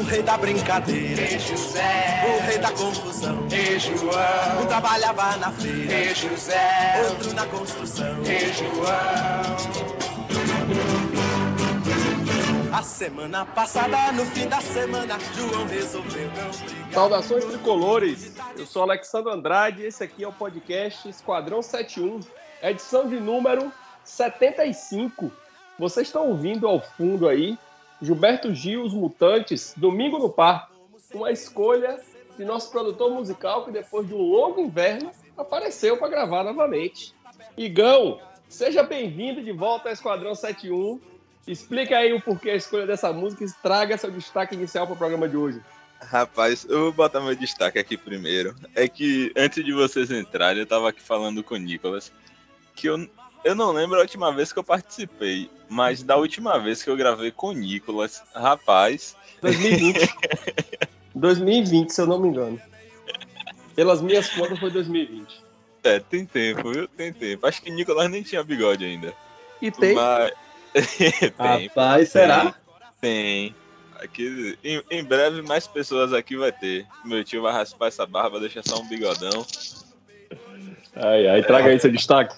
[0.00, 3.46] O rei da brincadeira, Ei, José, o rei da confusão.
[3.52, 8.16] Ei, João, Um trabalhava na feira, Ei, José, outro na construção.
[8.24, 9.90] Ei, João.
[12.72, 16.92] A semana passada, no fim da semana, João resolveu não brigar.
[16.94, 18.32] Saudações tricolores!
[18.56, 22.20] Eu sou Alexandre Andrade e esse aqui é o podcast Esquadrão 71,
[22.62, 23.70] edição de número
[24.02, 25.30] 75.
[25.78, 27.58] Vocês estão ouvindo ao fundo aí
[28.00, 30.72] Gilberto Gil, Os Mutantes, Domingo no Parque,
[31.12, 32.00] uma escolha
[32.36, 37.14] de nosso produtor musical que depois de um longo inverno apareceu para gravar novamente.
[37.56, 38.18] Igão,
[38.48, 41.00] seja bem-vindo de volta ao Esquadrão 71.
[41.46, 44.98] Explica aí o porquê a escolha dessa música e traga seu destaque inicial para o
[44.98, 45.60] programa de hoje.
[46.00, 48.54] Rapaz, eu vou botar meu destaque aqui primeiro.
[48.74, 52.10] É que antes de vocês entrarem, eu tava aqui falando com o Nicolas
[52.74, 53.06] que eu,
[53.44, 56.96] eu não lembro a última vez que eu participei, mas da última vez que eu
[56.96, 60.08] gravei com o Nicolas, rapaz, 2020.
[61.14, 62.60] 2020, se eu não me engano.
[63.74, 65.42] Pelas minhas contas, foi 2020.
[65.84, 66.88] é, tem tempo, viu?
[66.88, 67.46] Tem tempo.
[67.46, 69.14] Acho que o Nicolas nem tinha bigode ainda.
[69.62, 69.94] E tem.
[69.94, 70.32] Mas...
[70.98, 72.54] tem, Rapaz, será?
[73.00, 73.54] tem.
[73.96, 76.86] Aqui, em, em breve, mais pessoas aqui vai ter.
[77.04, 79.44] Meu tio vai raspar essa barba, deixa só um bigodão.
[80.96, 82.34] Ai, ai, traga aí seu destaque.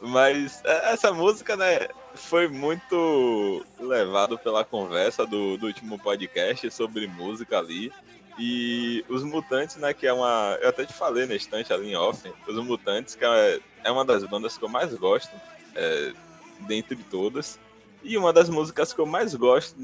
[0.00, 7.06] Mas é, essa música, né, foi muito levado pela conversa do, do último podcast sobre
[7.06, 7.92] música ali.
[8.38, 10.58] E os Mutantes, né, que é uma.
[10.60, 12.30] Eu até te falei na estante ali em off.
[12.46, 15.34] Os Mutantes, que é, é uma das bandas que eu mais gosto,
[15.74, 16.12] é,
[16.60, 17.58] dentre todas.
[18.02, 19.74] E uma das músicas que eu mais gosto,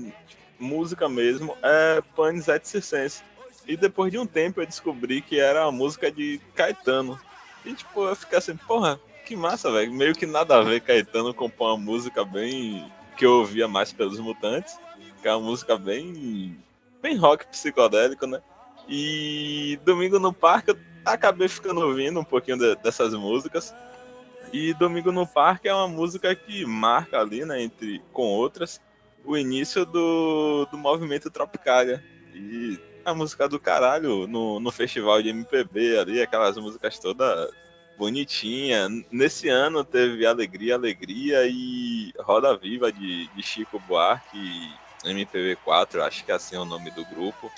[0.58, 3.22] música mesmo, é Panis et Circense.
[3.66, 7.18] E depois de um tempo eu descobri que era a música de Caetano.
[7.64, 9.92] E tipo, eu fiquei assim, porra, que massa, velho.
[9.92, 12.90] Meio que nada a ver Caetano compor uma música bem.
[13.16, 14.78] que eu ouvia mais pelos Mutantes.
[15.20, 16.56] Que é uma música bem.
[17.00, 18.40] bem rock psicodélico, né?
[18.88, 23.74] E Domingo no Parque eu acabei ficando ouvindo um pouquinho de- dessas músicas.
[24.52, 28.80] E Domingo no Parque é uma música que marca ali, né, entre com outras,
[29.24, 32.04] o início do, do movimento Tropicália.
[32.34, 37.50] E a música do caralho no, no festival de MPB ali, aquelas músicas todas
[38.02, 38.88] bonitinha.
[39.12, 44.74] Nesse ano teve Alegria, Alegria e Roda Viva de, de Chico Buarque,
[45.04, 47.48] MPB4, acho que assim é o nome do grupo.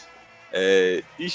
[0.52, 1.28] É, e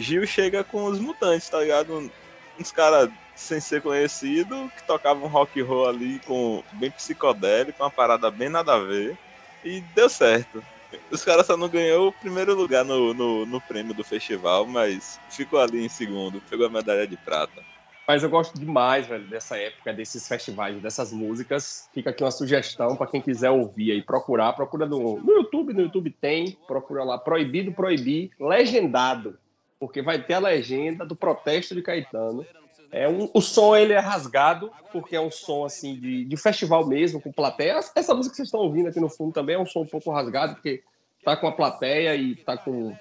[0.00, 2.10] Gil chega com os mutantes, tá ligado?
[2.58, 7.90] Uns caras sem ser conhecido, que tocavam rock and roll ali com bem psicodélico, uma
[7.90, 9.18] parada bem nada a ver.
[9.62, 10.64] E deu certo.
[11.10, 15.20] Os caras só não ganhou o primeiro lugar no, no, no prêmio do festival, mas
[15.28, 17.62] ficou ali em segundo, pegou a medalha de prata.
[18.08, 21.90] Mas eu gosto demais, velho, dessa época, desses festivais, dessas músicas.
[21.92, 24.54] Fica aqui uma sugestão para quem quiser ouvir aí, procurar.
[24.54, 26.56] Procura no, no YouTube, no YouTube tem.
[26.66, 29.38] Procura lá, Proibido Proibir, legendado.
[29.78, 32.46] Porque vai ter a legenda do protesto de Caetano.
[32.90, 36.86] É um, o som ele é rasgado, porque é um som assim de, de festival
[36.86, 37.78] mesmo, com plateia.
[37.94, 40.10] Essa música que vocês estão ouvindo aqui no fundo também é um som um pouco
[40.10, 40.82] rasgado, porque
[41.22, 42.96] tá com a plateia e tá com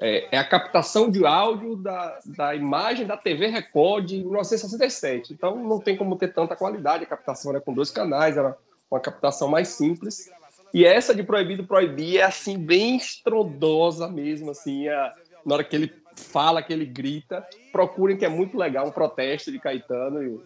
[0.00, 5.32] é, é a captação de áudio da, da imagem da TV Record de 1967.
[5.32, 7.04] Então não tem como ter tanta qualidade.
[7.04, 8.56] A captação era com dois canais, era
[8.90, 10.30] uma captação mais simples.
[10.72, 15.14] E essa de Proibido Proibir é assim, bem estrondosa mesmo, assim, a-
[15.44, 17.46] na hora que ele fala, que ele grita.
[17.72, 20.40] Procurem que é muito legal, um protesto de Caetano e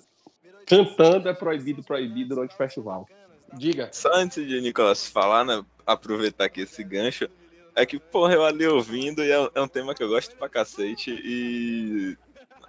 [0.66, 3.08] cantando é proibido, proibido durante o festival.
[3.52, 3.88] Diga.
[3.92, 7.28] Só antes de Nicolas falar, né, aproveitar aqui esse gancho,
[7.74, 10.48] é que, porra, eu ali ouvindo, e é, é um tema que eu gosto pra
[10.48, 12.16] cacete, e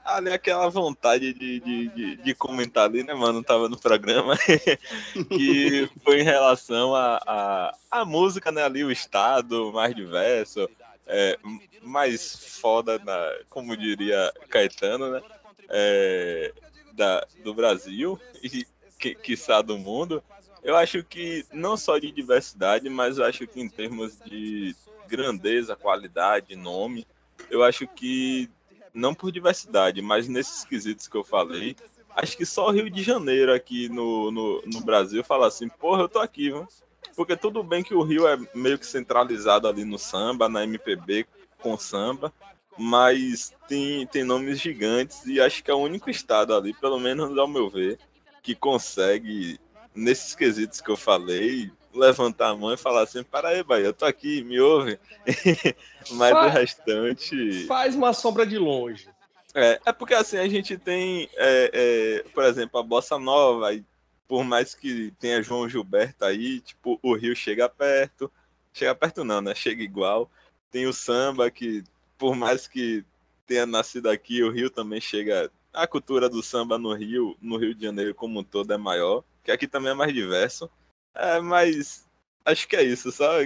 [0.03, 4.37] ali aquela vontade de, de, de, de comentar ali, né, mano, tava no programa,
[5.29, 10.69] que foi em relação à a, a, a música, né, ali, o estado mais diverso,
[11.07, 11.37] é,
[11.81, 15.21] mais foda, na, como diria Caetano, né,
[15.69, 16.53] é,
[16.93, 18.65] da, do Brasil, e
[18.99, 20.23] que, quiçá do mundo,
[20.63, 24.75] eu acho que não só de diversidade, mas acho que em termos de
[25.07, 27.05] grandeza, qualidade, nome,
[27.49, 28.49] eu acho que
[28.93, 31.75] não por diversidade, mas nesses quesitos que eu falei,
[32.15, 36.03] acho que só o Rio de Janeiro aqui no, no, no Brasil fala assim, porra,
[36.03, 36.67] eu tô aqui, viu?
[37.15, 41.25] Porque tudo bem que o Rio é meio que centralizado ali no samba, na MPB
[41.59, 42.33] com samba,
[42.77, 47.37] mas tem, tem nomes gigantes e acho que é o único estado ali, pelo menos
[47.37, 47.99] ao meu ver,
[48.41, 49.59] que consegue,
[49.95, 53.93] nesses quesitos que eu falei, levantar a mão e falar assim, para aí, Bahia, eu
[53.93, 54.99] tô aqui, me ouve.
[56.11, 57.65] Mas o restante.
[57.65, 59.07] Faz uma sombra de longe.
[59.53, 63.85] É, é porque assim, a gente tem, é, é, por exemplo, a Bossa Nova, e
[64.27, 68.31] por mais que tenha João Gilberto aí, tipo, o Rio chega perto.
[68.73, 69.53] Chega perto não, né?
[69.53, 70.29] Chega igual.
[70.71, 71.83] tem o samba, que
[72.17, 73.05] por mais que
[73.45, 75.51] tenha nascido aqui, o Rio também chega.
[75.71, 79.23] A cultura do samba no Rio, no Rio de Janeiro como um todo, é maior,
[79.43, 80.69] que aqui também é mais diverso.
[81.15, 82.07] É, mas
[82.45, 83.41] acho que é isso, só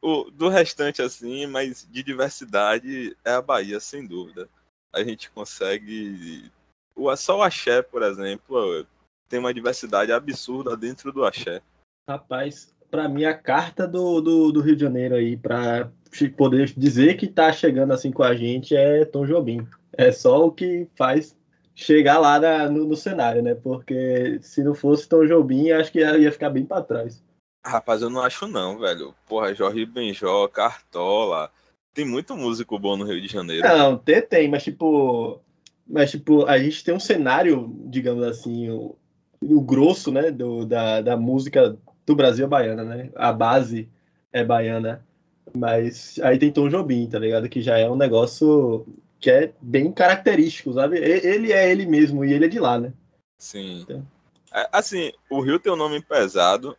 [0.00, 4.48] o, do restante, assim, mas de diversidade é a Bahia, sem dúvida.
[4.92, 6.50] A gente consegue.
[6.94, 8.86] O, só o axé, por exemplo,
[9.28, 11.60] tem uma diversidade absurda dentro do axé.
[12.08, 15.90] Rapaz, para mim a carta do, do, do, Rio de Janeiro aí, para
[16.36, 19.66] poder dizer que tá chegando assim com a gente é Tom Jobim.
[19.92, 21.36] É só o que faz
[21.78, 23.54] chegar lá na, no, no, cenário, né?
[23.54, 27.22] Porque se não fosse Tom Jobim, acho que ia, ia ficar bem para trás.
[27.64, 29.14] Rapaz, eu não acho não, velho.
[29.28, 31.50] Porra, Jorge Benjó, Cartola.
[31.94, 33.66] Tem muito músico bom no Rio de Janeiro.
[33.66, 35.40] Não, tem, tem, mas tipo.
[35.86, 38.94] Mas, tipo, a gente tem um cenário, digamos assim, o,
[39.40, 43.10] o grosso, né, do, da, da música do Brasil é baiana, né?
[43.14, 43.88] A base
[44.32, 45.06] é baiana.
[45.54, 47.48] Mas aí tem Tom Jobim, tá ligado?
[47.48, 48.84] Que já é um negócio
[49.20, 50.98] que é bem característico, sabe?
[50.98, 52.92] Ele é ele mesmo e ele é de lá, né?
[53.38, 53.80] Sim.
[53.80, 54.06] Então.
[54.52, 56.76] É, assim, o Rio tem um nome pesado,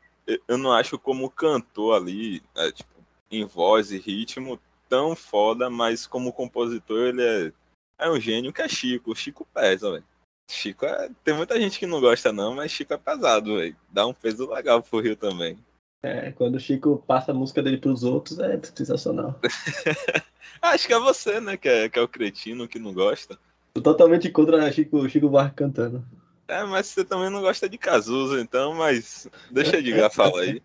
[0.48, 2.90] eu não acho como cantor ali, é, tipo,
[3.32, 7.54] em voz e ritmo, tão foda, mas como compositor ele é,
[8.00, 9.16] é um gênio que é Chico.
[9.16, 10.04] Chico pesa, velho.
[10.50, 11.10] Chico é.
[11.24, 13.76] Tem muita gente que não gosta, não, mas Chico é pesado, velho.
[13.90, 15.58] Dá um peso legal pro Rio também.
[16.02, 19.38] É, quando o Chico passa a música dele pros outros, é sensacional.
[20.62, 23.38] Acho que é você, né, que é, que é o cretino que não gosta.
[23.74, 26.04] Tô totalmente contra Chico, Chico Buarque cantando.
[26.48, 30.62] É, mas você também não gosta de Cazuza, então, mas deixa eu diga, fala aí.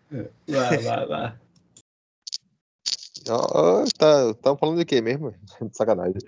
[0.49, 1.39] Vai, vai, vai.
[3.29, 5.35] Oh, tá, tá falando de quê mesmo?
[5.73, 6.21] Sacanagem.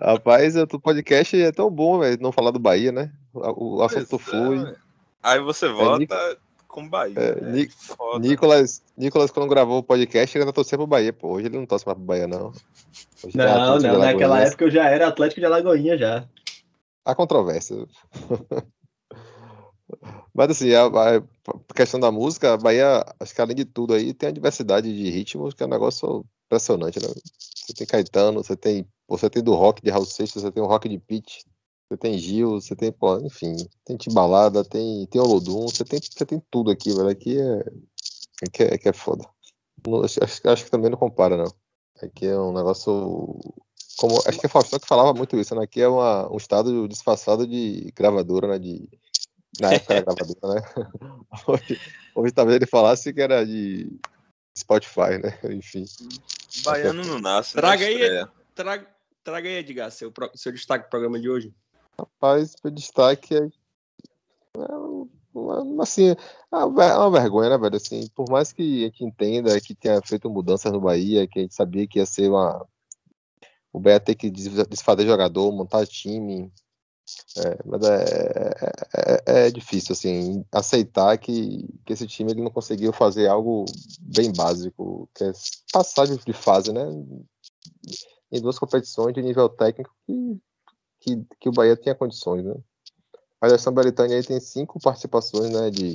[0.00, 3.12] Rapaz, o podcast é tão bom, véio, não falar do Bahia, né?
[3.32, 4.58] O, o assunto foi.
[4.58, 4.76] É,
[5.22, 6.38] aí você volta
[6.74, 7.14] é, com Bahia.
[7.16, 7.68] É, né?
[8.20, 11.32] Nicolas, Nicolas, quando gravou o podcast, ele ainda torcia pro Bahia, pô.
[11.32, 12.52] Hoje ele não torce mais pro Bahia, não.
[13.24, 16.28] Hoje não, não, naquela época eu já era Atlético de Alagoinha já.
[17.04, 17.86] Há controvérsia.
[20.34, 21.22] Mas assim, a, a,
[21.74, 25.10] questão da música, a Bahia, acho que além de tudo aí, tem a diversidade de
[25.10, 27.08] ritmos, que é um negócio impressionante, né?
[27.08, 30.66] Você tem Caetano, você tem, você tem do rock de Raul Seixas, você tem o
[30.66, 31.44] rock de Pete,
[31.94, 36.26] você tem Gil, você tem, pô, enfim, tem Timbalada, tem, tem Olodum, você tem, você
[36.26, 37.08] tem tudo aqui, velho.
[37.08, 37.58] Aqui é,
[38.46, 39.24] aqui é, aqui é foda.
[39.86, 41.54] Não, acho, acho que também não compara, não.
[42.02, 43.38] Aqui é um negócio
[43.96, 45.62] como acho que é Faustão que falava muito isso, né?
[45.62, 48.58] Aqui é uma, um estado disfarçado de gravadora, né?
[48.58, 48.88] De,
[49.60, 50.62] na época era gravadora, né?
[51.46, 51.80] Hoje,
[52.14, 53.88] hoje talvez ele falasse que era de
[54.56, 55.38] Spotify, né?
[55.52, 55.84] Enfim.
[56.64, 57.54] Baiano não nasce.
[57.54, 58.86] Traga aí, traga,
[59.22, 61.54] traga aí, Edgar, seu, seu destaque do programa de hoje.
[61.98, 63.48] Rapaz, o destaque é, é
[65.80, 66.14] assim,
[66.52, 67.76] é uma vergonha, né, velho?
[67.76, 71.42] Assim, por mais que a gente entenda que tenha feito mudanças no Bahia, que a
[71.42, 72.66] gente sabia que ia ser uma.
[73.72, 76.52] O Bahia ter que desfazer jogador, montar time,
[77.36, 78.54] é, mas é,
[78.96, 83.66] é, é, é, difícil, assim, aceitar que, que esse time ele não conseguiu fazer algo
[84.00, 85.32] bem básico, que é
[85.72, 86.84] passar de fase, né?
[88.32, 90.40] Em duas competições de nível técnico que,
[91.04, 92.54] que, que o Bahia tinha condições, né?
[93.40, 95.94] A Alessandro Belitani aí tem cinco participações, né, de,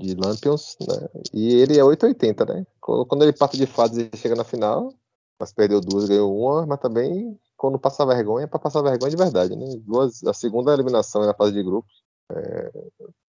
[0.00, 1.08] de Lampions, né?
[1.34, 2.66] E ele é 880, né?
[2.80, 4.92] Quando ele parte de fase e chega na final,
[5.38, 9.16] mas perdeu duas, ganhou uma, mas também quando passa vergonha, é para passar vergonha de
[9.16, 9.66] verdade, né?
[9.84, 11.92] Duas, a segunda eliminação na fase de grupos.
[12.30, 12.70] É,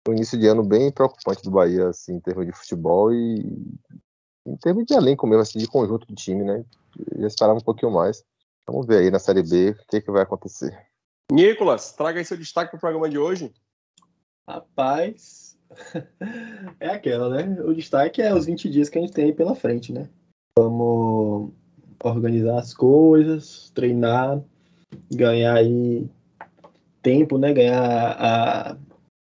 [0.08, 3.40] início de ano bem preocupante do Bahia, assim, em termos de futebol e
[4.46, 6.64] em termos de elenco mesmo, assim, de conjunto de time, né?
[7.16, 8.24] Eu esperava um pouquinho mais.
[8.66, 10.76] Vamos ver aí na Série B o que, que vai acontecer.
[11.30, 13.52] Nicolas, traga aí seu destaque para o programa de hoje.
[14.48, 15.58] Rapaz,
[16.78, 17.60] é aquela, né?
[17.62, 20.08] O destaque é os 20 dias que a gente tem aí pela frente, né?
[20.58, 21.52] Vamos
[22.02, 24.42] organizar as coisas, treinar,
[25.10, 26.08] ganhar aí
[27.00, 27.52] tempo, né?
[27.52, 28.76] Ganhar a,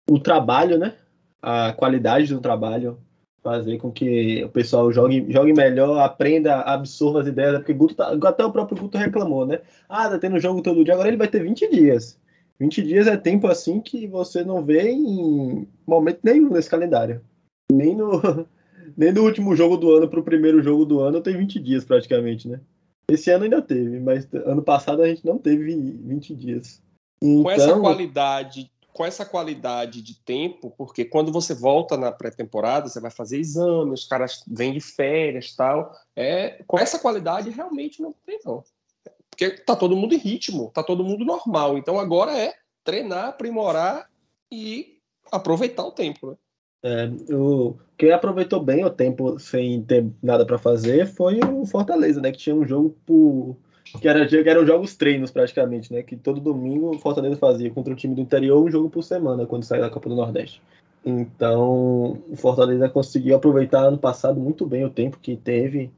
[0.09, 0.95] o trabalho, né?
[1.41, 2.99] A qualidade do trabalho,
[3.47, 8.11] fazer com que o pessoal jogue, jogue melhor, aprenda, absorva as ideias, porque Guto tá,
[8.25, 9.61] até o próprio Guto reclamou, né?
[9.87, 12.19] Ah, tá tendo jogo todo dia, agora ele vai ter 20 dias.
[12.59, 17.21] 20 dias é tempo assim que você não vê em momento nenhum nesse calendário.
[17.71, 18.19] Nem no,
[18.97, 21.85] nem do último jogo do ano para o primeiro jogo do ano tem 20 dias
[21.85, 22.59] praticamente, né?
[23.09, 26.81] Esse ano ainda teve, mas ano passado a gente não teve 20 dias.
[27.23, 27.43] Então...
[27.43, 32.89] Com essa então, qualidade, com essa qualidade de tempo, porque quando você volta na pré-temporada,
[32.89, 35.95] você vai fazer exame, os caras vêm de férias tal.
[36.15, 38.63] É, com essa qualidade realmente não tem não.
[39.29, 41.77] Porque tá todo mundo em ritmo, tá todo mundo normal.
[41.77, 44.09] Então agora é treinar, aprimorar
[44.51, 44.97] e
[45.31, 46.37] aproveitar o tempo, né?
[46.83, 52.19] É, o, quem aproveitou bem o tempo sem ter nada para fazer foi o Fortaleza,
[52.19, 52.31] né?
[52.31, 53.57] Que tinha um jogo por.
[53.99, 56.03] Que, era, eram jogos treinos praticamente, né?
[56.03, 59.45] Que todo domingo o Fortaleza fazia contra o time do interior um jogo por semana
[59.45, 60.61] quando saiu da Copa do Nordeste.
[61.05, 65.91] Então o Fortaleza conseguiu aproveitar ano passado muito bem o tempo que teve,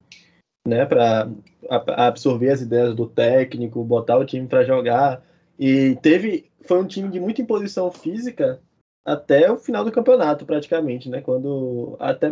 [0.67, 0.85] né?
[0.85, 1.29] Para
[1.69, 5.23] absorver as ideias do técnico, botar o time para jogar.
[5.57, 6.49] E teve.
[6.61, 8.61] Foi um time de muita imposição física
[9.03, 11.21] até o final do campeonato, praticamente, né?
[11.21, 12.31] Quando até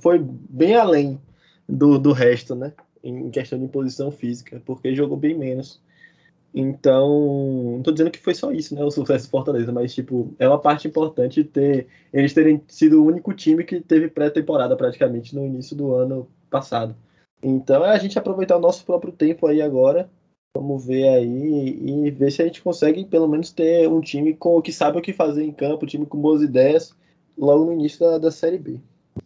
[0.00, 1.20] foi bem além
[1.68, 2.72] do, do resto, né?
[3.04, 5.80] Em questão de posição física, porque jogou bem menos.
[6.54, 8.82] Então, não tô dizendo que foi só isso, né?
[8.84, 13.06] O sucesso do Fortaleza, mas, tipo, é uma parte importante ter eles terem sido o
[13.06, 16.96] único time que teve pré-temporada praticamente no início do ano passado.
[17.42, 20.08] Então, é a gente aproveitar o nosso próprio tempo aí agora
[20.56, 24.62] Vamos ver aí e ver se a gente consegue pelo menos ter um time com
[24.62, 26.94] que sabe o que fazer em campo, um time com boas ideias
[27.36, 28.78] logo no início da, da Série B.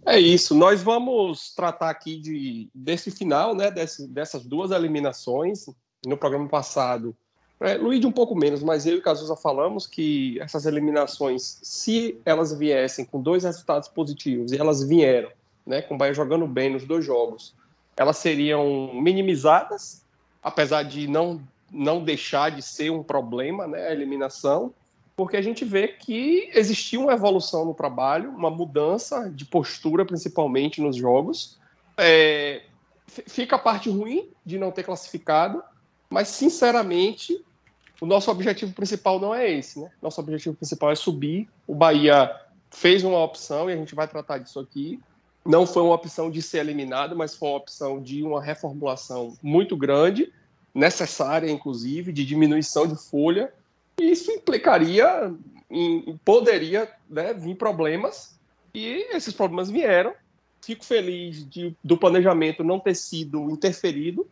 [0.04, 5.66] É isso, nós vamos tratar aqui de, desse final, né, desse, dessas duas eliminações.
[6.06, 7.16] No programa passado,
[7.60, 13.04] é, um pouco menos, mas eu e Cazuza falamos que essas eliminações, se elas viessem
[13.04, 15.30] com dois resultados positivos, e elas vieram,
[15.66, 17.52] né, com o Bahia jogando bem nos dois jogos,
[17.96, 20.06] elas seriam minimizadas
[20.42, 21.40] apesar de não,
[21.70, 24.72] não deixar de ser um problema, né, a eliminação,
[25.18, 30.80] porque a gente vê que existiu uma evolução no trabalho, uma mudança de postura, principalmente
[30.80, 31.58] nos jogos.
[31.96, 32.62] É,
[33.26, 35.60] fica a parte ruim de não ter classificado,
[36.08, 37.44] mas, sinceramente,
[38.00, 39.90] o nosso objetivo principal não é esse, né?
[40.00, 41.48] Nosso objetivo principal é subir.
[41.66, 42.30] O Bahia
[42.70, 45.00] fez uma opção, e a gente vai tratar disso aqui,
[45.44, 49.76] não foi uma opção de ser eliminado, mas foi uma opção de uma reformulação muito
[49.76, 50.32] grande,
[50.72, 53.52] necessária, inclusive, de diminuição de folha.
[54.00, 55.32] Isso implicaria,
[55.70, 58.38] em, poderia né, vir problemas,
[58.74, 60.14] e esses problemas vieram.
[60.62, 64.26] Fico feliz de, do planejamento não ter sido interferido.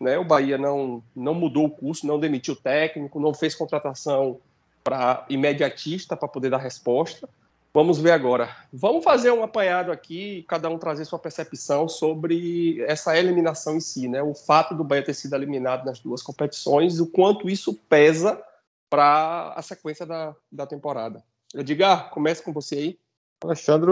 [0.00, 0.18] Né?
[0.18, 4.38] O Bahia não, não mudou o curso, não demitiu técnico, não fez contratação
[4.82, 7.28] para imediatista para poder dar resposta.
[7.72, 8.56] Vamos ver agora.
[8.72, 14.08] Vamos fazer um apanhado aqui, cada um trazer sua percepção sobre essa eliminação em si,
[14.08, 14.20] né?
[14.22, 18.42] O fato do Bahia ter sido eliminado nas duas competições, o quanto isso pesa
[18.90, 21.24] para a sequência da, da temporada.
[21.54, 22.98] Edgar, comece com você aí.
[23.42, 23.90] Alexandre,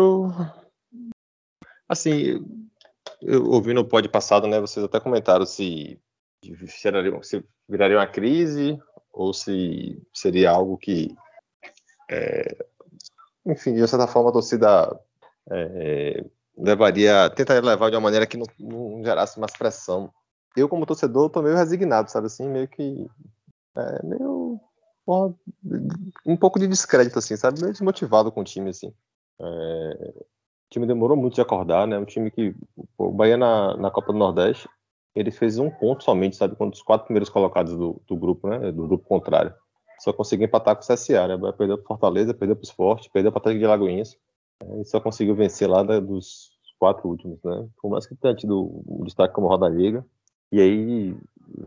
[1.88, 2.45] assim,
[3.23, 4.61] eu ouvi no pod passado, né?
[4.61, 5.99] Vocês até comentaram se,
[6.43, 8.78] se viraria uma crise
[9.12, 11.17] ou se seria algo que
[12.11, 12.57] é,
[13.47, 14.99] enfim, de certa forma a torcida
[15.50, 16.25] é,
[16.57, 20.12] levaria, tentaria levar de uma maneira que não, não, gerasse mais pressão.
[20.57, 23.07] Eu, como torcedor, tô meio resignado, sabe assim, meio que.
[23.76, 24.38] É, meio.
[25.09, 25.35] Porra,
[26.27, 27.59] um pouco de descrédito, assim, sabe?
[27.62, 28.93] Meio desmotivado com o time, assim.
[29.41, 31.99] É, o time demorou muito de acordar, né?
[31.99, 32.55] Um time que.
[32.99, 34.69] O Bahia na, na Copa do Nordeste,
[35.15, 36.57] ele fez um ponto somente, sabe?
[36.57, 38.71] Contra os quatro primeiros colocados do, do grupo, né?
[38.71, 39.55] Do grupo contrário
[39.99, 41.53] só conseguiu empatar com o CSA, né?
[41.57, 44.17] Perdeu para Fortaleza, perdeu para o Sport, perdeu para o Atlético de Lagoinhas.
[44.62, 44.83] Né?
[44.83, 47.67] E só conseguiu vencer lá dos quatro últimos, né?
[47.81, 50.05] Por mais que tenha tido um destaque como Roda Liga.
[50.53, 51.17] E aí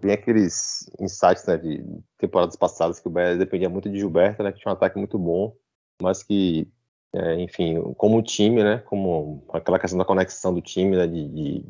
[0.01, 1.83] vem aqueles insights né, de
[2.17, 4.51] temporadas passadas que o Bahia dependia muito de Gilberto, né?
[4.51, 5.55] Que tinha um ataque muito bom,
[6.01, 6.67] mas que,
[7.13, 8.79] é, enfim, como time, né?
[8.79, 11.07] Como aquela questão da conexão do time, né?
[11.07, 11.65] De, de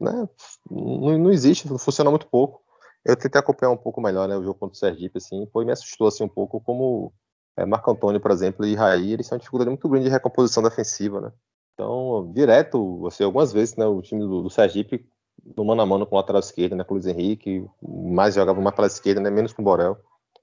[0.00, 0.28] né,
[0.70, 2.66] não, não existe, funciona muito pouco
[3.06, 5.70] eu tentei acompanhar um pouco melhor né, o jogo contra o Sergipe, assim, foi me
[5.70, 7.12] assustou assim, um pouco como
[7.56, 10.62] é, Marco Antônio, por exemplo, e Raí, eles têm uma dificuldade muito grande de recomposição
[10.62, 11.32] defensiva, né?
[11.72, 15.08] Então, direto, assim, algumas vezes, né, o time do, do Sergipe,
[15.56, 18.60] no mano a mano com o lateral esquerdo, né, com o Luiz Henrique, mais jogava
[18.60, 19.96] mais pela esquerda, né, menos com o Borel.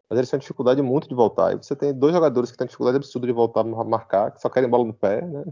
[0.09, 1.53] Mas eles têm dificuldade muito de voltar.
[1.53, 4.50] E você tem dois jogadores que têm dificuldade absurda de voltar a marcar, que só
[4.50, 5.43] querem bola no pé, né?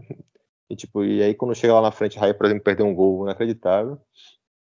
[0.70, 3.24] E, tipo, e aí quando chega lá na frente, Raí, por exemplo, perdeu um gol
[3.24, 4.00] inacreditável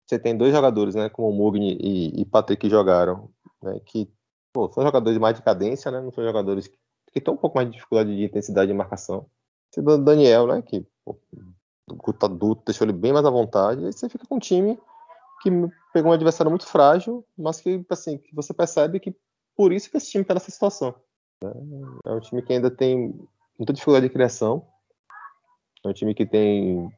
[0.09, 3.29] você tem dois jogadores, né, como o Mugni e, e Patrick que jogaram,
[3.61, 4.11] né, que
[4.51, 6.75] pô, são jogadores mais de cadência, né, não são jogadores que,
[7.13, 9.27] que têm um pouco mais de dificuldade de intensidade de marcação.
[9.69, 11.19] Você tem o Daniel, né, que pô,
[11.91, 14.79] o adulto deixou ele bem mais à vontade, aí você fica com um time
[15.41, 15.49] que
[15.93, 19.15] pegou um adversário muito frágil, mas que, assim, que você percebe que
[19.55, 20.93] por isso que esse time está nessa situação.
[21.43, 21.51] Né?
[22.05, 23.13] É um time que ainda tem
[23.57, 24.65] muita dificuldade de criação,
[25.85, 26.91] é um time que tem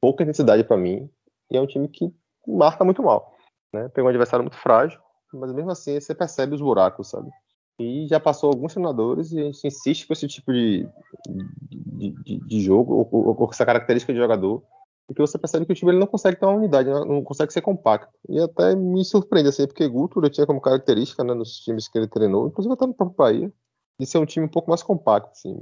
[0.00, 1.08] pouca intensidade para mim,
[1.50, 2.12] e é um time que
[2.46, 3.34] marca muito mal.
[3.72, 3.88] Né?
[3.88, 5.00] Pegou um adversário muito frágil,
[5.32, 7.30] mas mesmo assim você percebe os buracos, sabe?
[7.78, 10.88] E já passou alguns treinadores e a gente insiste com esse tipo de,
[11.28, 14.62] de, de, de jogo, ou, com essa característica de jogador,
[15.06, 17.60] porque você percebe que o time ele não consegue ter uma unidade, não consegue ser
[17.60, 18.12] compacto.
[18.28, 22.08] E até me surpreende, assim, porque Guto tinha como característica né, nos times que ele
[22.08, 23.52] treinou, inclusive até no próprio Bahia,
[24.00, 25.30] de ser um time um pouco mais compacto.
[25.32, 25.60] Assim.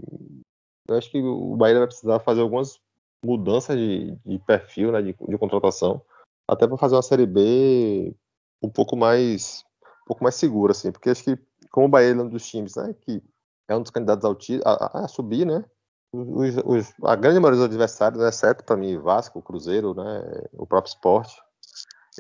[0.89, 2.79] Eu acho que o Bahia vai precisar fazer algumas
[3.25, 6.03] mudanças de, de perfil, né, de, de contratação,
[6.49, 8.15] até para fazer uma Série B
[8.63, 9.65] um pouco mais
[10.03, 11.39] um pouco mais segura, assim, porque acho que
[11.73, 13.23] como o Bahia é um dos times, né, que
[13.69, 15.65] é um dos candidatos ao a, a, subir, né,
[16.13, 20.91] os, os, a grande maioria dos adversários, exceto para mim Vasco, Cruzeiro, né, o próprio
[20.91, 21.35] Esporte,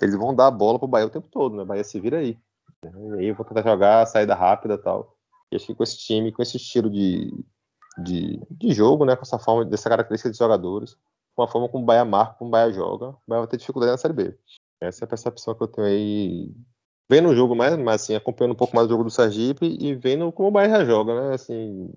[0.00, 2.38] eles vão dar a bola pro Bahia o tempo todo, né, Bahia se vira aí.
[2.84, 5.16] E aí vou tentar jogar, saída rápida tal.
[5.52, 7.30] E acho que com esse time, com esse estilo de,
[7.98, 10.96] de, de jogo, né, com essa forma, dessa característica de jogadores,
[11.34, 13.58] com a forma como o Bahia marca, como o Bahia joga, o Bahia vai ter
[13.58, 14.38] dificuldade na Série B.
[14.80, 16.52] Essa é a percepção que eu tenho aí,
[17.08, 19.94] vendo o jogo mais, mas assim, acompanhando um pouco mais o jogo do Sergipe e
[19.94, 21.90] vendo como o Bahia já joga, né, assim,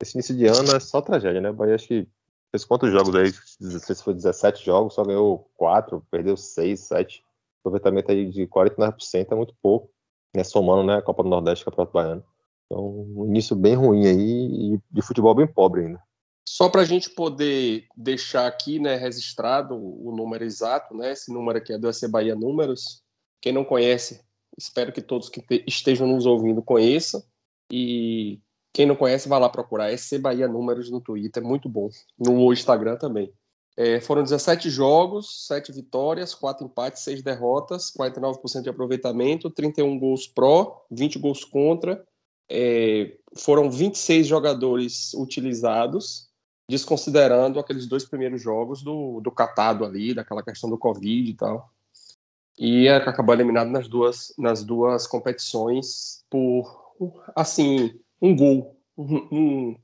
[0.00, 2.08] esse início de ano é só tragédia, né, o Bahia acho que
[2.50, 6.80] fez quantos jogos aí, não sei se foi 17 jogos, só ganhou 4, perdeu 6,
[6.80, 7.24] 7,
[7.60, 9.90] aproveitamento aí de 49% é muito pouco,
[10.34, 12.24] né, somando, né, a Copa do Nordeste e o Campeonato Baiano.
[12.66, 16.00] Então, um início bem ruim aí e de futebol bem pobre ainda.
[16.48, 21.58] Só para a gente poder deixar aqui né, registrado o número exato, né, esse número
[21.58, 23.02] aqui é do AC Bahia Números.
[23.40, 24.20] Quem não conhece,
[24.60, 27.22] espero que todos que estejam nos ouvindo conheçam.
[27.72, 28.38] E
[28.72, 31.88] quem não conhece, vai lá procurar EC Bahia Números no Twitter, é muito bom.
[32.18, 33.32] No Instagram também.
[33.76, 40.26] É, foram 17 jogos, 7 vitórias, 4 empates, 6 derrotas, 49% de aproveitamento, 31 gols
[40.26, 42.04] pró, 20 gols contra,
[42.50, 46.28] é, foram 26 jogadores utilizados,
[46.68, 51.72] desconsiderando aqueles dois primeiros jogos do, do catado ali, daquela questão do Covid e tal.
[52.60, 56.92] E é, acabou eliminado nas duas, nas duas competições por,
[57.34, 59.76] assim, um gol, um,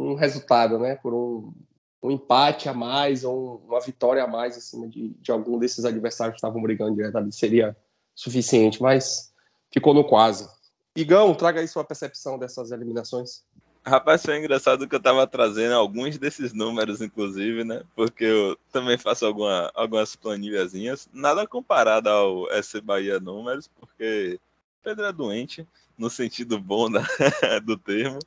[0.00, 0.96] um resultado, né?
[0.96, 1.54] Por um,
[2.02, 6.34] um empate a mais ou uma vitória a mais acima de, de algum desses adversários
[6.34, 7.76] que estavam brigando ali seria
[8.16, 9.32] suficiente, mas
[9.72, 10.48] ficou no quase.
[10.96, 13.44] Igão, traga aí sua percepção dessas eliminações.
[13.86, 17.82] Rapaz, foi engraçado que eu tava trazendo alguns desses números, inclusive, né?
[17.94, 21.06] Porque eu também faço alguma, algumas planilhazinhas.
[21.12, 24.40] Nada comparado ao S Bahia Números, porque
[24.82, 25.66] Pedro é doente,
[25.98, 27.02] no sentido bom da,
[27.62, 28.18] do termo.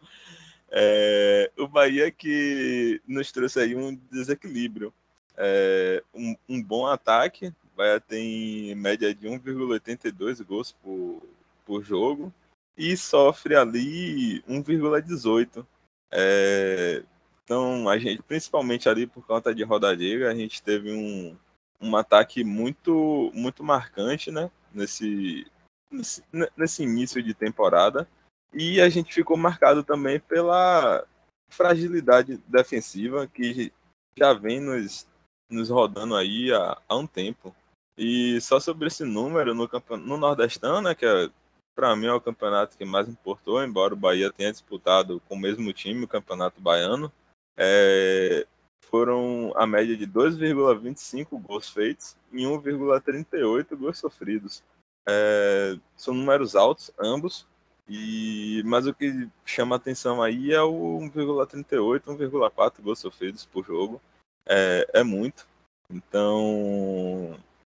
[0.70, 4.94] É, o Bahia que nos trouxe aí um desequilíbrio.
[5.36, 11.24] É, um, um bom ataque, o Bahia tem média de 1,82 gols por,
[11.66, 12.32] por jogo,
[12.78, 15.66] e sofre ali 1,18.
[16.12, 17.04] É,
[17.44, 21.36] então, a gente, principalmente ali por conta de Rodallega, a gente teve um,
[21.82, 25.50] um ataque muito, muito marcante né, nesse,
[25.92, 26.24] nesse,
[26.56, 28.08] nesse início de temporada.
[28.54, 31.06] E a gente ficou marcado também pela
[31.50, 33.72] fragilidade defensiva que
[34.18, 35.08] já vem nos,
[35.50, 37.56] nos rodando aí há, há um tempo.
[37.98, 41.30] E só sobre esse número no, no Nordestão, né, que é
[41.78, 45.40] para mim é o campeonato que mais importou, embora o Bahia tenha disputado com o
[45.40, 47.14] mesmo time o Campeonato Baiano.
[47.56, 48.48] É,
[48.82, 54.64] foram a média de 2,25 gols feitos e 1,38 gols sofridos.
[55.08, 57.46] É, são números altos, ambos,
[57.88, 64.02] e mas o que chama atenção aí é o 1,38, 1,4 gols sofridos por jogo.
[64.48, 65.48] É, é muito.
[65.92, 67.38] Então,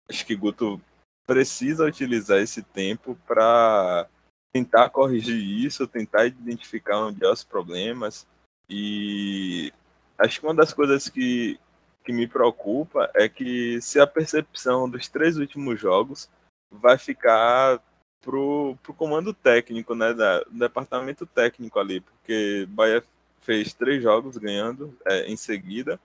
[0.09, 0.81] acho que Guto
[1.29, 4.09] precisa utilizar esse tempo para
[4.51, 8.27] tentar corrigir isso, tentar identificar onde é os problemas.
[8.71, 9.71] E
[10.17, 11.61] acho que uma das coisas que,
[12.03, 16.31] que me preocupa é que se a percepção dos três últimos jogos
[16.73, 17.79] vai ficar
[18.23, 23.05] pro, pro comando técnico, né, da, do departamento técnico ali, porque Bahia
[23.43, 26.01] fez três jogos ganhando é, em seguida,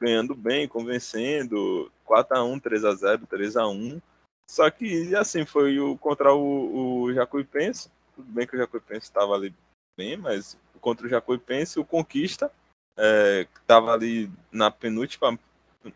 [0.00, 4.00] ganhando bem, convencendo, 4 a 1 3 a 0 3 a 1
[4.48, 7.90] só que, assim, foi o contra o, o Jacuipense.
[8.14, 9.54] Tudo bem que o Jacuipense estava ali
[9.96, 12.50] bem, mas contra o Jacuipense, o Conquista
[12.96, 15.38] é, estava ali na penúltima,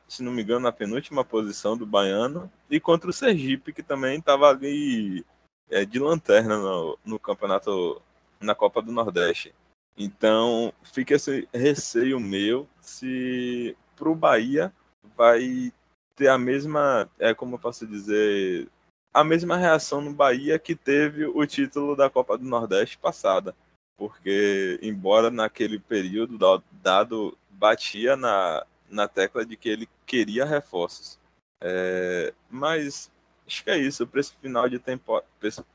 [0.08, 2.50] se não me engano, na penúltima posição do Baiano.
[2.68, 5.24] E contra o Sergipe, que também estava ali
[5.70, 8.02] é, de lanterna no, no campeonato,
[8.40, 9.54] na Copa do Nordeste.
[9.96, 14.72] Então, fica esse receio meu se para o Bahia
[15.16, 15.72] vai
[16.20, 18.68] ter a mesma, é como eu posso dizer,
[19.12, 23.56] a mesma reação no Bahia que teve o título da Copa do Nordeste passada.
[23.96, 31.18] Porque, embora naquele período dado batia na, na tecla de que ele queria reforços.
[31.62, 33.10] É, mas
[33.46, 35.22] acho que é isso, para esse final de, tempo,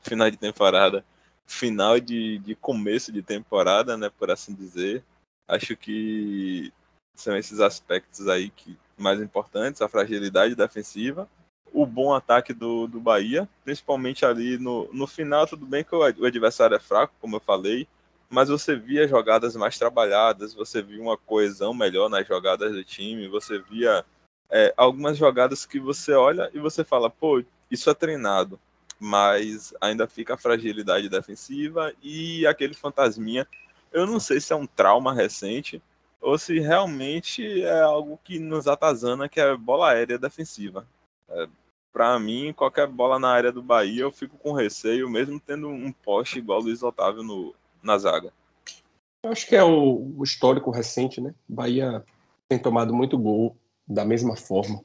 [0.00, 1.04] final de temporada,
[1.44, 5.04] final de, de começo de temporada, né, por assim dizer,
[5.48, 6.72] acho que
[7.16, 11.28] são esses aspectos aí que mais importantes, a fragilidade defensiva,
[11.72, 16.02] o bom ataque do, do Bahia, principalmente ali no, no final, tudo bem que o
[16.02, 17.86] adversário é fraco, como eu falei,
[18.28, 23.28] mas você via jogadas mais trabalhadas, você via uma coesão melhor nas jogadas do time,
[23.28, 24.04] você via
[24.50, 28.58] é, algumas jogadas que você olha e você fala, pô, isso é treinado,
[28.98, 33.46] mas ainda fica a fragilidade defensiva e aquele fantasminha.
[33.92, 35.82] Eu não sei se é um trauma recente
[36.26, 40.84] ou se realmente é algo que nos atazana, que é bola aérea defensiva.
[41.28, 41.46] É,
[41.92, 45.92] para mim, qualquer bola na área do Bahia, eu fico com receio, mesmo tendo um
[45.92, 48.32] poste igual o Luiz Otávio no, na zaga.
[49.22, 51.32] Eu acho que é o, o histórico recente, né?
[51.48, 52.04] Bahia
[52.48, 54.84] tem tomado muito gol da mesma forma.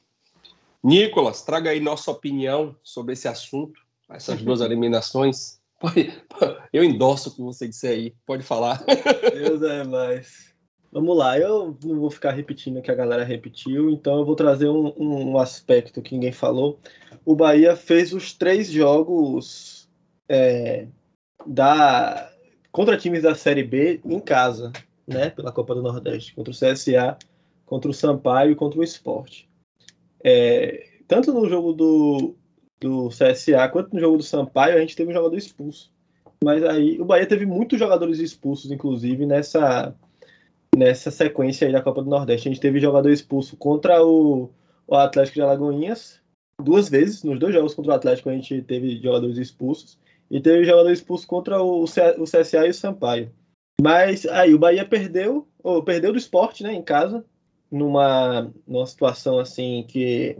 [0.80, 5.60] Nicolas, traga aí nossa opinião sobre esse assunto, essas duas eliminações.
[6.72, 8.84] Eu endosso o que você disse aí, pode falar.
[9.34, 10.51] Deus é mais.
[10.92, 14.36] Vamos lá, eu não vou ficar repetindo o que a galera repetiu, então eu vou
[14.36, 16.78] trazer um, um aspecto que ninguém falou.
[17.24, 19.88] O Bahia fez os três jogos
[20.28, 20.86] é,
[21.46, 22.30] da
[22.70, 24.70] contra times da Série B em casa,
[25.06, 27.16] né, pela Copa do Nordeste, contra o CSA,
[27.64, 29.48] contra o Sampaio e contra o Esporte.
[30.22, 32.34] É, tanto no jogo do,
[32.78, 35.90] do CSA quanto no jogo do Sampaio, a gente teve um jogador expulso.
[36.44, 39.94] Mas aí o Bahia teve muitos jogadores expulsos, inclusive, nessa
[40.76, 42.48] nessa sequência aí da Copa do Nordeste.
[42.48, 44.50] A gente teve jogador expulso contra o,
[44.86, 46.20] o Atlético de Alagoinhas
[46.60, 47.22] duas vezes.
[47.22, 49.98] Nos dois jogos contra o Atlético a gente teve jogadores expulsos.
[50.30, 53.30] E teve jogador expulso contra o, o CSA e o Sampaio.
[53.80, 57.24] Mas aí o Bahia perdeu, ou perdeu do esporte, né, em casa,
[57.70, 60.38] numa, numa situação assim que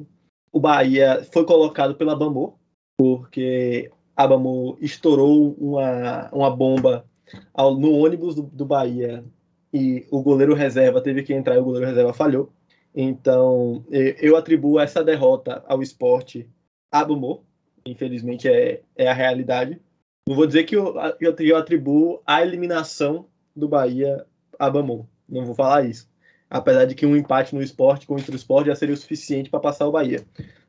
[0.50, 2.58] o Bahia foi colocado pela Bambu,
[2.96, 7.04] porque a Bambu estourou uma, uma bomba
[7.52, 9.24] ao, no ônibus do, do Bahia
[9.72, 12.52] e o goleiro reserva teve que entrar e o goleiro reserva falhou.
[12.94, 16.48] Então, eu atribuo essa derrota ao esporte
[16.90, 17.42] a Bumô.
[17.86, 19.80] Infelizmente, é, é a realidade.
[20.28, 24.24] Não vou dizer que eu, eu, atribuo a eliminação do Bahia
[24.58, 25.04] a Bamon.
[25.28, 26.08] Não vou falar isso.
[26.48, 29.58] Apesar de que um empate no esporte contra o esporte já seria o suficiente para
[29.58, 30.24] passar o Bahia.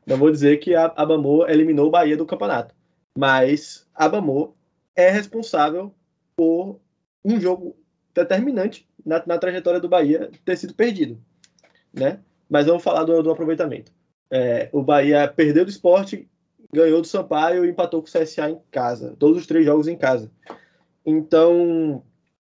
[0.06, 2.74] Não vou dizer que a, a Bamor eliminou o Bahia do campeonato.
[3.16, 4.54] Mas a Bamor
[4.96, 5.94] é responsável
[6.36, 6.80] por
[7.24, 7.76] um jogo
[8.14, 11.18] determinante na, na, trajetória do Bahia ter sido perdido,
[11.92, 12.20] né?
[12.48, 13.92] Mas vamos falar do, do aproveitamento.
[14.30, 16.28] É, o Bahia perdeu do esporte,
[16.72, 19.14] ganhou do Sampaio e empatou com o CSA em casa.
[19.18, 20.30] Todos os três jogos em casa.
[21.04, 22.02] Então,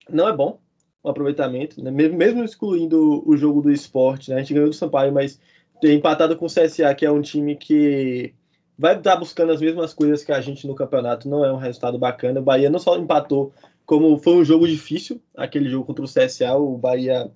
[0.08, 0.60] não é bom
[1.02, 1.90] o aproveitamento, né?
[1.90, 4.30] mesmo, excluindo o jogo do esporte.
[4.30, 4.36] Né?
[4.36, 5.40] A gente ganhou do Sampaio, mas
[5.80, 8.34] ter empatado com o CSA, que é um time que
[8.78, 11.98] vai estar buscando as mesmas coisas que a gente no campeonato, não é um resultado
[11.98, 12.40] bacana.
[12.40, 13.52] O Bahia não só empatou
[13.86, 17.30] como foi um jogo difícil, aquele jogo contra o CSA, o Bahia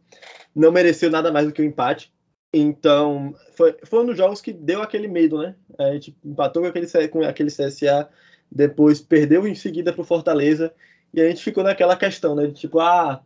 [0.55, 2.13] não mereceu nada mais do que o um empate.
[2.53, 5.55] Então, foi, foi um dos jogos que deu aquele medo, né?
[5.79, 8.09] A gente empatou com aquele, com aquele CSA,
[8.51, 10.75] depois perdeu em seguida para o Fortaleza,
[11.15, 12.49] e a gente ficou naquela questão, né?
[12.49, 13.23] De tipo, ah,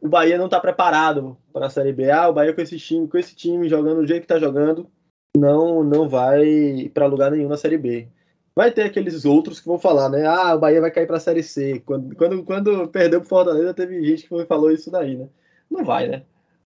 [0.00, 2.10] o Bahia não está preparado para a Série B.
[2.10, 4.90] Ah, o Bahia com esse time, com esse time jogando do jeito que está jogando,
[5.36, 8.08] não, não vai para lugar nenhum na Série B.
[8.56, 10.24] Vai ter aqueles outros que vão falar, né?
[10.26, 11.80] Ah, o Bahia vai cair para a Série C.
[11.80, 15.28] Quando, quando, quando perdeu para Fortaleza, teve gente que falou isso daí, né?
[15.68, 16.22] Não vai, né?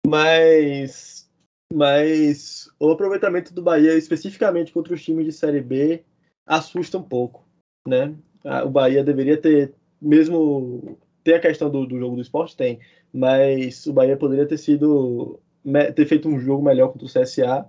[0.06, 1.30] Mas,
[1.72, 6.04] mas o aproveitamento do Bahia, especificamente contra os times de Série B,
[6.46, 7.46] assusta um pouco,
[7.86, 8.14] né?
[8.64, 12.80] O Bahia deveria ter, mesmo tem a questão do, do jogo do esporte, tem,
[13.12, 15.40] mas o Bahia poderia ter sido
[15.94, 17.68] ter feito um jogo melhor contra o CSA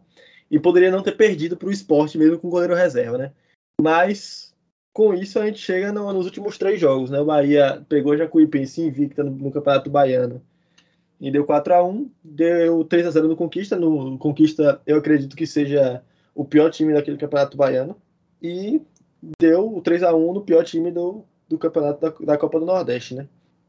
[0.49, 3.31] e poderia não ter perdido para o esporte mesmo com o goleiro reserva, né?
[3.81, 4.53] Mas
[4.91, 7.19] com isso a gente chega no, nos últimos três jogos, né?
[7.19, 10.41] O Bahia pegou Jacuipense invicta no, no Campeonato Baiano
[11.19, 13.75] e deu 4 a 1 deu 3 a 0 no Conquista.
[13.77, 16.03] No Conquista, eu acredito que seja
[16.35, 17.95] o pior time daquele Campeonato Baiano.
[18.41, 18.81] E
[19.39, 23.15] deu 3 a 1 no pior time do, do Campeonato da, da Copa do Nordeste,
[23.15, 23.27] né?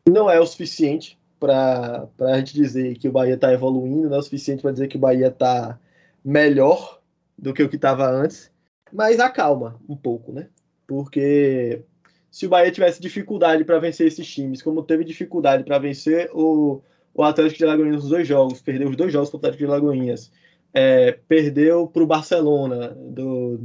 [0.09, 4.18] Não é o suficiente para a gente dizer que o Bahia está evoluindo, não é
[4.18, 5.79] o suficiente para dizer que o Bahia está
[6.25, 7.01] melhor
[7.37, 8.49] do que o que estava antes,
[8.92, 10.48] mas acalma um pouco, né?
[10.87, 11.83] Porque
[12.31, 16.81] se o Bahia tivesse dificuldade para vencer esses times, como teve dificuldade para vencer o,
[17.14, 19.70] o Atlético de Alagoinhas nos dois jogos, perdeu os dois jogos para o Atlético de
[19.70, 20.33] Alagoinhas,
[20.72, 23.59] é, perdeu para o Barcelona do,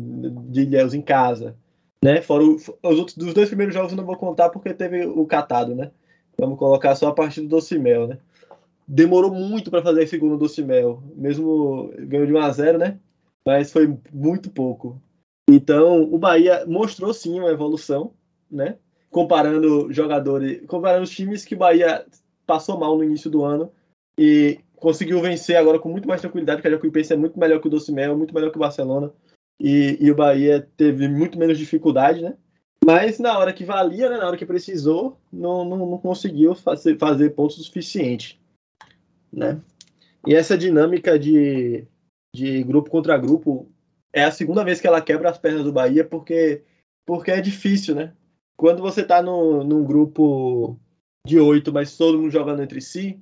[0.50, 1.56] de Ilhéus em casa,
[2.04, 2.22] né?
[2.22, 5.26] Fora o, os outros dos dois primeiros jogos eu não vou contar porque teve o
[5.26, 5.92] catado, né?
[6.38, 8.18] Vamos colocar só a partir do Docimel, né?
[8.88, 13.00] Demorou muito para fazer esse gol no Docimel, mesmo ganhou de 1 a 0, né?
[13.46, 15.02] Mas foi muito pouco.
[15.50, 18.14] Então, o Bahia mostrou sim uma evolução,
[18.50, 18.78] né?
[19.12, 22.06] Comparando jogadores, comparando os times que o Bahia
[22.46, 23.72] passou mal no início do ano
[24.18, 27.68] e conseguiu vencer agora com muito mais tranquilidade, porque a Jacuipense é muito melhor que
[27.68, 29.12] o Docimel, muito melhor que o Barcelona.
[29.60, 32.36] E, e, o Bahia teve muito menos dificuldade, né?
[32.84, 36.98] Mas na hora que valia, né, na hora que precisou, não, não, não conseguiu fazer,
[36.98, 38.40] fazer pontos o suficiente.
[39.32, 39.60] Né?
[40.28, 41.88] E essa dinâmica de,
[42.36, 43.68] de grupo contra grupo
[44.15, 46.63] é a segunda vez que ela quebra as pernas do Bahia, porque,
[47.06, 48.13] porque é difícil, né?
[48.56, 50.80] Quando você tá no, num grupo
[51.28, 53.19] de oito, mas todo mundo jogando entre si,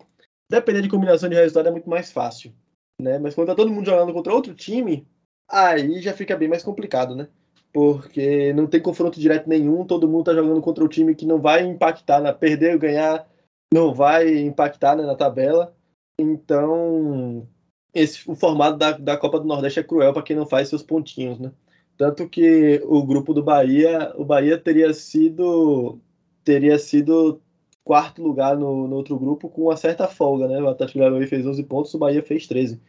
[0.48, 2.54] dependendo de combinação de resultado é muito mais fácil.
[3.02, 3.18] Né?
[3.18, 5.08] Mas quando tá todo mundo jogando contra outro time,
[5.50, 7.28] aí já fica bem mais complicado, né?
[7.74, 11.42] Porque não tem confronto direto nenhum, todo mundo tá jogando contra o time que não
[11.42, 13.28] vai impactar na perder ou ganhar,
[13.74, 15.76] não vai impactar né, na tabela.
[16.20, 17.48] Então,
[17.94, 20.84] esse, o formato da, da Copa do Nordeste é cruel para quem não faz seus
[20.84, 21.52] pontinhos, né?
[21.98, 26.00] Tanto que o grupo do Bahia, o Bahia teria sido
[26.44, 27.40] teria sido
[27.84, 30.62] quarto lugar no, no outro grupo com uma certa folga, né?
[30.62, 32.82] O Atlético Mineiro fez 11 pontos, o Bahia fez 13.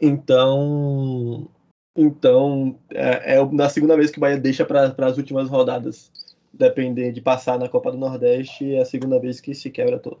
[0.00, 1.48] Então,
[1.96, 6.10] então é, é na segunda vez que o Bahia deixa para as últimas rodadas
[6.52, 10.18] depender de passar na Copa do Nordeste, é a segunda vez que se quebra todo.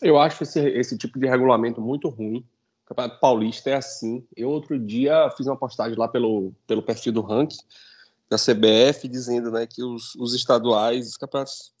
[0.00, 2.44] Eu acho esse, esse tipo de regulamento muito ruim.
[2.84, 4.26] O Campeonato Paulista é assim.
[4.36, 7.56] Eu outro dia fiz uma postagem lá pelo, pelo perfil do ranking
[8.28, 11.72] da CBF dizendo né, que os, os estaduais, os campeonatos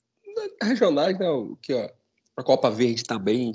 [0.62, 1.26] regionais, né,
[1.60, 1.88] que ó,
[2.36, 3.52] a Copa Verde também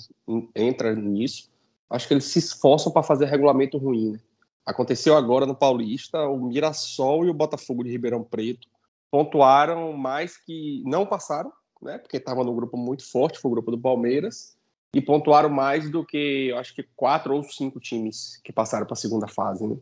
[0.55, 1.49] entra nisso.
[1.89, 4.12] Acho que eles se esforçam para fazer regulamento ruim.
[4.12, 4.19] Né?
[4.65, 8.67] Aconteceu agora no Paulista, o Mirassol e o Botafogo de Ribeirão Preto
[9.09, 11.97] pontuaram mais que não passaram, né?
[11.97, 14.55] Porque estava no grupo muito forte, foi o grupo do Palmeiras,
[14.93, 18.97] e pontuaram mais do que, acho que quatro ou cinco times que passaram para a
[18.97, 19.65] segunda fase.
[19.67, 19.78] Né?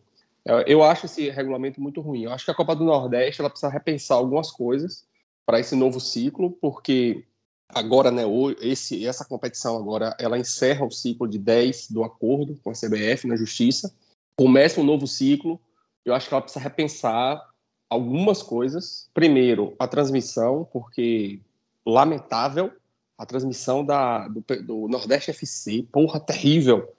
[0.65, 2.24] Eu acho esse regulamento muito ruim.
[2.24, 5.06] Eu acho que a Copa do Nordeste ela precisa repensar algumas coisas
[5.46, 7.26] para esse novo ciclo, porque
[7.70, 8.24] agora, né,
[8.62, 13.28] esse, essa competição agora, ela encerra o ciclo de 10 do acordo com a CBF
[13.28, 13.93] na Justiça,
[14.38, 15.60] começa um novo ciclo,
[16.06, 17.41] eu acho que ela precisa repensar
[17.89, 19.10] algumas coisas.
[19.13, 21.39] Primeiro, a transmissão, porque
[21.86, 22.72] lamentável
[23.17, 26.93] a transmissão da, do, do Nordeste FC, porra, terrível.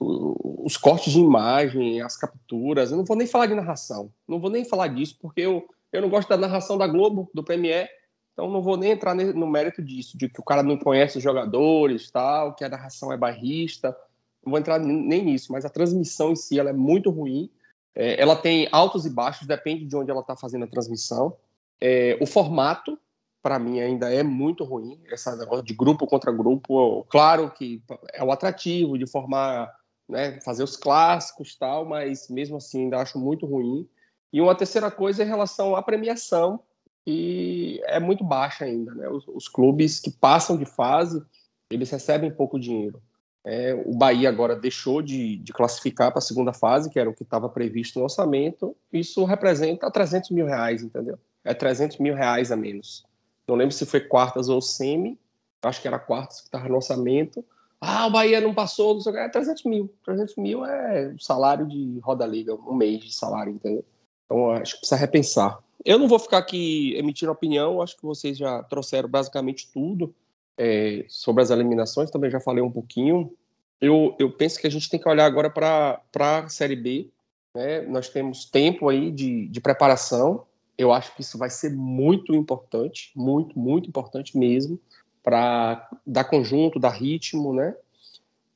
[0.00, 4.50] Os cortes de imagem, as capturas, eu não vou nem falar de narração, não vou
[4.50, 7.88] nem falar disso, porque eu eu não gosto da narração da Globo, do Premier,
[8.32, 11.22] então não vou nem entrar no mérito disso, de que o cara não conhece os
[11.22, 13.96] jogadores, tal, que a narração é bairrista.
[14.44, 17.48] Não vou entrar nem nisso, mas a transmissão em si ela é muito ruim.
[17.94, 21.36] É, ela tem altos e baixos, depende de onde ela está fazendo a transmissão.
[21.80, 22.98] É, o formato,
[23.44, 24.98] para mim, ainda é muito ruim.
[25.12, 27.82] Essa negócio de grupo contra grupo, claro que
[28.14, 29.70] é o atrativo de formar,
[30.08, 33.86] né, fazer os clássicos tal, mas mesmo assim ainda acho muito ruim.
[34.32, 36.58] E uma terceira coisa é em relação à premiação,
[37.04, 38.94] que é muito baixa ainda.
[38.94, 39.10] Né?
[39.10, 41.22] Os, os clubes que passam de fase,
[41.68, 43.02] eles recebem pouco dinheiro.
[43.44, 47.14] É, o Bahia agora deixou de, de classificar para a segunda fase, que era o
[47.14, 48.74] que estava previsto no orçamento.
[48.90, 51.18] Isso representa 300 mil reais, entendeu?
[51.44, 53.04] É 300 mil reais a menos.
[53.46, 55.18] Não lembro se foi quartas ou semi,
[55.62, 57.44] acho que era quartas que estava no orçamento.
[57.80, 59.92] Ah, o Bahia não passou, não sei o que, é 300 mil.
[60.04, 63.84] 300 mil é o salário de Roda Liga, um mês de salário, entendeu?
[64.24, 65.58] Então, acho que precisa repensar.
[65.84, 70.14] Eu não vou ficar aqui emitindo opinião, acho que vocês já trouxeram basicamente tudo
[70.56, 73.34] é, sobre as eliminações, também já falei um pouquinho.
[73.80, 77.10] Eu, eu penso que a gente tem que olhar agora para a Série B.
[77.54, 77.82] Né?
[77.82, 80.46] Nós temos tempo aí de, de preparação.
[80.76, 84.78] Eu acho que isso vai ser muito importante, muito, muito importante mesmo,
[85.22, 87.74] para dar conjunto, dar ritmo, né?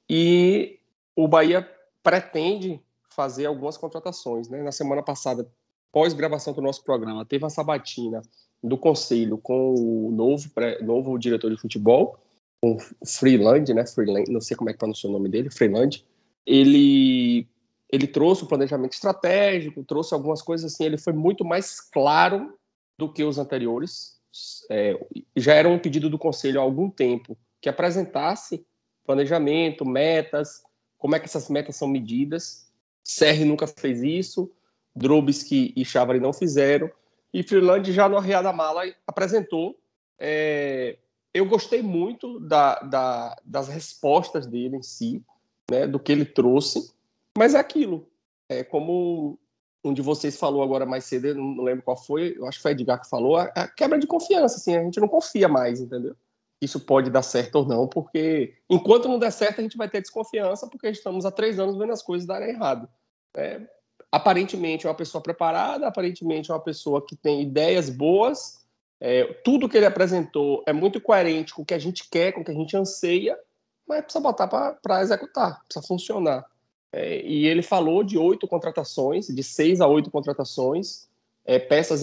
[0.08, 0.78] E
[1.14, 1.68] o Bahia
[2.02, 4.48] pretende fazer algumas contratações.
[4.48, 4.62] Né?
[4.62, 5.48] Na semana passada,
[5.92, 8.22] pós-gravação do nosso programa, teve a sabatina
[8.62, 10.48] do conselho com o novo,
[10.82, 12.18] novo diretor de futebol,
[12.62, 12.76] o
[13.06, 13.86] Freeland, né?
[13.86, 16.04] Freeland, não sei como é que pronuncia o nome dele, Freeland.
[16.44, 17.46] Ele,
[17.90, 22.56] ele trouxe o planejamento estratégico, trouxe algumas coisas assim, ele foi muito mais claro
[22.98, 24.18] do que os anteriores.
[24.70, 24.98] É,
[25.36, 28.64] já era um pedido do conselho há algum tempo que apresentasse
[29.04, 30.62] planejamento, metas,
[30.98, 32.68] como é que essas metas são medidas
[33.08, 34.52] Serri nunca fez isso,
[34.94, 36.90] Drobski e Chavari não fizeram,
[37.32, 39.78] e Freeland já no Arriada Mala apresentou.
[40.18, 40.98] É,
[41.32, 45.22] eu gostei muito da, da, das respostas dele em si,
[45.70, 46.92] né, do que ele trouxe,
[47.38, 48.06] mas é aquilo.
[48.48, 49.38] É como
[49.84, 52.72] um de vocês falou agora mais cedo, não lembro qual foi, eu acho que foi
[52.72, 56.16] Edgar que falou, a, a quebra de confiança, assim, a gente não confia mais, entendeu?
[56.60, 60.00] Isso pode dar certo ou não, porque enquanto não der certo, a gente vai ter
[60.00, 62.88] desconfiança, porque estamos há três anos vendo as coisas darem errado.
[63.36, 63.60] É,
[64.10, 68.66] aparentemente é uma pessoa preparada, aparentemente é uma pessoa que tem ideias boas,
[69.00, 72.40] é, tudo que ele apresentou é muito coerente com o que a gente quer, com
[72.40, 73.38] o que a gente anseia,
[73.86, 76.44] mas precisa botar para executar, precisa funcionar.
[76.92, 81.08] É, e ele falou de oito contratações, de seis a oito contratações,
[81.44, 82.02] é, peças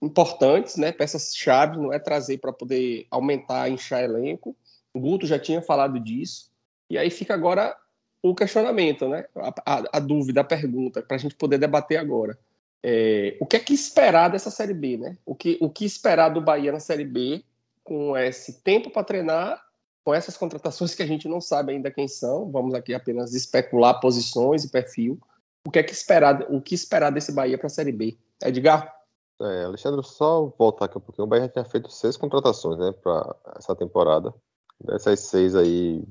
[0.00, 0.90] importantes, né?
[0.90, 4.56] Peças-chave, não é trazer para poder aumentar, inchar elenco.
[4.92, 6.50] O Guto já tinha falado disso.
[6.90, 7.76] E aí fica agora
[8.22, 9.26] o questionamento, né?
[9.36, 12.38] A, a, a dúvida, a pergunta, para a gente poder debater agora.
[12.82, 15.16] É, o que é que esperar dessa Série B, né?
[15.24, 17.44] O que, o que esperar do Bahia na Série B
[17.84, 19.64] com esse tempo para treinar,
[20.04, 24.00] com essas contratações que a gente não sabe ainda quem são, vamos aqui apenas especular
[24.00, 25.18] posições e perfil.
[25.66, 28.18] O que é que esperar, o que esperar desse Bahia para a Série B?
[28.42, 28.92] Edgar?
[29.40, 31.26] É, Alexandre, só voltar aqui um pouquinho.
[31.26, 34.34] O Bahia já tinha feito seis contratações, né, para essa temporada.
[34.80, 36.02] Dessas seis aí,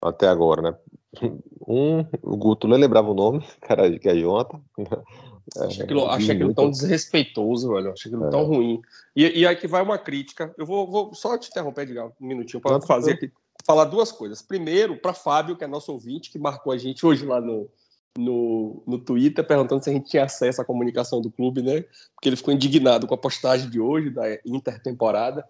[0.00, 0.78] até agora, né?
[1.66, 4.60] Um, o Guto nem lembrava o nome, cara, que é Jonathan.
[5.56, 7.92] É, achei aquilo, achei aquilo tão desrespeitoso, velho.
[7.92, 8.30] Achei aquilo é.
[8.30, 8.80] tão ruim.
[9.14, 10.54] E, e aqui vai uma crítica.
[10.56, 13.30] Eu vou, vou só te interromper, Edgar, um minutinho, para fazer aqui,
[13.64, 14.40] falar duas coisas.
[14.40, 17.68] Primeiro, para Fábio, que é nosso ouvinte, que marcou a gente hoje lá no,
[18.16, 21.84] no, no Twitter, perguntando se a gente tinha acesso à comunicação do clube, né?
[22.14, 25.46] Porque ele ficou indignado com a postagem de hoje, da intertemporada,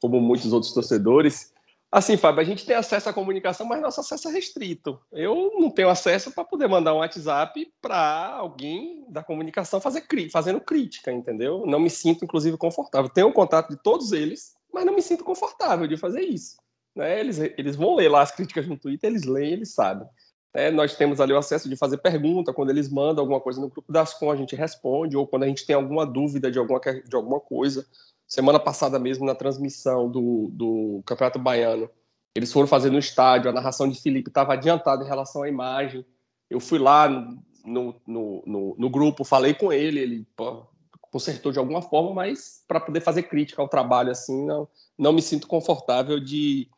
[0.00, 1.52] como muitos outros torcedores.
[1.96, 5.00] Assim, Fábio, a gente tem acesso à comunicação, mas nosso acesso é restrito.
[5.10, 10.60] Eu não tenho acesso para poder mandar um WhatsApp para alguém da comunicação fazer fazendo
[10.60, 11.64] crítica, entendeu?
[11.64, 13.08] Não me sinto, inclusive, confortável.
[13.08, 16.58] Tenho o contato de todos eles, mas não me sinto confortável de fazer isso.
[16.94, 17.18] Né?
[17.18, 20.06] Eles, eles vão ler lá as críticas no Twitter, eles leem, eles sabem.
[20.52, 23.70] É, nós temos ali o acesso de fazer pergunta, quando eles mandam alguma coisa no
[23.70, 26.78] grupo das com, a gente responde, ou quando a gente tem alguma dúvida de alguma,
[26.78, 27.86] de alguma coisa,
[28.26, 31.88] semana passada mesmo, na transmissão do, do Campeonato Baiano,
[32.34, 36.04] eles foram fazer no estádio, a narração de Felipe estava adiantada em relação à imagem.
[36.50, 40.66] Eu fui lá no, no, no, no grupo, falei com ele, ele pô,
[41.10, 45.22] consertou de alguma forma, mas para poder fazer crítica ao trabalho assim, não, não me
[45.22, 46.68] sinto confortável de,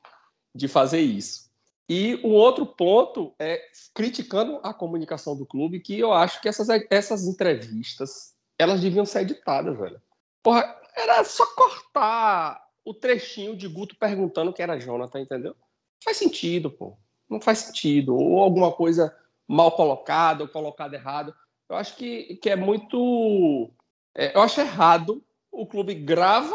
[0.55, 1.49] de fazer isso.
[1.89, 3.61] E o outro ponto é
[3.95, 9.23] criticando a comunicação do clube, que eu acho que essas, essas entrevistas elas deviam ser
[9.23, 10.01] editadas, velho.
[10.43, 15.53] Porra, era só cortar o trechinho de Guto perguntando quem era Jonathan, entendeu?
[15.53, 16.97] Não faz sentido, pô.
[17.29, 18.17] Não faz sentido.
[18.17, 19.15] Ou alguma coisa
[19.47, 21.35] mal colocada, ou colocada errado.
[21.69, 23.71] Eu acho que, que é muito.
[24.15, 26.55] É, eu acho errado o clube grava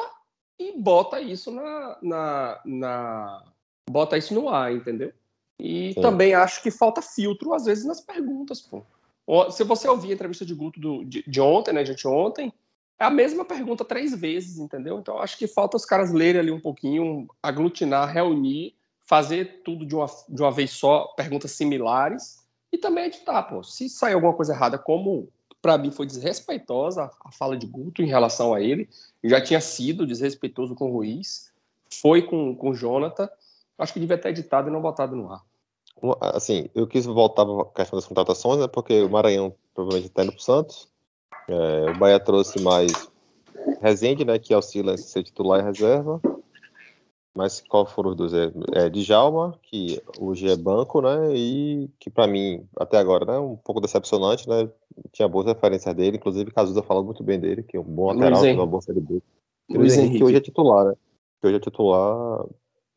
[0.57, 1.97] e bota isso na.
[2.01, 3.43] na, na
[3.89, 5.13] bota isso no ar, entendeu?
[5.59, 6.01] E Sim.
[6.01, 8.83] também acho que falta filtro, às vezes, nas perguntas, pô.
[9.51, 12.51] Se você ouvir a entrevista de Guto do, de, de ontem, né, gente, ontem,
[12.99, 14.99] é a mesma pergunta três vezes, entendeu?
[14.99, 19.95] Então acho que falta os caras lerem ali um pouquinho, aglutinar, reunir, fazer tudo de
[19.95, 23.61] uma, de uma vez só, perguntas similares, e também editar, pô.
[23.63, 25.29] Se sair alguma coisa errada, como
[25.61, 28.89] para mim foi desrespeitosa a fala de Guto em relação a ele,
[29.23, 31.53] já tinha sido desrespeitoso com o Ruiz,
[32.01, 33.29] foi com o Jonathan,
[33.77, 35.43] acho que devia ter editado e não botado no ar.
[36.19, 40.23] Assim, eu quis voltar para a questão das contratações, né, porque o Maranhão provavelmente está
[40.23, 40.89] indo para o Santos,
[41.47, 43.11] é, o Bahia trouxe mais
[43.81, 46.21] Rezende, né, que auxilia ser titular e reserva.
[47.35, 48.33] Mas qual foram os dois?
[48.33, 51.35] É, é Djalma, que hoje é banco, né?
[51.35, 54.69] E que para mim, até agora, né, um pouco decepcionante, né?
[55.11, 58.41] Tinha boas referências dele, inclusive Cazuza falando muito bem dele, que é um bom lateral,
[58.53, 59.21] uma boa série B.
[59.69, 60.93] Luiz Henrique, que hoje é titular, né?
[61.41, 62.45] Que hoje é titular,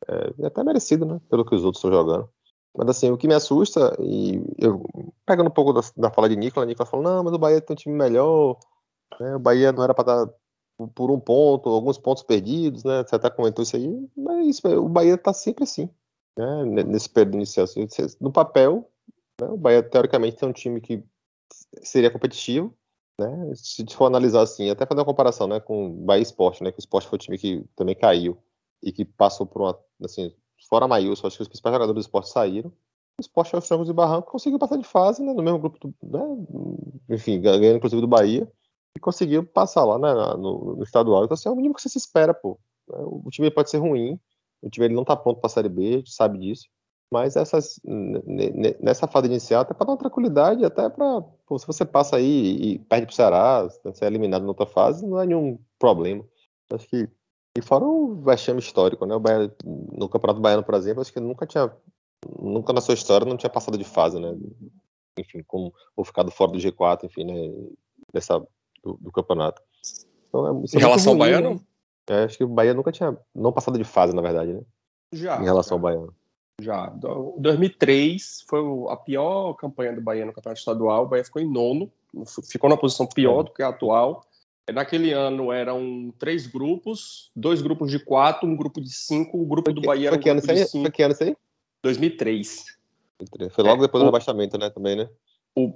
[0.07, 1.19] é, é até merecido, né?
[1.29, 2.29] Pelo que os outros estão jogando.
[2.77, 4.85] Mas assim, o que me assusta, e eu
[5.25, 7.73] pegando um pouco da, da fala de Nicolas, Nicolas falou, não, mas o Bahia tem
[7.73, 8.55] um time melhor,
[9.19, 9.35] né?
[9.35, 10.33] o Bahia não era para dar
[10.93, 13.03] por um ponto, alguns pontos perdidos, né?
[13.03, 15.89] Você até comentou isso aí, mas o Bahia está sempre assim,
[16.37, 16.83] né?
[16.83, 17.65] Nesse período inicial.
[18.21, 18.87] No papel,
[19.41, 19.47] né?
[19.47, 21.03] o Bahia teoricamente tem um time que
[21.81, 22.71] seria competitivo,
[23.19, 23.51] né?
[23.55, 26.71] Se for analisar assim, até fazer uma comparação, né, com o Bahia Esporte, né?
[26.71, 28.37] Que o Esporte foi o time que também caiu
[28.83, 30.31] e que passou por uma, assim,
[30.69, 32.69] fora Maílson, acho que os principais jogadores do esporte saíram.
[33.19, 35.93] O esporte aos Francos e Barranco conseguiu passar de fase, né, no mesmo grupo, do,
[36.03, 36.21] né,
[37.09, 38.51] enfim, ganhando inclusive do Bahia,
[38.95, 41.23] e conseguiu passar lá né, no, no, estadual.
[41.23, 42.59] Então, assim, é o mínimo que você se espera, pô.
[42.87, 44.19] Né, o time pode ser ruim,
[44.61, 46.67] o time ele não tá pronto para a Série B, a gente sabe disso.
[47.09, 47.79] Mas essas,
[48.81, 51.23] nessa fase inicial, até para dar uma tranquilidade, até para.
[51.57, 55.19] Se você passa aí e perde para Ceará, você é eliminado na outra fase, não
[55.19, 56.25] é nenhum problema.
[56.69, 57.09] Acho que
[57.57, 59.15] e fora o vexame histórico, né?
[59.15, 61.73] O Bahia, no Campeonato Baiano, por exemplo, acho que nunca tinha,
[62.39, 64.37] nunca na sua história não tinha passado de fase, né?
[65.17, 67.33] Enfim, com, ou ficado fora do G4, enfim, né?
[68.13, 68.37] Dessa,
[68.83, 69.59] do, do campeonato.
[70.29, 71.55] Então, é, em é relação ruim, ao Baiano?
[72.07, 72.21] Né?
[72.21, 74.61] É, acho que o Bahia nunca tinha, não passado de fase, na verdade, né?
[75.11, 75.41] Já.
[75.41, 75.75] Em relação já.
[75.75, 76.15] ao Baiano.
[76.61, 76.87] Já.
[77.39, 81.05] 2003 foi a pior campanha do Bahia no Campeonato Estadual.
[81.05, 81.91] O Bahia ficou em nono,
[82.47, 83.43] ficou na posição pior é.
[83.45, 84.23] do que a atual.
[84.73, 89.71] Naquele ano eram três grupos, dois grupos de quatro, um grupo de cinco, o grupo
[89.71, 90.83] do Bahia era um grupo de cinco.
[90.83, 91.37] Foi que ano isso aí?
[91.83, 92.77] 2003.
[93.51, 95.09] Foi logo é, depois o, do rebaixamento, né, também, né?
[95.55, 95.73] O,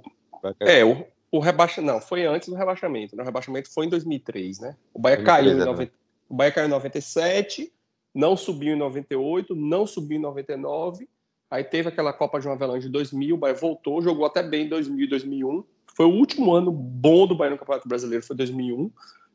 [0.60, 1.92] é, o, o rebaixamento.
[1.92, 3.16] Não, foi antes do rebaixamento.
[3.16, 3.22] Né?
[3.22, 4.76] O rebaixamento foi em 2003, né?
[4.92, 5.92] O Bahia 2003, caiu em é, 90,
[6.28, 7.72] o Bahia caiu em 97,
[8.14, 11.08] não subiu em 98, não subiu em 99.
[11.50, 14.68] Aí teve aquela Copa João Avelange de 2000, o Bahia voltou, jogou até bem em
[14.68, 15.64] 2000 e 2001.
[15.94, 18.90] Foi o último ano bom do Bahia no Campeonato Brasileiro, foi 2001,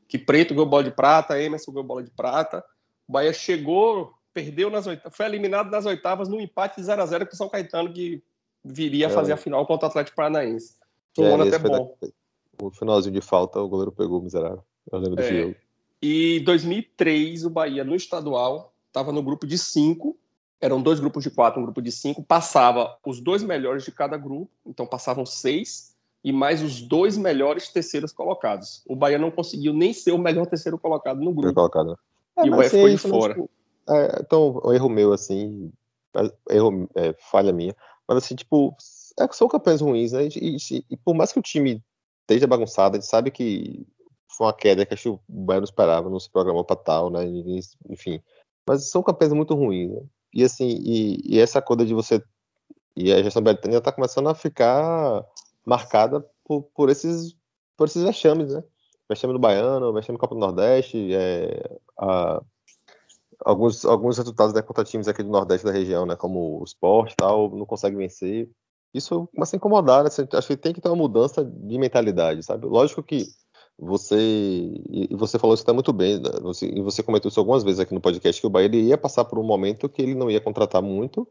[0.07, 2.63] que Preto ganhou bola de prata, Emerson ganhou bola de prata.
[3.07, 7.05] O Bahia chegou, perdeu nas oitavas, foi eliminado nas oitavas no empate de 0 a
[7.05, 8.21] 0 com o São Caetano, que
[8.63, 9.33] viria a fazer É.
[9.35, 10.75] a final contra o Atlético Paranaense.
[11.15, 11.95] Foi É, um ano esse até bom.
[12.01, 12.07] da-
[12.59, 14.63] O finalzinho de falta, o goleiro pegou, miserável.
[14.91, 15.41] Eu lembro É.
[15.41, 15.55] jogo.
[16.01, 20.17] E em 2003, o Bahia, no estadual, estava no grupo de cinco.
[20.59, 22.23] Eram dois grupos de quatro, um grupo de cinco.
[22.23, 25.95] Passava os dois melhores de cada grupo, então passavam seis,
[26.27, 28.83] e mais os dois melhores terceiros colocados.
[28.85, 31.53] O Bahia não conseguiu nem ser o melhor terceiro colocado no Foi grupo.
[31.55, 31.91] colocado.
[31.91, 31.95] né?
[32.45, 33.33] E o Bahia ficou de fora.
[33.33, 33.49] tipo,
[33.89, 35.71] é, então, um erro meu, assim,
[36.13, 37.73] é, erro, é, falha minha,
[38.05, 38.75] mas assim, tipo,
[39.17, 40.25] é, são campanhas ruins, né?
[40.27, 41.81] E, e- e por mais que o time
[42.23, 43.87] esteja bagunçado, a gente sabe que
[44.27, 47.09] foi uma queda que acho que o Bahia não esperava, não se programou para tal,
[47.09, 47.23] né?
[47.23, 48.21] Ninguém- enfim.
[48.67, 50.01] Mas são campanhas muito ruins, né?
[50.33, 52.21] E assim, e, e essa coisa de você.
[52.97, 55.23] E a gestão britânica está começando a ficar
[55.67, 57.35] marcada por, por esses
[57.75, 58.63] por esses vexames, né?
[59.09, 62.41] Vexame do Baiano, vexame do Copa do Nordeste, é, a-
[63.45, 66.15] alguns, alguns resultados né, contra times aqui do Nordeste da região, né?
[66.15, 68.49] Como o Sport tal, não consegue vencer.
[68.93, 70.09] Isso começa a incomodar, né?
[70.33, 72.65] Acho que tem que ter uma mudança de mentalidade, sabe?
[72.65, 73.27] Lógico que
[73.77, 74.17] você.
[74.89, 76.31] E você falou isso até muito bem, né?
[76.41, 79.25] você, e você comentou isso algumas vezes aqui no podcast, que o Bahia ia passar
[79.25, 81.27] por um momento que ele não ia contratar muito,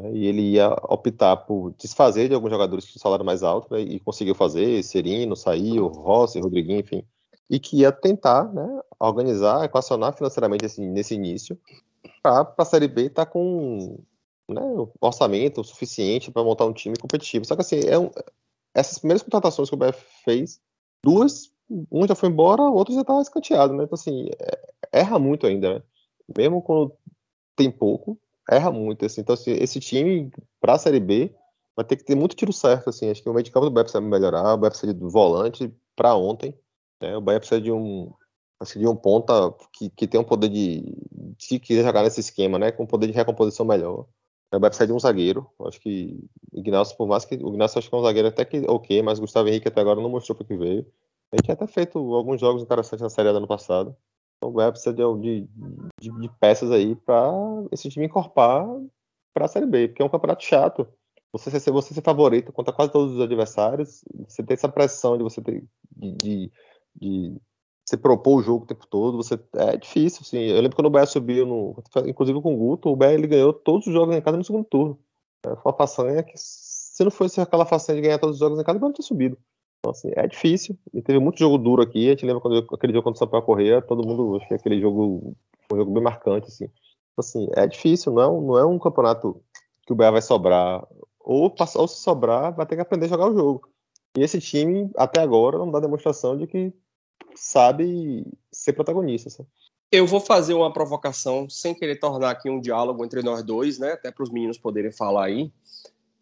[0.00, 3.72] né, e ele ia optar por desfazer de alguns jogadores que tinham salário mais alto,
[3.72, 7.02] né, e conseguiu fazer, Serino, saiu, Rossi, Rodriguinho, enfim,
[7.50, 11.58] e que ia tentar né, organizar, equacionar financeiramente assim, nesse início,
[12.22, 13.98] para a Série B estar com
[14.48, 14.62] né,
[15.00, 17.44] orçamento suficiente para montar um time competitivo.
[17.44, 18.10] Só que assim, é um-
[18.74, 20.60] essas primeiras contratações que o BF fez,
[21.04, 21.50] duas,
[21.90, 23.84] um já foi embora, o outro já estava escanteado, né?
[23.84, 25.82] Então assim, é- erra muito ainda, né?
[26.36, 26.92] Mesmo quando
[27.56, 28.18] tem pouco,
[28.50, 29.20] erra muito, assim.
[29.20, 30.30] Então assim, esse time
[30.60, 31.34] para a Série B
[31.76, 33.10] vai ter que ter muito tiro certo, assim.
[33.10, 35.72] Acho que o meio de campo do Bahia precisa melhorar, o Bahia precisa de volante
[35.96, 36.54] para ontem,
[37.00, 37.16] né?
[37.16, 38.12] O Bahia precisa de um
[38.66, 40.82] que de um ponta que, que tem um poder de
[41.38, 44.06] se quiser jogar nesse esquema, né, com um poder de recomposição melhor.
[44.52, 45.46] O Bahia precisa de um zagueiro.
[45.66, 46.18] Acho que
[46.52, 49.02] o Ignacio, por mais que o Ignacio acho que é um zagueiro até que ok,
[49.02, 50.86] mas o Gustavo Henrique até agora não mostrou para que veio.
[51.32, 53.94] Gente tinha até feito alguns jogos interessantes na Série A do ano passado.
[54.38, 55.48] Então o Bahia precisa de, de,
[56.00, 57.30] de- peças aí para
[57.72, 58.66] esse time encorpar
[59.34, 60.86] para a Série B, porque é um campeonato chato.
[61.32, 65.22] Você ser, você ser favorito contra quase todos os adversários, você ter essa pressão de
[65.22, 65.64] você ter
[65.94, 67.40] de, de,
[67.90, 70.38] de propor o jogo o tempo todo, você é difícil, assim.
[70.38, 71.74] Eu lembro quando o Bahia subiu no,
[72.06, 74.64] inclusive com o Guto, o Bahia ele ganhou todos os jogos em casa no segundo
[74.64, 74.98] turno.
[75.44, 78.58] É, Foi uma façanha que se não fosse aquela façanha de ganhar todos os jogos
[78.58, 79.38] em casa, o não tinha subido.
[79.88, 80.78] Então, assim, é difícil.
[80.92, 82.06] E teve muito jogo duro aqui.
[82.06, 84.80] A gente lembra quando aquele jogo contra o Sampaio Correia, todo mundo acho que aquele
[84.80, 85.34] jogo
[85.72, 86.64] um jogo bem marcante, assim.
[86.64, 89.40] Então, assim, é difícil, não é, um, não é um campeonato
[89.86, 90.86] que o Bahia vai sobrar.
[91.20, 93.68] Ou, ou se sobrar, vai ter que aprender a jogar o jogo.
[94.16, 96.72] E esse time, até agora, não dá demonstração de que
[97.34, 99.46] sabe ser protagonista.
[99.90, 103.92] Eu vou fazer uma provocação sem querer tornar aqui um diálogo entre nós dois, né?
[103.92, 105.52] Até para os meninos poderem falar aí.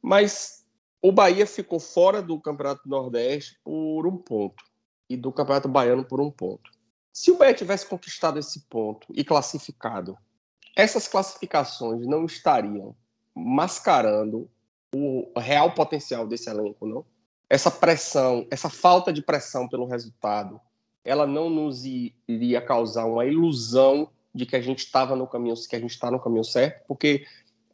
[0.03, 0.66] Mas
[1.03, 4.65] o Bahia ficou fora do Campeonato Nordeste por um ponto
[5.09, 6.71] e do Campeonato Baiano por um ponto.
[7.13, 10.19] Se o Bahia tivesse conquistado esse ponto e classificado,
[10.77, 12.95] essas classificações não estariam
[13.35, 14.51] mascarando
[14.95, 17.05] o real potencial desse elenco, não?
[17.49, 20.61] Essa pressão, essa falta de pressão pelo resultado,
[21.05, 25.77] ela não nos iria causar uma ilusão de que a gente estava no caminho, que
[25.77, 27.25] a gente está no caminho certo, porque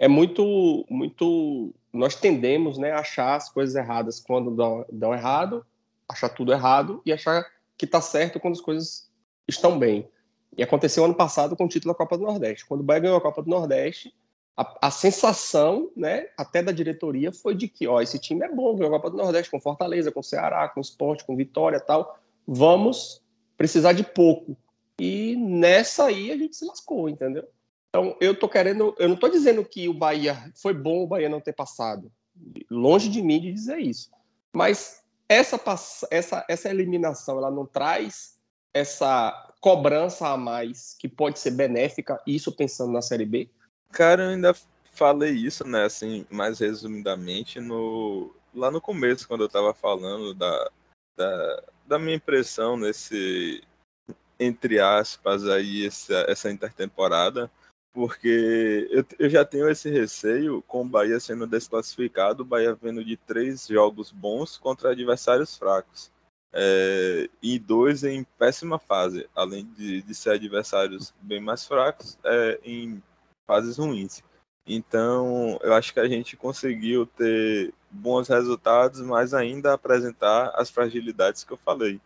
[0.02, 5.64] é muito, muito, nós tendemos, né, a achar as coisas erradas quando dão, dão errado,
[6.08, 7.46] achar tudo errado e achar
[7.78, 9.08] que está certo quando as coisas
[9.46, 10.08] estão bem.
[10.58, 12.66] E aconteceu ano passado com o título da Copa do Nordeste.
[12.66, 14.12] Quando o Bahia ganhou a Copa do Nordeste,
[14.56, 18.74] a, a, sensação, né, até da diretoria, foi de que, ó, esse time é bom,
[18.74, 22.18] ganhou a Copa do Nordeste com Fortaleza, com Ceará, com Esporte, com Vitória, tal.
[22.44, 23.22] Vamos
[23.56, 24.56] precisar de pouco.
[24.98, 27.46] E nessa aí a gente se lascou, entendeu?
[27.94, 31.28] Então eu tô querendo, eu não tô dizendo que o Bahia foi bom o Bahia
[31.28, 32.10] não ter passado.
[32.70, 34.10] Longe de mim de dizer isso.
[34.50, 35.60] Mas essa
[36.10, 38.38] essa essa eliminação, ela não traz
[38.72, 43.50] essa cobrança a mais que pode ser benéfica, isso pensando na Série B?
[43.90, 44.56] Cara, eu ainda
[44.90, 50.70] falei isso, né, assim, mais resumidamente, no, lá no começo, quando eu tava falando da,
[51.16, 53.62] da, da minha impressão nesse,
[54.40, 57.50] entre aspas, aí, essa, essa intertemporada,
[57.92, 63.04] porque eu, eu já tenho esse receio com o Bahia sendo desclassificado, o Bahia vendo
[63.04, 66.10] de três jogos bons contra adversários fracos.
[66.52, 72.60] é, e dois em péssima fase, além de, de ser adversários bem mais fracos é,
[72.64, 73.02] em
[73.46, 74.22] fases ruins.
[74.66, 81.42] Então, eu acho que a gente conseguiu ter bons resultados, mas ainda apresentar as fragilidades
[81.42, 82.00] que eu falei.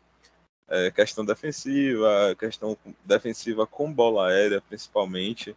[0.69, 5.55] É, questão defensiva, questão defensiva com bola aérea, principalmente.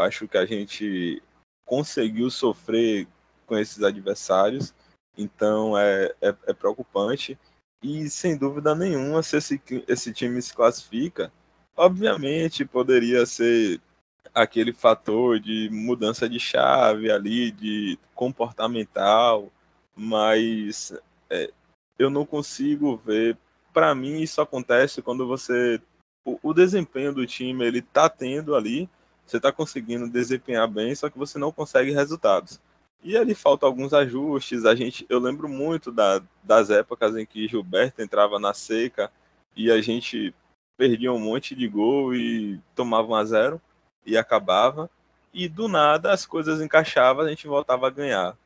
[0.00, 1.22] Acho que a gente
[1.64, 3.06] conseguiu sofrer
[3.46, 4.74] com esses adversários,
[5.16, 7.38] então é, é, é preocupante.
[7.82, 11.32] E sem dúvida nenhuma, se esse, esse time se classifica,
[11.76, 13.80] obviamente poderia ser
[14.34, 19.50] aquele fator de mudança de chave ali, de comportamental,
[19.96, 20.92] mas
[21.28, 21.50] é,
[21.98, 23.36] eu não consigo ver.
[23.72, 25.80] Para mim, isso acontece quando você.
[26.24, 28.88] O, o, desempenho do time ele tá tendo ali,
[29.30, 32.60] você está conseguindo desempenhar bem, só que você não consegue resultados.
[33.02, 34.64] E ali falta alguns ajustes.
[34.66, 39.10] A gente, eu lembro muito da, das épocas em que Gilberto entrava na seca
[39.56, 40.34] e a gente
[40.76, 43.60] perdia um monte de gol e tomava um a zero
[44.04, 44.90] e acabava.
[45.32, 48.36] E do nada as coisas encaixavam, a gente voltava a ganhar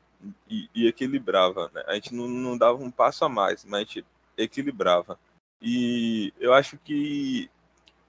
[0.49, 1.69] e, e equilibrava.
[1.73, 1.83] Né?
[1.87, 4.05] A gente não, não dava um passo a mais, mas a gente
[4.37, 5.19] equilibrava.
[5.61, 7.49] E eu acho que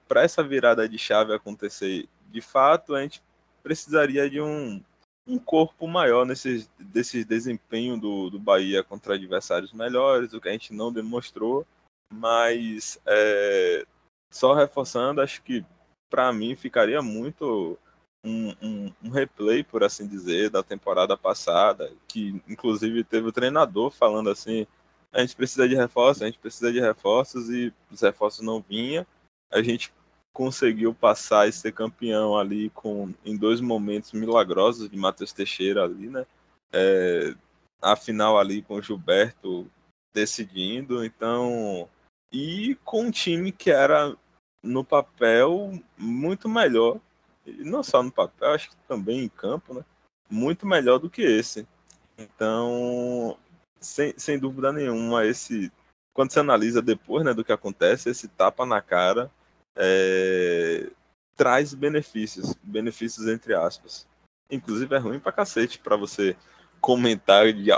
[0.07, 3.21] para essa virada de chave acontecer de fato, a gente
[3.63, 4.81] precisaria de um,
[5.27, 10.51] um corpo maior nesse desse desempenho do, do Bahia contra adversários melhores, o que a
[10.51, 11.65] gente não demonstrou.
[12.11, 13.85] Mas é,
[14.31, 15.65] só reforçando, acho que
[16.09, 17.77] para mim ficaria muito
[18.23, 23.91] um, um, um, replay, por assim dizer, da temporada passada, que inclusive teve o treinador
[23.91, 24.65] falando assim:
[25.11, 29.05] a gente precisa de reforços, a gente precisa de reforços, e os reforços não vinham.
[29.51, 29.91] A gente
[30.37, 36.11] conseguiu passar e ser campeão ali com em dois momentos milagrosos de Matheus Teixeira ali,
[36.11, 36.27] né?
[36.71, 37.33] É,
[37.81, 39.67] a final ali com o Gilberto
[40.13, 41.89] decidindo, então
[42.31, 44.15] e com um time que era
[44.61, 46.99] no papel muito melhor,
[47.43, 49.83] e não só no papel, acho que também em campo, né?
[50.29, 51.67] Muito melhor do que esse.
[52.15, 53.35] Então,
[53.79, 55.71] sem, sem dúvida nenhuma, esse
[56.13, 59.31] quando você analisa depois, né, do que acontece, esse tapa na cara
[59.77, 60.89] é,
[61.35, 64.07] traz benefícios, benefícios entre aspas.
[64.49, 66.35] Inclusive é ruim pra cacete pra você
[66.79, 67.69] comentar de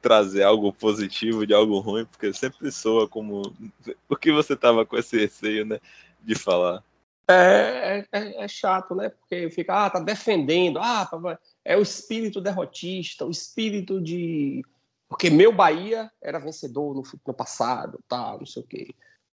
[0.00, 3.42] trazer algo positivo de algo ruim, porque sempre soa como
[4.08, 5.80] o que você tava com esse receio, né?
[6.24, 6.82] de falar.
[7.28, 9.10] É, é, é, chato, né?
[9.10, 14.64] Porque fica, ah, tá defendendo, ah, tá, é o espírito derrotista, o espírito de.
[15.08, 18.94] Porque meu Bahia era vencedor no, no passado, tá, não sei o quê.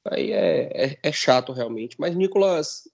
[0.10, 1.96] Aí é, é, é, chato realmente.
[2.00, 2.90] Mas Nicolas,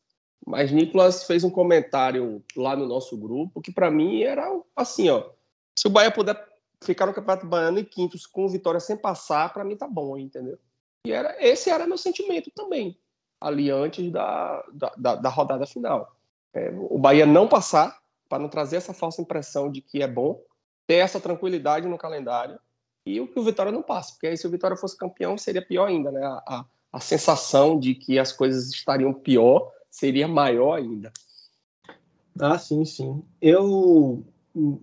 [0.46, 4.46] mas Nicolas fez um comentário lá no nosso grupo que para mim era
[4.76, 5.30] assim, ó.
[5.78, 6.46] Se o Bahia puder
[6.84, 10.58] ficar no Campeonato Baiano em quintos com vitória sem passar, para mim tá bom, entendeu?
[11.06, 12.98] E era, esse era meu sentimento também
[13.40, 14.66] ali antes da,
[14.98, 16.16] da, da rodada final.
[16.54, 20.42] É, o Bahia não passar, para não trazer essa falsa impressão de que é bom,
[20.88, 22.60] ter essa tranquilidade no calendário
[23.06, 25.62] e o que o Vitória não passa, porque aí se o Vitória fosse campeão seria
[25.62, 26.26] pior ainda, né?
[26.26, 26.66] A, a,
[26.96, 31.12] a sensação de que as coisas estariam pior seria maior ainda.
[32.40, 33.22] Ah, sim, sim.
[33.42, 34.24] Eu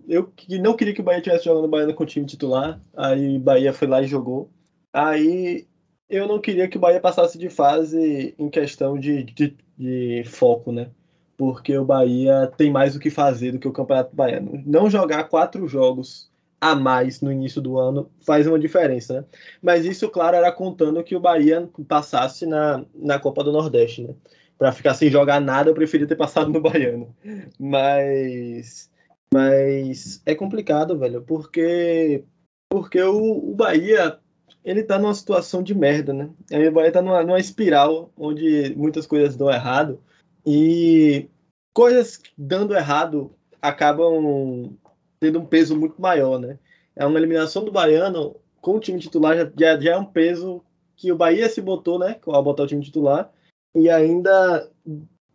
[0.07, 3.73] eu não queria que o Bahia tivesse jogando Bahia com o time titular, aí Bahia
[3.73, 4.51] foi lá e jogou.
[4.93, 5.65] Aí
[6.07, 10.71] eu não queria que o Bahia passasse de fase em questão de, de, de, foco,
[10.71, 10.91] né?
[11.35, 14.61] Porque o Bahia tem mais o que fazer do que o Campeonato Baiano.
[14.67, 16.29] Não jogar quatro jogos
[16.63, 19.25] a mais no início do ano faz uma diferença, né?
[19.61, 24.15] Mas isso, claro, era contando que o Bahia passasse na, na Copa do Nordeste, né?
[24.57, 27.13] Para ficar sem jogar nada, eu preferia ter passado no Baiano.
[27.59, 28.89] Mas.
[29.33, 32.23] Mas é complicado, velho, porque.
[32.71, 34.17] Porque o, o Bahia
[34.63, 36.29] ele tá numa situação de merda, né?
[36.49, 40.01] Ele vai estar tá numa, numa espiral onde muitas coisas dão errado
[40.45, 41.27] e
[41.73, 44.77] coisas dando errado acabam
[45.23, 46.59] tendo um peso muito maior, né?
[46.95, 50.61] É uma eliminação do Baiano com o time titular já, já, é um peso
[50.97, 52.19] que o Bahia se botou, né?
[52.27, 53.31] Ao botar o time titular
[53.73, 54.69] e ainda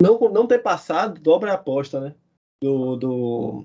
[0.00, 2.14] não, não ter passado dobra a aposta, né?
[2.62, 3.64] Do, do,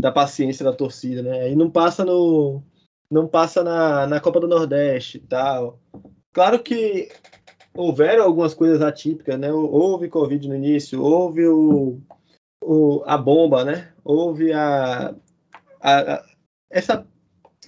[0.00, 1.40] da paciência da torcida, né?
[1.42, 2.62] Aí não passa no,
[3.10, 5.80] não passa na, na Copa do Nordeste e tal.
[6.32, 7.08] Claro que
[7.76, 9.52] houveram algumas coisas atípicas, né?
[9.52, 12.00] Houve Covid no início, houve o,
[12.62, 13.92] o, a bomba, né?
[14.04, 15.14] Houve a,
[15.84, 16.24] a,
[16.70, 17.06] essa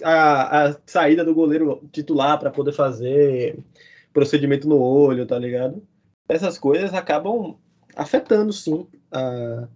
[0.03, 3.59] a, a, saída do goleiro titular para poder fazer
[4.11, 5.85] procedimento no olho, tá ligado?
[6.27, 7.57] Essas coisas acabam
[7.95, 9.67] afetando, sim, a,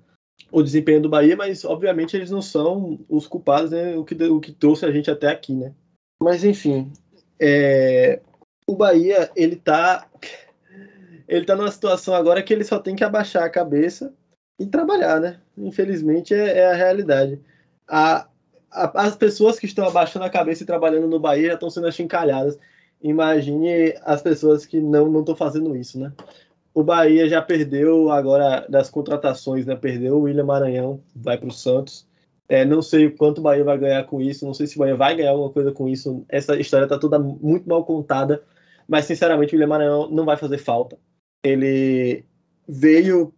[0.52, 3.96] o desempenho do Bahia, mas obviamente eles não são os culpados, né?
[3.96, 5.74] O que, o que trouxe a gente até aqui, né?
[6.22, 6.92] Mas enfim,
[7.40, 8.22] é,
[8.68, 10.08] o Bahia, ele tá.
[11.28, 14.14] Ele tá numa situação agora que ele só tem que abaixar a cabeça
[14.60, 15.40] e trabalhar, né?
[15.58, 17.40] Infelizmente é, é a realidade.
[17.88, 18.28] A,
[18.72, 22.58] as pessoas que estão abaixando a cabeça e trabalhando no Bahia já estão sendo achincalhadas.
[23.02, 26.12] Imagine as pessoas que não estão fazendo isso, né?
[26.74, 29.76] O Bahia já perdeu agora das contratações, né?
[29.76, 32.08] Perdeu o William Maranhão, vai para o Santos.
[32.48, 34.96] É, não sei quanto o Bahia vai ganhar com isso, não sei se o Bahia
[34.96, 36.26] vai ganhar alguma coisa com isso.
[36.30, 38.44] Essa história está toda muito mal contada,
[38.88, 40.98] mas sinceramente o William Maranhão não vai fazer falta.
[41.44, 42.26] Ele
[42.68, 43.34] veio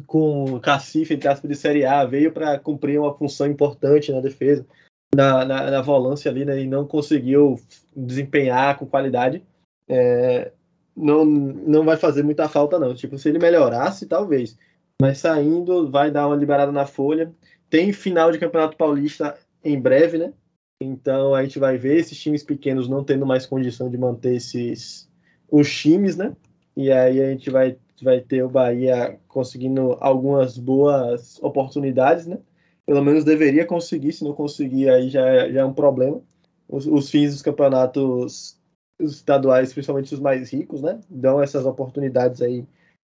[0.00, 4.66] com cacife, entre aspas, de Série A, veio para cumprir uma função importante na defesa,
[5.14, 7.60] na, na, na volância ali, né, e não conseguiu
[7.94, 9.42] desempenhar com qualidade.
[9.88, 10.52] É,
[10.96, 12.94] não, não vai fazer muita falta, não.
[12.94, 14.56] Tipo, se ele melhorasse, talvez.
[15.00, 17.32] Mas saindo, vai dar uma liberada na folha.
[17.68, 20.32] Tem final de Campeonato Paulista em breve, né?
[20.80, 25.08] Então a gente vai ver esses times pequenos não tendo mais condição de manter esses
[25.50, 26.34] os times, né?
[26.76, 32.38] E aí a gente vai vai ter o Bahia conseguindo algumas boas oportunidades, né?
[32.84, 36.20] Pelo menos deveria conseguir, se não conseguir, aí já, já é um problema.
[36.68, 38.58] Os, os fins dos campeonatos
[39.00, 41.00] estaduais, principalmente os mais ricos, né?
[41.08, 42.64] Dão essas oportunidades aí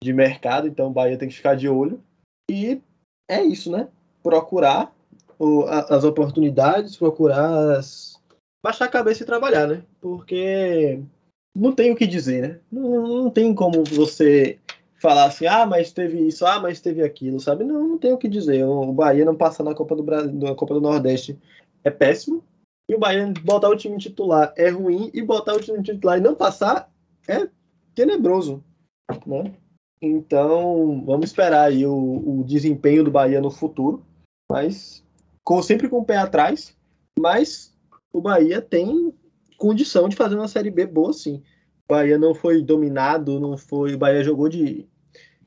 [0.04, 2.02] de mercado, então o Bahia tem que ficar de olho.
[2.50, 2.82] E
[3.30, 3.88] é isso, né?
[4.22, 4.94] Procurar
[5.40, 8.20] o, a, as oportunidades, procurar as...
[8.64, 9.84] baixar a cabeça e trabalhar, né?
[10.00, 11.02] Porque
[11.56, 12.60] não tem o que dizer, né?
[12.72, 14.60] Não, não tem como você
[15.04, 17.66] falar assim, ah, mas teve isso, ah, mas teve aquilo, sabe?
[17.66, 18.64] Não, não tem o que dizer.
[18.64, 21.38] O Bahia não passar na Copa do Brasil, na Copa do Nordeste
[21.84, 22.42] é péssimo.
[22.88, 26.22] E o Bahia botar o time titular é ruim e botar o time titular e
[26.22, 26.90] não passar
[27.28, 27.50] é
[27.94, 28.64] tenebroso,
[29.28, 29.54] né?
[30.02, 34.06] Então, vamos esperar aí o, o desempenho do Bahia no futuro,
[34.50, 35.04] mas
[35.44, 36.78] com, sempre com o pé atrás,
[37.20, 37.76] mas
[38.14, 39.14] o Bahia tem
[39.58, 41.44] condição de fazer uma Série B boa, sim.
[41.90, 43.96] O Bahia não foi dominado, não foi.
[43.96, 44.88] O Bahia jogou de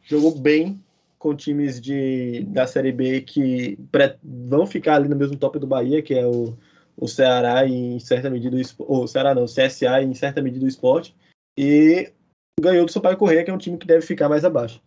[0.07, 0.83] jogou bem
[1.19, 3.79] com times de, da Série B que
[4.23, 6.57] vão ficar ali no mesmo top do Bahia, que é o,
[6.97, 10.41] o Ceará e em certa medida o, o Ceará não, o CSA e em certa
[10.41, 11.15] medida o esporte.
[11.59, 12.13] E
[12.61, 14.81] ganhou do Sampaio Correia, que é um time que deve ficar mais abaixo.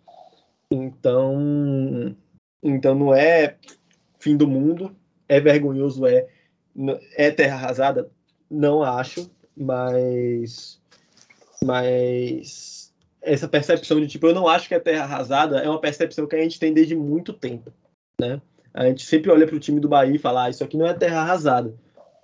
[0.71, 2.15] Então,
[2.63, 3.57] então não é
[4.19, 4.95] fim do mundo,
[5.27, 6.27] é vergonhoso, é,
[7.17, 8.09] é terra arrasada,
[8.49, 10.79] não acho, mas.
[11.63, 12.78] Mas.
[13.21, 16.35] Essa percepção de tipo, eu não acho que é terra arrasada é uma percepção que
[16.35, 17.71] a gente tem desde muito tempo.
[18.19, 18.41] Né?
[18.73, 20.87] A gente sempre olha para o time do Bahia e fala, ah, isso aqui não
[20.87, 21.73] é terra arrasada.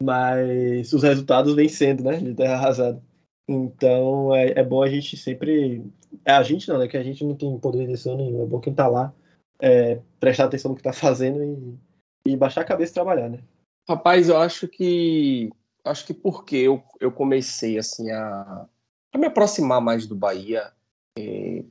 [0.02, 2.18] Mas os resultados vêm sendo, né?
[2.18, 3.02] De terra arrasada.
[3.48, 5.84] Então é, é bom a gente sempre.
[6.26, 6.88] É a gente não, né?
[6.88, 8.44] Que a gente não tem poder de decisão nenhum.
[8.44, 9.14] É bom quem tá lá
[9.60, 13.40] é, prestar atenção no que tá fazendo e, e baixar a cabeça e trabalhar, né?
[13.88, 15.50] Rapaz, eu acho que
[15.84, 18.66] acho que porque eu, eu comecei assim a,
[19.14, 20.72] a me aproximar mais do Bahia,
[21.18, 21.64] é,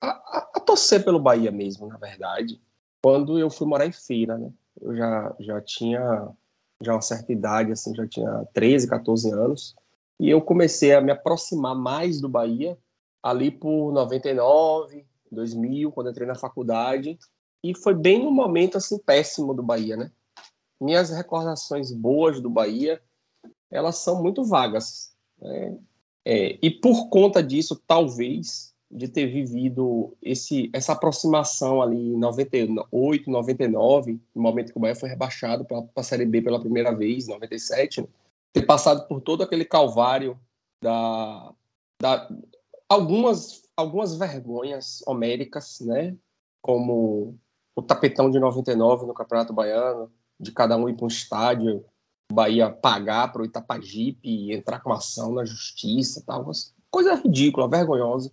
[0.00, 0.08] a,
[0.56, 2.60] a, torcer pelo Bahia mesmo, na verdade,
[3.02, 4.52] quando eu fui morar em Feira, né?
[4.80, 6.28] Eu já, já tinha
[6.82, 9.76] já uma certa idade, assim, já tinha 13, 14 anos,
[10.18, 12.78] e eu comecei a me aproximar mais do Bahia
[13.22, 17.18] ali por 99, 2000, quando entrei na faculdade,
[17.62, 20.10] e foi bem no momento assim péssimo do Bahia, né?
[20.80, 23.00] Minhas recordações boas do Bahia
[23.70, 25.14] elas são muito vagas.
[25.40, 25.78] Né?
[26.24, 33.30] É, e por conta disso, talvez, de ter vivido esse, essa aproximação ali em 98,
[33.30, 37.28] 99, no momento que o Bahia foi rebaixado para a Série B pela primeira vez,
[37.28, 38.08] 97, né?
[38.52, 40.38] ter passado por todo aquele calvário
[40.82, 41.52] da,
[42.02, 42.28] da
[42.88, 46.16] algumas, algumas vergonhas homéricas, né?
[46.60, 47.38] como
[47.76, 51.84] o tapetão de 99 no Campeonato Baiano, de cada um ir para um estádio
[52.32, 56.50] Bahia pagar para o Itapajipe e entrar com ação na justiça, tal,
[56.90, 58.32] coisa ridícula, vergonhosa.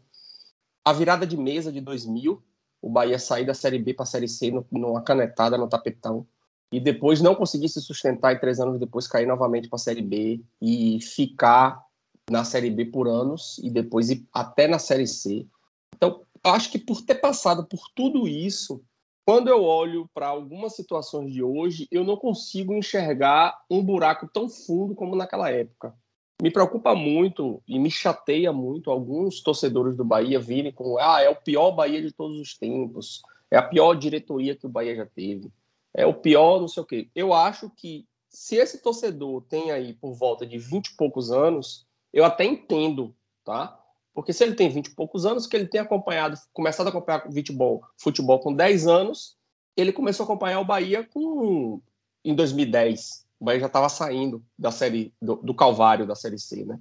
[0.87, 2.41] A virada de mesa de 2000,
[2.81, 6.25] o Bahia sair da Série B para a Série C numa canetada no tapetão
[6.71, 10.01] e depois não conseguir se sustentar e três anos depois cair novamente para a Série
[10.01, 11.83] B e ficar
[12.31, 15.45] na Série B por anos e depois ir até na Série C.
[15.93, 18.81] Então, acho que por ter passado por tudo isso,
[19.25, 24.47] quando eu olho para algumas situações de hoje, eu não consigo enxergar um buraco tão
[24.47, 25.93] fundo como naquela época.
[26.41, 31.29] Me preocupa muito e me chateia muito alguns torcedores do Bahia virem com ah, é
[31.29, 35.05] o pior Bahia de todos os tempos, é a pior diretoria que o Bahia já
[35.05, 35.51] teve,
[35.93, 37.09] é o pior não sei o quê.
[37.15, 41.87] Eu acho que se esse torcedor tem aí por volta de 20 e poucos anos,
[42.13, 43.83] eu até entendo, tá?
[44.13, 47.23] Porque se ele tem 20 e poucos anos, que ele tem acompanhado, começado a acompanhar
[47.31, 49.35] futebol, futebol com 10 anos,
[49.75, 51.81] ele começou a acompanhar o Bahia com
[52.23, 53.26] em 2010.
[53.39, 56.79] O Bahia já estava saindo da série do, do, Calvário da série C, né?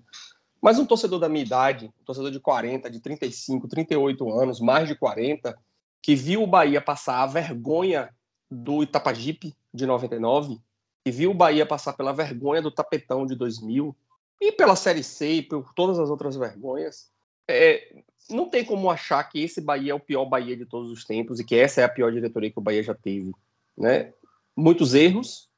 [0.61, 4.89] Mas um torcedor da minha idade, um torcedor de 40, de 35, 38 anos, mais
[4.89, 5.57] de 40,
[6.03, 8.11] que viu o Bahia passar a vergonha
[8.51, 10.59] do Itapajipe de 99,
[11.05, 13.95] e viu o Bahia passar pela vergonha do Tapetão de 2000,
[14.41, 17.11] e pela Série C e por todas as outras vergonhas,
[17.49, 21.05] é, não tem como achar que esse Bahia é o pior Bahia de todos os
[21.05, 23.33] tempos e que essa é a pior diretoria que o Bahia já teve.
[23.77, 24.13] Né?
[24.57, 25.49] Muitos erros,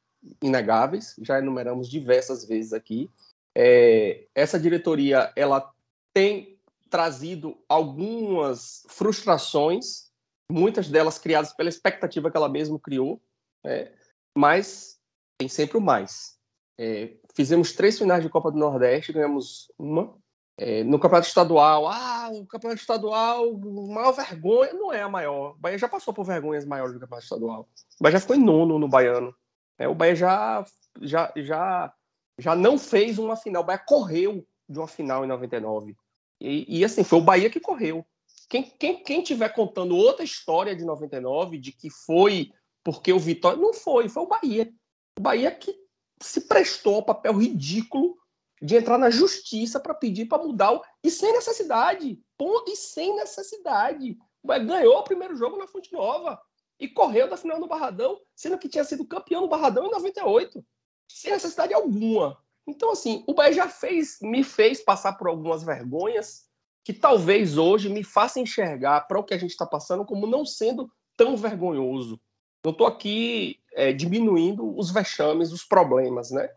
[0.43, 3.11] inegáveis, já enumeramos diversas vezes aqui.
[3.55, 5.73] É, essa diretoria ela
[6.13, 6.59] tem
[6.89, 10.11] trazido algumas frustrações,
[10.51, 13.21] muitas delas criadas pela expectativa que ela mesma criou,
[13.65, 13.93] é,
[14.37, 14.99] mas
[15.39, 16.39] tem sempre o mais.
[16.79, 20.17] É, fizemos três finais de Copa do Nordeste, ganhamos uma.
[20.61, 25.53] É, no campeonato estadual, ah, o campeonato estadual, maior vergonha, não é a maior.
[25.53, 27.69] O Bahia já passou por vergonhas maiores do campeonato estadual.
[28.01, 29.33] O Bahia já ficou em nono no Baiano.
[29.79, 30.67] É, o Bahia já,
[31.01, 31.95] já, já,
[32.39, 33.63] já não fez uma final.
[33.63, 35.97] O Bahia correu de uma final em 99.
[36.41, 38.05] E, e assim, foi o Bahia que correu.
[38.49, 42.51] Quem, quem, quem tiver contando outra história de 99, de que foi
[42.83, 43.59] porque o Vitória.
[43.59, 44.73] Não foi, foi o Bahia.
[45.19, 45.75] O Bahia que
[46.21, 48.17] se prestou ao papel ridículo
[48.61, 50.83] de entrar na justiça para pedir para mudar o...
[51.05, 54.17] e sem necessidade, ponto, e sem necessidade.
[54.43, 56.41] Bahia ganhou o primeiro jogo na Fonte Nova
[56.79, 60.65] e correu da final no Barradão, sendo que tinha sido campeão no Barradão em 98,
[61.11, 62.39] sem necessidade alguma.
[62.67, 66.47] Então, assim, o Bahia já fez, me fez passar por algumas vergonhas
[66.85, 70.45] que talvez hoje me faça enxergar para o que a gente está passando como não
[70.45, 72.21] sendo tão vergonhoso.
[72.65, 76.49] Não estou aqui é, diminuindo os vexames, os problemas, né?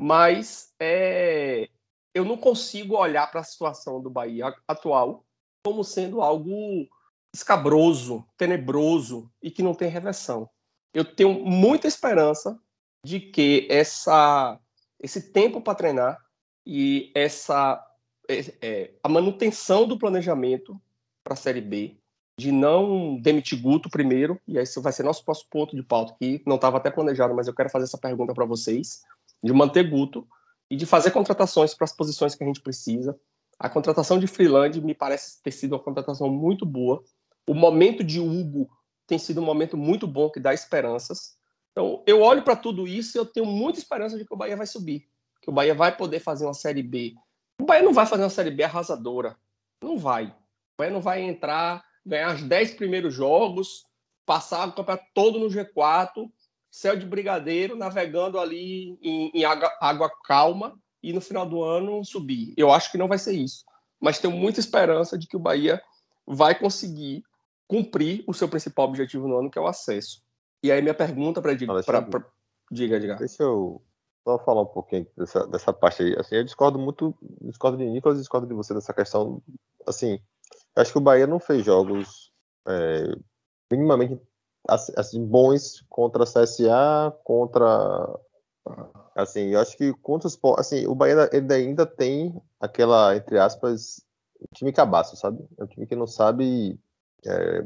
[0.00, 1.68] Mas é,
[2.14, 5.24] eu não consigo olhar para a situação do Bahia atual
[5.64, 6.88] como sendo algo
[7.34, 10.48] escabroso, tenebroso e que não tem reversão.
[10.92, 12.58] Eu tenho muita esperança
[13.04, 14.58] de que essa,
[15.00, 16.18] esse tempo para treinar
[16.66, 17.84] e essa
[18.28, 20.80] é, é, a manutenção do planejamento
[21.24, 21.96] para a Série B,
[22.38, 26.42] de não demitir Guto primeiro, e esse vai ser nosso próximo ponto de pauta, que
[26.46, 29.02] não estava até planejado, mas eu quero fazer essa pergunta para vocês,
[29.42, 30.26] de manter Guto
[30.70, 33.18] e de fazer contratações para as posições que a gente precisa.
[33.58, 37.02] A contratação de Freeland me parece ter sido uma contratação muito boa.
[37.46, 38.70] O momento de Hugo
[39.06, 41.36] tem sido um momento muito bom que dá esperanças.
[41.72, 44.56] Então, eu olho para tudo isso e eu tenho muita esperança de que o Bahia
[44.56, 45.06] vai subir,
[45.40, 47.14] que o Bahia vai poder fazer uma Série B.
[47.60, 49.36] O Bahia não vai fazer uma Série B arrasadora.
[49.82, 50.26] Não vai.
[50.26, 50.34] O
[50.78, 53.84] Bahia não vai entrar, ganhar os 10 primeiros jogos,
[54.24, 56.30] passar o campeonato todo no G4,
[56.70, 62.04] céu de brigadeiro, navegando ali em, em água, água calma e no final do ano
[62.04, 62.54] subir.
[62.56, 63.64] Eu acho que não vai ser isso.
[64.00, 65.82] Mas tenho muita esperança de que o Bahia
[66.26, 67.24] vai conseguir
[67.70, 70.20] cumprir o seu principal objetivo no ano, que é o acesso.
[70.60, 72.26] E aí minha pergunta para diga, pra...
[72.68, 73.14] diga, diga.
[73.14, 73.80] Deixa eu
[74.24, 76.16] só falar um pouquinho dessa, dessa parte aí.
[76.18, 79.40] Assim, eu discordo muito, discordo de Nicolas e discordo de você dessa questão.
[79.86, 80.18] Assim,
[80.74, 82.32] acho que o Bahia não fez jogos
[82.66, 83.04] é,
[83.70, 84.20] minimamente
[84.68, 88.18] assim, bons contra a CSA, contra
[89.14, 94.04] assim, eu acho que contra os assim, o Bahia ele ainda tem aquela entre aspas
[94.54, 95.38] time cabaço, sabe?
[95.56, 96.78] É um time que não sabe
[97.26, 97.64] é,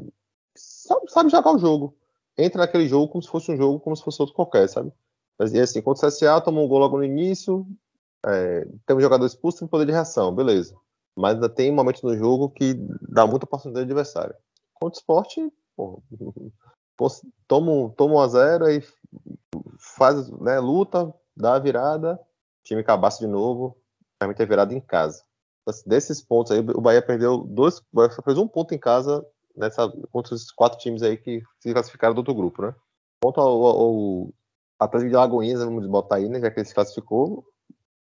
[0.55, 1.97] sabe, sabe, jogar o jogo.
[2.37, 4.91] Entra naquele jogo como se fosse um jogo, como se fosse outro qualquer, sabe?
[5.37, 7.65] Mas e assim, contra o CSA, tomou um gol logo no início,
[8.25, 10.75] é, tem um jogador expulso, tem poder de reação, beleza.
[11.15, 12.73] Mas ainda tem momentos no jogo que
[13.09, 14.35] dá muita oportunidade ao adversário.
[14.73, 15.53] Contra o esporte,
[17.47, 18.83] toma, toma um a zero e
[19.79, 22.19] faz, né, luta, dá a virada,
[22.63, 23.77] time cabaço de novo,
[24.19, 25.23] realmente é virada em casa
[25.85, 27.81] desses pontos aí, o Bahia perdeu dois,
[28.23, 29.25] fez um ponto em casa
[29.55, 32.75] nessa, contra os quatro times aí que se classificaram do outro grupo, né?
[33.21, 34.33] Ponto ao, ao
[34.79, 36.39] Atlético de Lagoinhas, vamos botar aí, né?
[36.39, 37.45] Já que ele se classificou,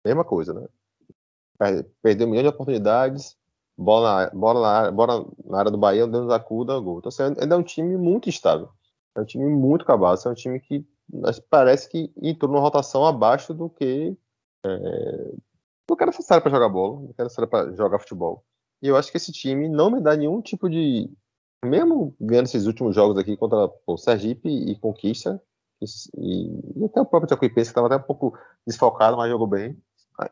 [0.04, 1.84] mesma coisa, né?
[2.02, 3.36] Perdeu um milhão de oportunidades,
[3.76, 6.98] bola, bola, na, bola na área do Bahia, dando acuda, gol.
[6.98, 8.70] Então, assim, ainda é um time muito estável.
[9.16, 10.84] É um time muito cabaço, é um time que
[11.48, 14.16] parece que entrou numa rotação abaixo do que
[14.64, 15.34] é,
[15.88, 18.44] não quero necessário para jogar bola, não quero necessário para jogar futebol.
[18.82, 21.10] E eu acho que esse time não me dá nenhum tipo de.
[21.64, 25.40] Mesmo ganhando esses últimos jogos aqui contra o Sergipe e Conquista,
[26.16, 29.76] e, e até o próprio Jacuipense, que estava até um pouco desfocado, mas jogou bem.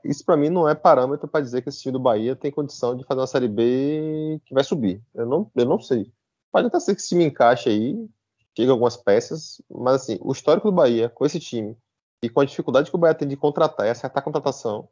[0.04, 2.96] Isso para mim não é parâmetro para dizer que esse time do Bahia tem condição
[2.96, 5.02] de fazer uma Série B que vai subir.
[5.14, 6.12] Eu não, eu não sei.
[6.52, 8.08] Pode até ser que esse time encaixe aí,
[8.56, 11.76] chegue algumas peças, mas assim, o histórico do Bahia com esse time
[12.22, 14.88] e com a dificuldade que o Bahia tem de contratar e acertar a contratação,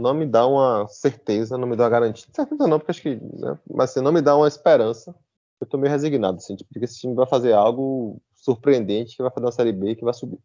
[0.00, 2.26] não me dá uma certeza, não me dá uma garantia.
[2.32, 3.16] Certeza não, porque acho que.
[3.16, 3.58] Né?
[3.68, 5.14] Mas assim, não me dá uma esperança.
[5.60, 9.30] Eu tô meio resignado, assim, tipo, que esse time vai fazer algo surpreendente, que vai
[9.30, 10.38] fazer uma série B que vai subir.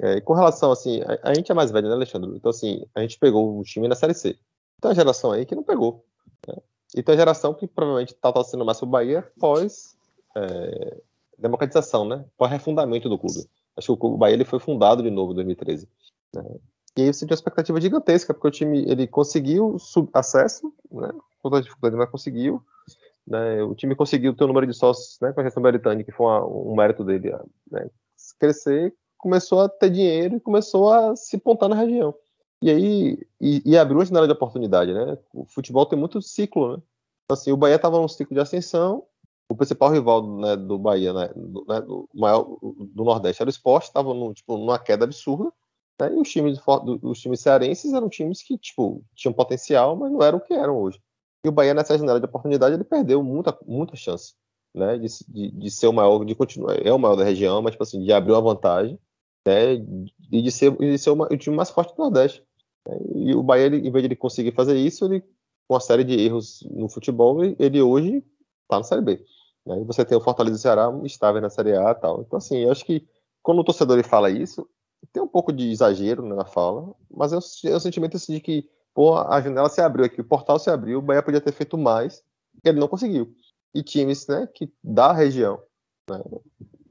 [0.00, 2.30] É, e com relação, assim, a, a, gente é mais velho, né, Alexandre?
[2.36, 4.34] Então, assim, a gente pegou o time na série C.
[4.80, 6.04] Tem uma geração aí que não pegou.
[6.46, 6.54] Né?
[6.94, 9.96] E tem uma geração que provavelmente está torcendo mais o Bahia pós
[10.36, 11.00] é,
[11.38, 12.24] democratização, né?
[12.36, 13.48] Pós refundamento do clube.
[13.76, 15.88] Acho que o Bahia ele foi fundado de novo em 2013.
[16.34, 16.42] Né?
[16.98, 19.76] E aí você tinha uma expectativa gigantesca, porque o time ele conseguiu
[20.12, 21.12] acesso, né?
[21.40, 22.60] Com toda dificuldade, mas conseguiu.
[23.24, 23.62] Né?
[23.62, 26.26] O time conseguiu ter o número de sócios né, com a gestão britânica, que foi
[26.26, 27.36] uma, um mérito dele
[27.70, 27.88] né?
[28.40, 32.12] crescer, começou a ter dinheiro e começou a se pontar na região.
[32.60, 35.16] E aí e, e abriu uma janela de oportunidade, né?
[35.32, 36.82] O futebol tem muito ciclo, né?
[37.26, 39.04] Então, assim, o Bahia estava num ciclo de ascensão,
[39.48, 43.50] o principal rival né, do Bahia, né, do, né, do, maior do Nordeste era o
[43.50, 45.52] Esporte, estava tipo, numa queda absurda,
[46.00, 46.58] né, e os times,
[47.02, 50.76] os times cearenses eram times que tipo, tinham potencial, mas não eram o que eram
[50.76, 51.00] hoje.
[51.44, 54.34] E o Bahia, nessa janela de oportunidade, ele perdeu muita, muita chance
[54.74, 57.72] né, de, de, de ser o maior, de continuar, é o maior da região, mas
[57.72, 58.98] tipo assim, de abrir uma vantagem
[59.46, 59.74] né,
[60.30, 62.42] e de ser, de ser uma, o time mais forte do Nordeste.
[62.86, 65.20] Né, e o Bahia, ele, em vez de ele conseguir fazer isso, ele,
[65.66, 68.24] com uma série de erros no futebol, ele hoje
[68.62, 69.24] está na Série B.
[69.66, 69.80] Né?
[69.80, 72.22] E você tem o Fortaleza e o Ceará estável na Série A e tal.
[72.22, 73.06] Então, assim, eu acho que
[73.42, 74.68] quando o torcedor ele fala isso,
[75.12, 77.40] tem um pouco de exagero né, na fala, mas é o,
[77.70, 80.68] é o sentimento assim, de que pô, a janela se abriu aqui, o portal se
[80.70, 82.22] abriu, o Bahia podia ter feito mais,
[82.64, 83.32] e ele não conseguiu.
[83.74, 85.62] E times né, que da região,
[86.10, 86.20] né,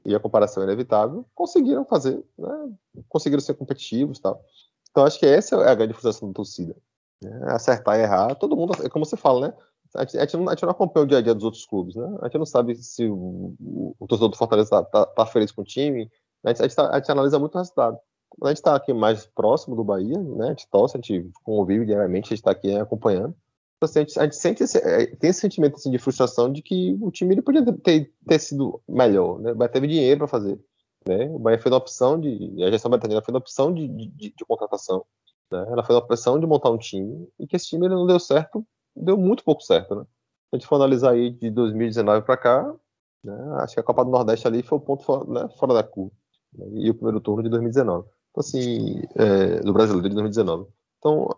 [0.06, 2.72] e a comparação é inevitável, conseguiram fazer, né,
[3.08, 4.42] conseguiram ser competitivos tal.
[4.90, 6.74] Então acho que essa é a grande frustração da torcida.
[7.22, 9.54] Né, acertar e errar, todo mundo, é como você fala, né?
[9.94, 11.66] A gente, a, gente não, a gente, não, acompanha o dia a dia dos outros
[11.66, 12.06] clubes, né?
[12.20, 15.50] A gente não sabe se o, o, o torcedor do Fortaleza está tá, tá feliz
[15.50, 16.10] com o time.
[16.44, 17.98] A gente, a gente, tá, a gente analisa muito o resultado.
[18.42, 20.46] A gente está aqui mais próximo do Bahia, né?
[20.46, 23.34] A gente torce, a gente convive diariamente, a gente está aqui acompanhando.
[23.76, 26.52] Então, assim, a, gente, a gente sente esse, é, tem esse sentimento assim, de frustração
[26.52, 29.54] de que o time ele podia ter, ter sido melhor, né?
[29.54, 30.60] Bahia teve dinheiro para fazer.
[31.06, 31.28] Né?
[31.30, 32.62] O Bahia fez uma opção de.
[32.62, 35.04] A gestão britânica fez uma opção de, de, de, de contratação.
[35.50, 35.64] Né?
[35.70, 38.20] Ela fez uma opção de montar um time e que esse time ele não deu
[38.20, 38.64] certo
[39.00, 40.04] deu muito pouco certo, né?
[40.52, 42.74] A gente for analisar aí de 2019 para cá,
[43.22, 45.82] né, acho que a Copa do Nordeste ali foi o ponto fora, né, fora da
[45.82, 46.12] curva.
[46.56, 48.08] E o primeiro turno de 2019.
[48.30, 50.68] Então, assim, é, do brasileiro de 2019.
[50.98, 51.28] Então,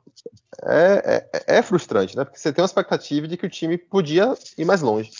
[0.64, 2.24] é, é, é, frustrante, né?
[2.24, 5.10] Porque você tem uma expectativa de que o time podia ir mais longe.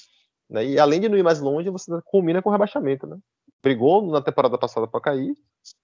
[0.49, 0.67] Né?
[0.67, 3.19] E além de não ir mais longe, você combina com o rebaixamento, né?
[3.63, 5.37] Brigou na temporada passada para cair,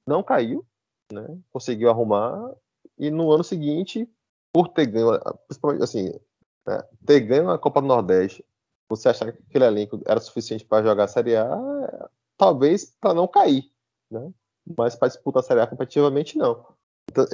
[0.07, 0.65] não caiu,
[1.13, 1.39] né?
[1.53, 2.55] Conseguiu arrumar
[2.99, 4.09] e no ano seguinte,
[4.53, 5.21] por ter ganho,
[5.83, 6.13] assim,
[6.67, 6.83] né?
[7.05, 8.45] Ter ganho a Copa do Nordeste,
[8.89, 13.29] você achar que aquele elenco era suficiente para jogar a Série A, talvez para não
[13.29, 13.71] cair,
[14.11, 14.31] né?
[14.77, 16.65] Mas para disputar a Série A competitivamente, não.
[17.11, 17.25] Então,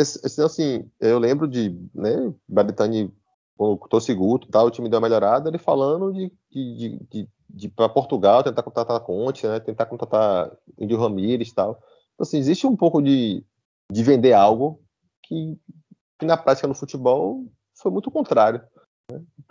[0.44, 3.12] assim, eu lembro de, né, Baritani
[3.58, 7.68] o Tossiguto, tal, o time deu uma melhorada, ele falando de, de, de, de, de
[7.68, 11.72] para Portugal, tentar contratar a Conte, né, tentar contratar Indio Ramírez e tal.
[12.14, 13.44] Então, assim, existe um pouco de,
[13.90, 14.82] de vender algo
[15.22, 15.58] que,
[16.18, 18.62] que na prática no futebol foi muito contrário.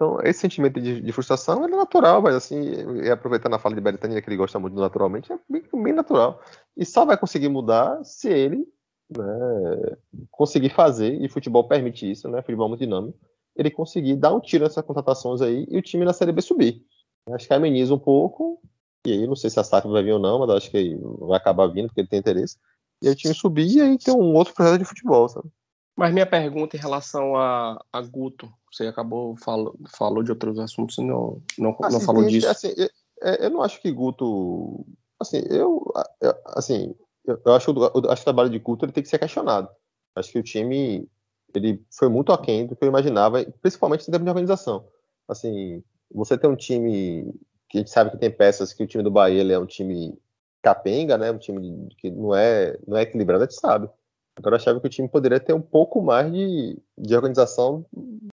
[0.01, 2.59] Então, esse sentimento de, de, frustração é natural, mas assim,
[3.03, 6.41] e aproveitando a fala de Beretania, que ele gosta muito naturalmente, é bem, bem natural.
[6.75, 8.67] E só vai conseguir mudar se ele
[9.15, 9.95] né,
[10.31, 12.41] conseguir fazer, e futebol permite isso, né?
[12.41, 13.15] Futebol é muito dinâmico,
[13.55, 16.83] ele conseguir dar um tiro nessas contratações aí e o time na Série B subir.
[17.29, 18.59] Acho que ameniza um pouco,
[19.05, 21.37] e aí não sei se a SAF vai vir ou não, mas acho que vai
[21.37, 22.57] acabar vindo, porque ele tem interesse.
[23.03, 25.47] E aí o time subir e aí ter um outro projeto de futebol, sabe?
[25.95, 30.97] Mas minha pergunta em relação a, a Guto, você acabou falou, falou de outros assuntos
[30.97, 32.47] e não, não, assim, não falou disso.
[32.47, 32.89] Assim, eu,
[33.35, 34.85] eu, não acho que Guto.
[35.19, 39.03] Assim, eu, eu assim, eu, acho, eu acho que o trabalho de Guto ele tem
[39.03, 39.69] que ser questionado.
[40.15, 41.07] Acho que o time
[41.53, 44.87] ele foi muito aquém do que eu imaginava, principalmente em termos de organização.
[45.27, 45.83] Assim,
[46.13, 47.33] você tem um time
[47.69, 50.17] que a gente sabe que tem peças que o time do Bahia é um time
[50.61, 51.31] capenga, né?
[51.31, 53.89] Um time que não é não é equilibrado, a gente sabe.
[54.37, 57.85] Agora eu achava que o time poderia ter um pouco mais de, de organização,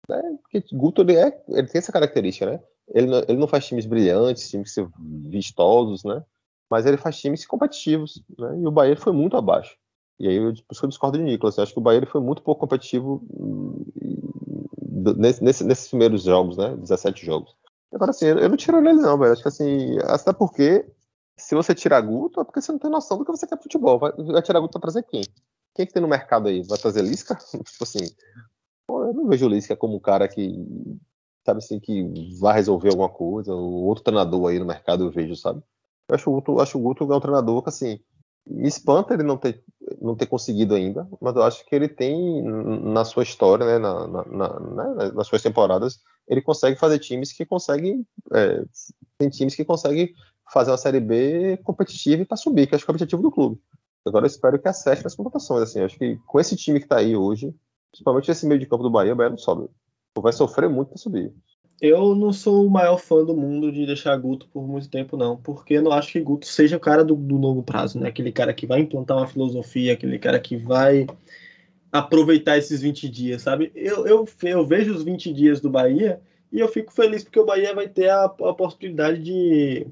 [0.09, 0.21] né?
[0.41, 2.59] Porque Guto ele, é, ele tem essa característica, né?
[2.89, 6.23] Ele não, ele não faz times brilhantes, times vistosos, né?
[6.69, 8.59] Mas ele faz times competitivos, né?
[8.59, 9.77] E o Bahia foi muito abaixo.
[10.19, 11.57] E aí eu, eu discordo de Nicolas.
[11.57, 13.85] Eu acho que o Bahia foi muito pouco competitivo hum,
[15.17, 16.75] nesse, nesse, nesses primeiros jogos, né?
[16.75, 17.55] 17 jogos.
[17.93, 19.33] Agora, assim, eu não tiro ele não, velho.
[19.33, 20.85] Acho que assim, até porque
[21.37, 23.99] se você tirar Guto, é porque você não tem noção do que você quer futebol.
[23.99, 25.23] Vai, vai tirar Guto pra trazer quem?
[25.75, 26.61] Quem é que tem no mercado aí?
[26.63, 27.35] Vai trazer Lisca?
[27.51, 27.99] tipo assim,
[28.85, 30.53] pô, eu não vejo o Lisca como um cara que,
[31.45, 32.03] sabe assim, que
[32.39, 33.53] vai resolver alguma coisa.
[33.53, 35.61] O outro treinador aí no mercado eu vejo, sabe?
[36.09, 37.99] Eu acho o Guto, acho o Guto é um treinador que, assim,
[38.45, 39.63] me espanta ele não ter,
[40.01, 44.07] não ter conseguido ainda, mas eu acho que ele tem na sua história, né, na,
[44.07, 48.05] na, na, né, nas suas temporadas, ele consegue fazer times que conseguem.
[48.33, 48.63] É,
[49.17, 50.13] tem times que conseguem
[50.51, 53.31] fazer uma Série B competitiva e para subir, que acho que é o objetivo do
[53.31, 53.59] clube.
[54.05, 55.63] Agora eu espero que acerte nas contratações.
[55.63, 57.53] Assim, acho que com esse time que está aí hoje,
[57.91, 59.69] principalmente esse meio de campo do Bahia, o Bahia não sobe.
[60.17, 61.31] vai sofrer muito para subir.
[61.81, 65.37] Eu não sou o maior fã do mundo de deixar Guto por muito tempo, não.
[65.37, 68.07] Porque eu não acho que Guto seja o cara do, do longo prazo, né?
[68.07, 71.07] Aquele cara que vai implantar uma filosofia, aquele cara que vai
[71.91, 73.71] aproveitar esses 20 dias, sabe?
[73.75, 77.45] Eu, eu, eu vejo os 20 dias do Bahia e eu fico feliz porque o
[77.45, 79.87] Bahia vai ter a, a possibilidade de,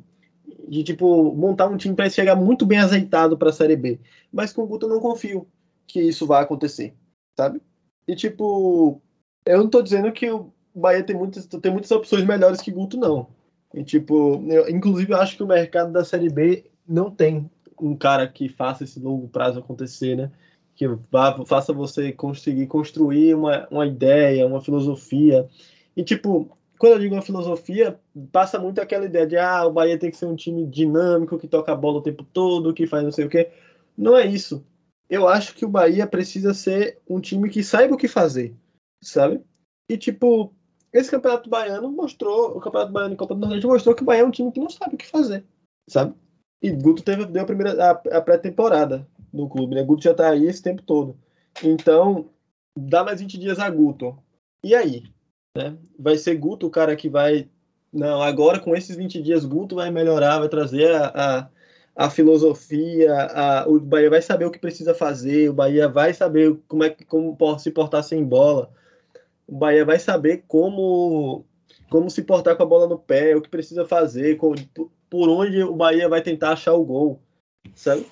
[0.68, 4.00] de, tipo, montar um time para chegar muito bem azeitado para a Série B.
[4.32, 5.48] Mas com o Guto eu não confio
[5.88, 6.94] que isso vai acontecer,
[7.38, 7.62] sabe?
[8.08, 9.02] E, tipo,
[9.46, 12.98] eu não tô dizendo que o Bahia tem muitas, tem muitas opções melhores que Guto,
[12.98, 13.28] não.
[13.74, 17.50] E, tipo, eu, inclusive, eu acho que o mercado da Série B não tem
[17.80, 20.32] um cara que faça esse longo prazo acontecer, né?
[20.76, 25.48] Que vá, faça você conseguir construir uma, uma ideia, uma filosofia.
[25.96, 26.50] E, tipo,
[26.82, 28.02] quando eu digo uma filosofia,
[28.32, 31.48] passa muito aquela ideia de ah, o Bahia tem que ser um time dinâmico, que
[31.48, 33.52] toca a bola o tempo todo, que faz não sei o quê.
[33.96, 34.66] Não é isso.
[35.08, 38.56] Eu acho que o Bahia precisa ser um time que saiba o que fazer,
[39.00, 39.44] sabe?
[39.88, 40.56] E, tipo,
[40.92, 44.24] esse Campeonato Baiano mostrou, o Campeonato Baiano e Copa do Nordeste mostrou que o Bahia
[44.24, 45.46] é um time que não sabe o que fazer,
[45.88, 46.16] sabe?
[46.64, 49.84] E Guto teve, deu a primeira a, a pré-temporada no clube, né?
[49.84, 51.16] Guto já tá aí esse tempo todo.
[51.64, 52.28] Então,
[52.76, 54.18] dá mais 20 dias a Guto.
[54.64, 55.04] E aí?
[55.56, 55.78] Né?
[55.98, 57.50] Vai ser Guto o cara que vai.
[57.92, 61.12] Não, agora com esses 20 dias, Guto vai melhorar, vai trazer a,
[61.96, 66.14] a, a filosofia, a, o Bahia vai saber o que precisa fazer, o Bahia vai
[66.14, 68.72] saber como é que como se portar sem bola
[69.52, 71.46] o Bahia vai saber como
[71.90, 75.76] como se portar com a bola no pé, o que precisa fazer, por onde o
[75.76, 77.20] Bahia vai tentar achar o gol,
[77.76, 78.06] sabe?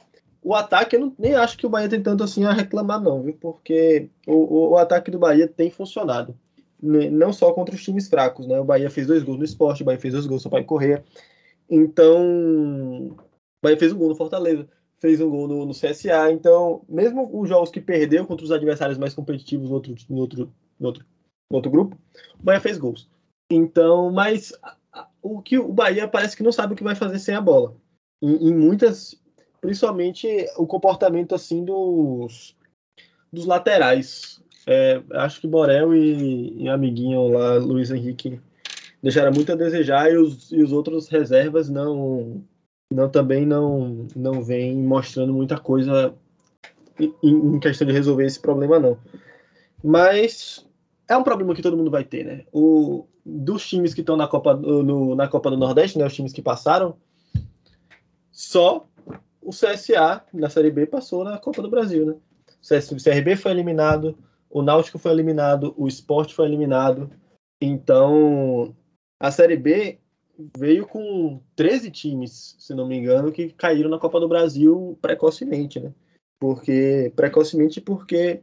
[0.44, 3.24] O ataque, eu não, nem acho que o Bahia tem tanto assim a reclamar, não,
[3.24, 3.38] viu?
[3.40, 6.38] Porque o, o, o ataque do Bahia tem funcionado.
[6.82, 8.60] Não só contra os times fracos, né?
[8.60, 11.04] O Bahia fez dois gols no esporte, o Bahia fez dois gols no Pai Correr.
[11.70, 13.18] Então, o
[13.62, 14.68] Bahia fez um gol no Fortaleza,
[15.00, 16.32] fez um gol no, no CSA.
[16.32, 20.54] Então, mesmo os jogos que perdeu contra os adversários mais competitivos no outro, no outro,
[20.80, 21.06] no outro
[21.52, 21.98] no outro grupo,
[22.40, 23.10] o Bahia fez gols.
[23.52, 24.54] Então, mas
[25.22, 27.76] o que o Bahia parece que não sabe o que vai fazer sem a bola.
[28.22, 29.20] Em, em muitas,
[29.60, 30.28] principalmente
[30.58, 32.56] o comportamento assim dos,
[33.34, 34.42] dos laterais.
[34.72, 38.40] É, acho que Borel e, e amiguinho lá, Luiz Henrique,
[39.02, 42.44] deixaram muito a desejar e os, e os outros reservas não,
[42.94, 46.14] não também não, não vem mostrando muita coisa
[47.00, 48.96] em, em questão de resolver esse problema, não.
[49.84, 50.64] Mas
[51.08, 52.46] é um problema que todo mundo vai ter, né?
[52.54, 56.06] O, dos times que estão na Copa, no, na Copa do Nordeste, né?
[56.06, 56.96] Os times que passaram,
[58.32, 58.86] só
[59.42, 62.14] o CSA na Série B passou na Copa do Brasil, né?
[62.92, 64.16] O CRB foi eliminado,
[64.50, 67.10] o Náutico foi eliminado, o Sport foi eliminado.
[67.62, 68.76] Então,
[69.20, 70.00] a Série B
[70.58, 75.80] veio com 13 times, se não me engano, que caíram na Copa do Brasil precocemente,
[75.80, 75.94] né?
[76.40, 78.42] Porque precocemente porque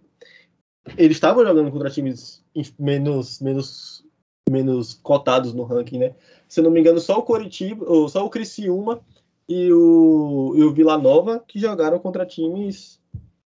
[0.97, 2.45] eles estavam jogando contra times
[2.79, 4.05] menos, menos,
[4.49, 6.15] menos cotados no ranking, né?
[6.47, 9.03] Se não me engano, só o Coritiba, ou só o Criciúma
[9.49, 13.01] e o, e o Vila Nova que jogaram contra times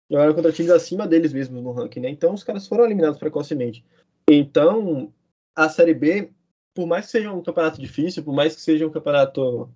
[0.09, 2.09] jogaram contra times acima deles mesmos no ranking, né?
[2.09, 3.83] Então os caras foram eliminados precocemente.
[4.29, 5.11] Então,
[5.55, 6.31] a Série B,
[6.73, 9.69] por mais que seja um campeonato difícil, por mais que seja um campeonato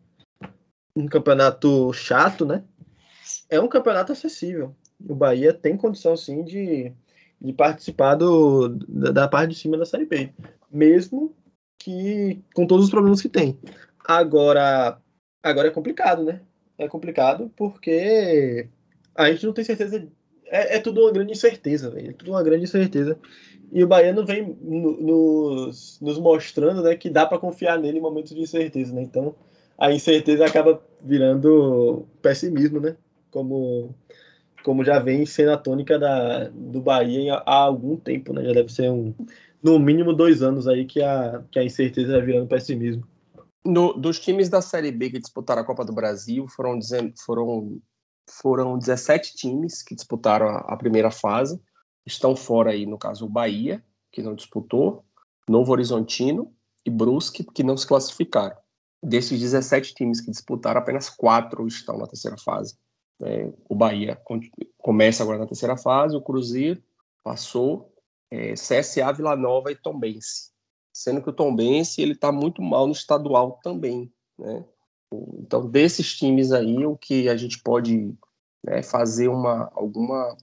[0.95, 2.63] um campeonato chato, né?
[3.49, 4.75] É um campeonato acessível.
[4.99, 6.93] O Bahia tem condição sim de
[7.41, 10.31] de participar do, da, da, parte de cima da Série B,
[10.71, 11.35] mesmo
[11.79, 13.57] que com todos os problemas que tem.
[14.05, 15.01] Agora,
[15.41, 16.41] agora é complicado, né?
[16.77, 18.69] É complicado porque
[19.15, 20.07] a gente não tem certeza.
[20.51, 22.09] É, é tudo uma grande incerteza, velho.
[22.09, 23.17] É tudo uma grande incerteza.
[23.71, 28.35] E o Baiano vem nos, nos mostrando né, que dá para confiar nele em momentos
[28.35, 29.01] de incerteza, né?
[29.01, 29.33] Então
[29.77, 32.97] a incerteza acaba virando pessimismo, né?
[33.31, 33.95] Como
[34.63, 38.43] como já vem sendo a tônica da, do Bahia há algum tempo, né?
[38.43, 39.13] Já deve ser um,
[39.63, 43.03] no mínimo dois anos aí que a, que a incerteza vai virando pessimismo.
[43.65, 46.79] No, dos times da Série B que disputaram a Copa do Brasil, foram,
[47.25, 47.79] foram,
[48.39, 51.61] foram 17 times que disputaram a, primeira fase.
[52.05, 55.03] Estão fora aí, no caso, o Bahia, que não disputou,
[55.47, 56.53] Novo Horizontino
[56.85, 58.55] e Brusque, que não se classificaram.
[59.03, 62.77] Desses 17 times que disputaram, apenas quatro estão na terceira fase.
[63.23, 64.19] É, o Bahia
[64.77, 66.81] começa agora na terceira fase, o Cruzeiro
[67.23, 67.93] passou,
[68.31, 70.51] é, CSA, Vila Nova e Tombense.
[70.93, 74.65] Sendo que o Tombense ele está muito mal no estadual também, né?
[75.39, 78.13] Então, desses times aí, o que a gente pode
[78.63, 80.37] né, fazer uma alguma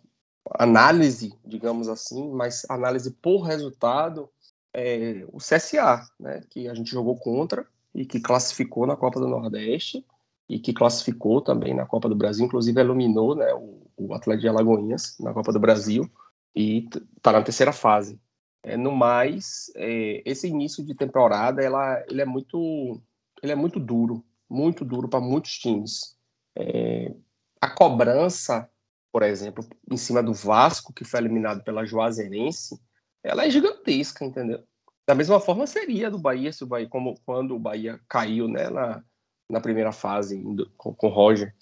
[0.58, 4.28] análise, digamos assim, mas análise por resultado,
[4.74, 9.28] é o CSA, né, que a gente jogou contra e que classificou na Copa do
[9.28, 10.04] Nordeste
[10.48, 14.48] e que classificou também na Copa do Brasil, inclusive eliminou né, o, o Atlético de
[14.48, 16.08] Alagoinhas na Copa do Brasil
[16.54, 18.18] e está na terceira fase.
[18.62, 23.00] É, no mais, é, esse início de temporada, ela, ele é muito,
[23.42, 26.16] ele é muito duro, muito duro para muitos times.
[26.56, 27.12] É,
[27.60, 28.68] a cobrança,
[29.12, 32.80] por exemplo, em cima do Vasco, que foi eliminado pela Juazeirense,
[33.22, 34.62] ela é gigantesca, entendeu?
[35.06, 38.68] Da mesma forma seria do Bahia, se o Bahia, como quando o Bahia caiu né,
[38.68, 39.02] na,
[39.48, 40.42] na primeira fase
[40.76, 41.54] com, com o Roger,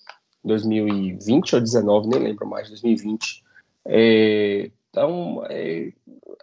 [0.45, 3.45] 2020 ou 19, nem lembro mais, 2020.
[3.85, 5.93] É, então, é,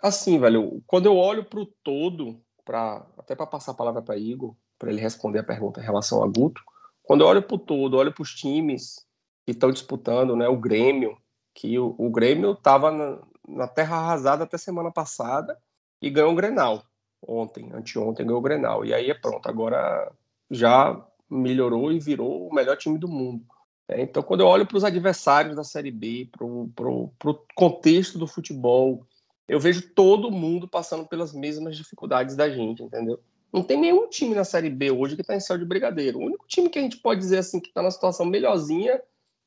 [0.01, 4.17] assim, velho, quando eu olho para o todo, pra, até para passar a palavra para
[4.17, 6.61] Igor, para ele responder a pergunta em relação a Guto,
[7.03, 9.07] quando eu olho para o todo, olho para os times
[9.45, 11.17] que estão disputando, né, o Grêmio,
[11.53, 15.57] que o, o Grêmio estava na, na, terra arrasada até semana passada
[16.01, 16.83] e ganhou o Grenal
[17.25, 18.83] ontem, anteontem ganhou o Grenal.
[18.83, 20.11] E aí é pronto, agora
[20.51, 23.45] já melhorou e virou o melhor time do mundo.
[23.87, 28.27] É, então, quando eu olho para os adversários da Série B, para o contexto do
[28.27, 29.07] futebol,
[29.47, 33.17] eu vejo todo mundo passando pelas mesmas dificuldades da gente, entendeu?
[33.53, 36.17] Não tem nenhum time na Série B hoje que está em céu de brigadeiro.
[36.17, 38.99] O único time que a gente pode dizer assim que está na situação melhorzinha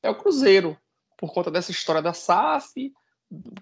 [0.02, 0.78] é o Cruzeiro,
[1.16, 2.92] por conta dessa história da SAF,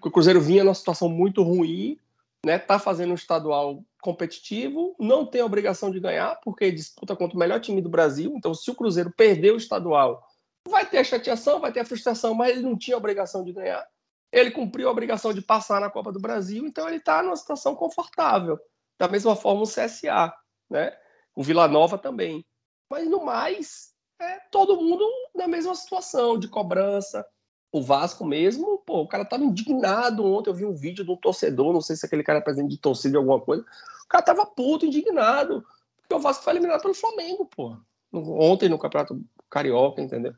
[0.01, 1.97] o Cruzeiro vinha numa situação muito ruim,
[2.45, 2.59] né?
[2.59, 7.39] Tá fazendo um estadual competitivo, não tem a obrigação de ganhar, porque disputa contra o
[7.39, 8.33] melhor time do Brasil.
[8.35, 10.23] Então, se o Cruzeiro perder o estadual,
[10.69, 13.51] vai ter a chateação, vai ter a frustração, mas ele não tinha a obrigação de
[13.51, 13.83] ganhar.
[14.31, 17.73] Ele cumpriu a obrigação de passar na Copa do Brasil, então ele está numa situação
[17.73, 18.59] confortável.
[18.99, 20.33] Da mesma forma o CSA,
[20.69, 20.97] né?
[21.35, 22.45] O Vila Nova também.
[22.89, 27.25] Mas no mais, é todo mundo na mesma situação de cobrança,
[27.71, 30.49] o Vasco mesmo, pô, o cara tava indignado ontem.
[30.49, 32.77] Eu vi um vídeo de um torcedor, não sei se aquele cara é presidente de
[32.77, 33.63] torcida de alguma coisa.
[34.05, 35.65] O cara tava puto, indignado,
[35.97, 37.75] porque o Vasco foi eliminado pelo Flamengo, pô.
[38.13, 40.33] Ontem no Campeonato Carioca, entendeu?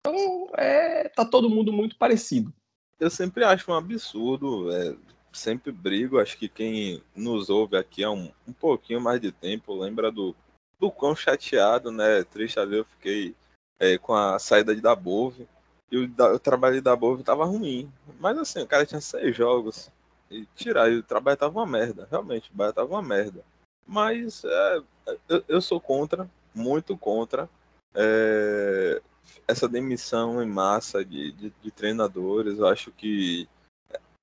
[0.00, 2.52] Então, é, tá todo mundo muito parecido.
[2.98, 4.96] Eu sempre acho um absurdo, é,
[5.32, 6.18] sempre brigo.
[6.18, 10.34] Acho que quem nos ouve aqui há um, um pouquinho mais de tempo lembra do,
[10.78, 12.24] do quão chateado, né?
[12.24, 13.34] Triste ali eu fiquei
[13.78, 15.48] é, com a saída de Dabove
[15.92, 17.92] e o, o trabalho da Bove tava ruim.
[18.18, 19.90] Mas assim, o cara tinha seis jogos.
[20.30, 22.08] E tirar, e o trabalho tava uma merda.
[22.10, 23.44] Realmente, o trabalho tava uma merda.
[23.86, 24.82] Mas é,
[25.28, 27.46] eu, eu, sou contra, muito contra,
[27.94, 29.02] é,
[29.46, 32.58] essa demissão em massa de, de, de, treinadores.
[32.58, 33.46] Eu acho que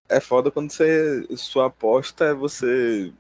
[0.10, 1.26] é foda quando você.
[1.38, 3.14] Sua aposta é você.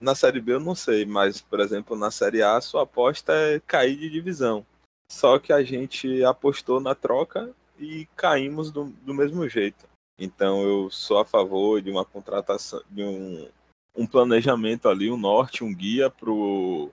[0.00, 3.60] Na Série B eu não sei, mas, por exemplo, na Série A, sua aposta é
[3.60, 4.66] cair de divisão.
[5.10, 9.86] Só que a gente apostou na troca e caímos do, do mesmo jeito.
[10.18, 13.48] Então eu sou a favor de uma contratação, de um,
[13.96, 16.90] um planejamento ali, um norte, um guia para o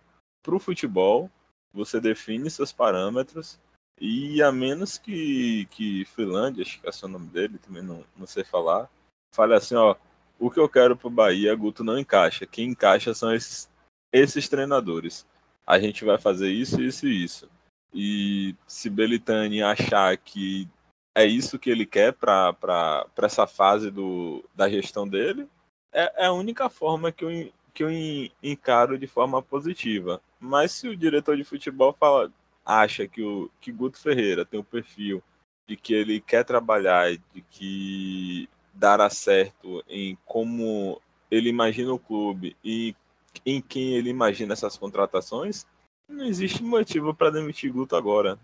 [0.59, 1.31] futebol.
[1.73, 3.59] Você define seus parâmetros
[3.99, 8.25] e a menos que, que Finlândia, acho que é o nome dele, também não, não
[8.25, 8.89] sei falar,
[9.31, 9.95] fale assim, ó,
[10.39, 12.45] o que eu quero para o Bahia, Guto não encaixa.
[12.45, 13.69] Quem encaixa são esses,
[14.11, 15.27] esses treinadores.
[15.67, 17.49] A gente vai fazer isso, isso e isso.
[17.93, 20.67] E se Belitani achar que
[21.15, 25.47] é isso que ele quer para essa fase do, da gestão dele,
[25.91, 27.89] é, é, a única forma que eu, que eu
[28.41, 30.21] encaro de forma positiva.
[30.39, 32.31] Mas se o diretor de futebol fala,
[32.65, 35.21] acha que o que Guto Ferreira tem o um perfil
[35.67, 38.49] de que ele quer trabalhar, de que
[38.79, 42.95] dará certo em como ele imagina o clube e
[43.45, 45.65] em quem ele imagina essas contratações,
[46.07, 48.39] não existe motivo para demitir Guto agora.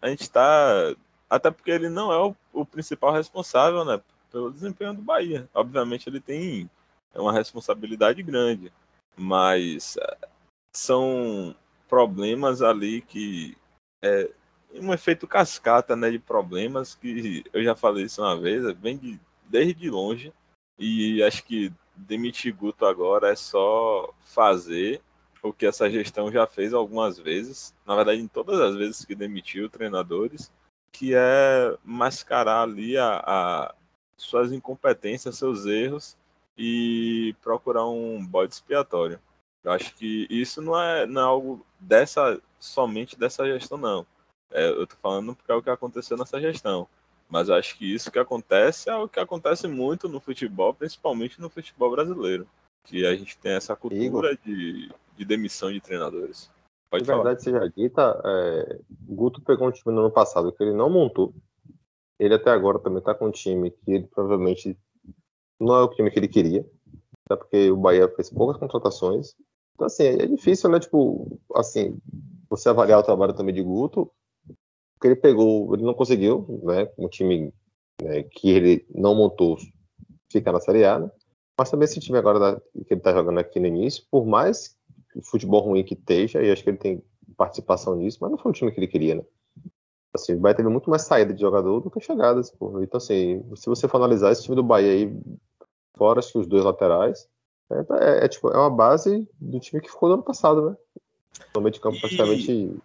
[0.00, 0.94] A gente está.
[1.28, 4.00] Até porque ele não é o, o, principal responsável né,
[4.30, 5.48] pelo desempenho do Bahia.
[5.52, 6.70] Obviamente ele tem
[7.14, 8.72] uma responsabilidade grande,
[9.16, 10.28] mas eh,
[10.74, 11.54] são
[11.88, 13.56] problemas ali que.
[14.02, 14.30] É
[14.74, 19.18] um efeito cascata né, de problemas que eu já falei isso uma vez, vem de,
[19.48, 20.32] desde longe.
[20.78, 25.00] E acho que demitir Guto agora é só fazer
[25.42, 29.14] o que essa gestão já fez algumas vezes, na verdade, em todas as vezes que
[29.14, 30.52] demitiu treinadores,
[30.92, 33.74] que é mascarar ali a, a
[34.16, 36.16] suas incompetências, seus erros
[36.56, 39.20] e procurar um bode expiatório.
[39.62, 44.06] Eu acho que isso não é, não é algo dessa somente dessa gestão, não.
[44.50, 46.88] É, eu tô falando porque é o que aconteceu nessa gestão.
[47.28, 51.50] Mas acho que isso que acontece é o que acontece muito no futebol, principalmente no
[51.50, 52.46] futebol brasileiro.
[52.84, 54.38] Que a gente tem essa cultura Igor.
[54.44, 56.48] de de demissão de treinadores.
[56.88, 60.72] Pode de verdade seja dita, é, Guto pegou um time no ano passado que ele
[60.72, 61.34] não montou.
[62.18, 64.78] Ele até agora também está com um time que ele provavelmente
[65.60, 66.64] não é o time que ele queria,
[67.26, 69.34] até porque o Bahia fez poucas contratações.
[69.74, 70.80] Então, assim, é difícil, né?
[70.80, 71.98] Tipo, assim,
[72.48, 74.10] você avaliar o trabalho também de Guto,
[74.98, 76.90] porque ele pegou, ele não conseguiu, né?
[76.98, 77.54] Um time
[78.02, 79.56] né, que ele não montou
[80.30, 81.10] ficar na Série A, né?
[81.56, 84.76] Mas também esse time agora da, que ele tá jogando aqui no início, por mais
[85.22, 87.02] futebol ruim que esteja, e acho que ele tem
[87.36, 89.22] participação nisso, mas não foi o time que ele queria, né?
[90.12, 92.52] Assim, o Bahia teve muito mais saída de jogador do que chegadas.
[92.82, 95.16] Então, assim, se você for analisar esse time do Bahia aí,
[95.96, 97.28] fora acho que os dois laterais,
[97.70, 100.76] é, é, é, tipo, é uma base do time que ficou no ano passado, né?
[101.54, 102.76] No meio de campo, praticamente.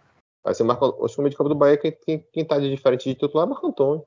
[0.44, 2.58] Aí você marca, acho que no meio de campo do Bahia, quem, quem, quem tá
[2.58, 4.04] de diferente de titular é Marco Antônio.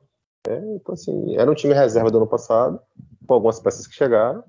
[0.47, 2.80] É, então, assim, era um time reserva do ano passado,
[3.26, 4.43] com algumas peças que chegaram,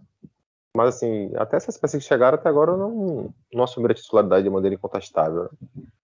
[0.76, 4.50] mas, assim, até essas peças que chegaram até agora não, não assumiram a titularidade de
[4.50, 5.50] maneira incontestável.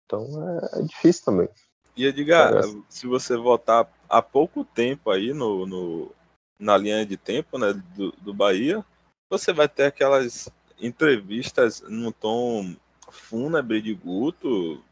[0.04, 1.48] Então, é, é, difícil também.
[1.96, 6.10] E, Edgar, se você voltar há pouco tempo aí no, no
[6.58, 8.84] na linha de tempo né, do, do Bahia,
[9.28, 10.48] você vai ter aquelas
[10.80, 12.74] entrevistas no tom
[13.10, 14.82] fúnebre de Guto.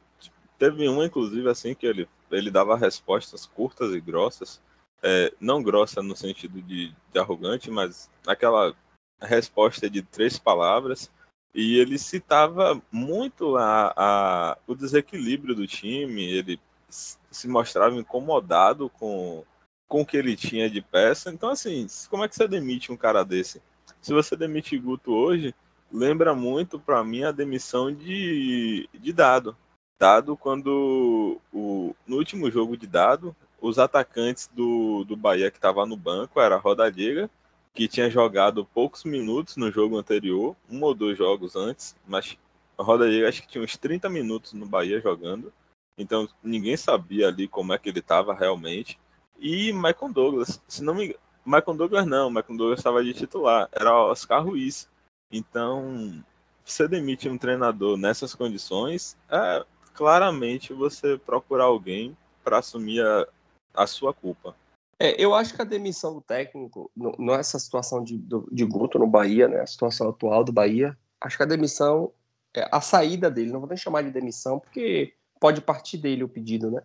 [0.63, 4.63] Teve uma, inclusive, assim, que ele, ele dava respostas curtas e grossas.
[5.03, 8.73] É, não grossa no sentido de, de arrogante, mas aquela
[9.21, 11.11] resposta de três palavras.
[11.53, 19.45] E ele citava muito a, a, o desequilíbrio do time, ele se mostrava incomodado com,
[19.89, 21.33] com o que ele tinha de peça.
[21.33, 23.61] Então, assim, como é que você demite um cara desse?
[24.01, 25.53] Se você demite Guto hoje,
[25.93, 29.57] lembra muito para mim a demissão de, de Dado.
[29.98, 35.86] Dado quando o, no último jogo de Dado, os atacantes do, do Bahia que estava
[35.86, 37.31] no banco era Rodallega,
[37.73, 42.36] que tinha jogado poucos minutos no jogo anterior, um ou dois jogos antes, mas
[42.77, 45.52] Rodallega acho que tinha uns 30 minutos no Bahia jogando.
[45.97, 48.98] Então ninguém sabia ali como é que ele estava realmente.
[49.39, 53.69] E Michael Douglas, se não me engano, Michael Douglas não, Michael Douglas estava de titular,
[53.73, 54.89] era Oscar Ruiz.
[55.31, 56.23] Então,
[56.64, 59.64] você demite um treinador nessas condições, é
[59.94, 63.27] claramente você procurar alguém para assumir a,
[63.74, 64.55] a sua culpa.
[64.98, 68.19] É, eu acho que a demissão do técnico, não é essa situação de,
[68.51, 72.12] de Guto no Bahia, né, a situação atual do Bahia, acho que a demissão,
[72.55, 76.28] é, a saída dele, não vou nem chamar de demissão, porque pode partir dele o
[76.28, 76.82] pedido, né?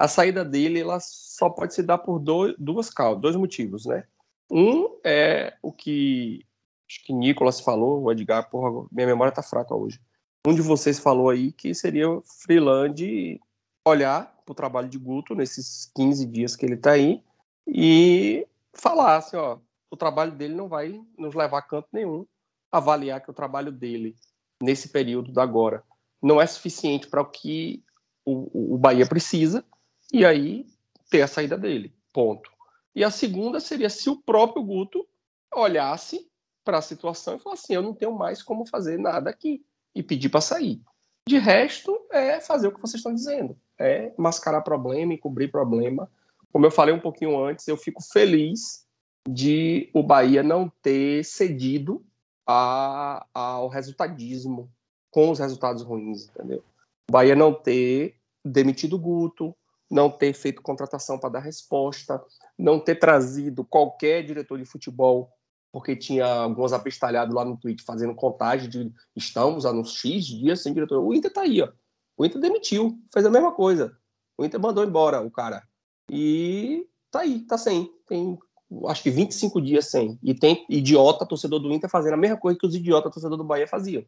[0.00, 4.04] a saída dele ela só pode se dar por dois, duas causas, dois motivos, né?
[4.50, 6.44] Um é o que
[6.88, 10.00] acho que Nicolas falou, o Edgar, porra, minha memória tá fraca hoje.
[10.46, 13.38] Um de vocês falou aí que seria o Freeland
[13.86, 17.22] olhar pro trabalho de Guto nesses 15 dias que ele tá aí
[17.66, 19.58] e falar assim, ó,
[19.90, 22.26] o trabalho dele não vai nos levar a canto nenhum.
[22.72, 24.16] Avaliar que o trabalho dele
[24.62, 25.84] nesse período da agora
[26.22, 27.84] não é suficiente para o que
[28.24, 29.62] o, o Bahia precisa
[30.10, 30.66] e aí
[31.10, 31.94] ter a saída dele.
[32.14, 32.50] Ponto.
[32.94, 35.06] E a segunda seria se o próprio Guto
[35.54, 36.26] olhasse
[36.64, 39.62] para a situação e falasse assim: eu não tenho mais como fazer nada aqui
[39.94, 40.80] e pedir para sair.
[41.28, 46.10] De resto, é fazer o que vocês estão dizendo: é mascarar problema e cobrir problema.
[46.52, 48.84] Como eu falei um pouquinho antes, eu fico feliz
[49.28, 52.04] de o Bahia não ter cedido
[52.46, 54.70] a, ao resultadismo
[55.10, 56.64] com os resultados ruins, entendeu?
[57.08, 59.54] O Bahia não ter demitido o Guto,
[59.90, 62.22] não ter feito contratação para dar resposta,
[62.58, 65.30] não ter trazido qualquer diretor de futebol,
[65.72, 70.62] porque tinha alguns abestalhados lá no Twitter fazendo contagem de estamos há uns X dias
[70.62, 71.00] sem diretor.
[71.02, 71.68] O Inter está aí, ó.
[72.16, 73.96] O Inter demitiu, fez a mesma coisa.
[74.36, 75.62] O Inter mandou embora o cara.
[76.10, 77.90] E tá aí, tá sem.
[78.06, 78.38] Tem
[78.86, 80.18] acho que 25 dias sem.
[80.22, 83.44] E tem idiota torcedor do Inter fazendo a mesma coisa que os idiotas torcedor do
[83.44, 84.04] Bahia faziam.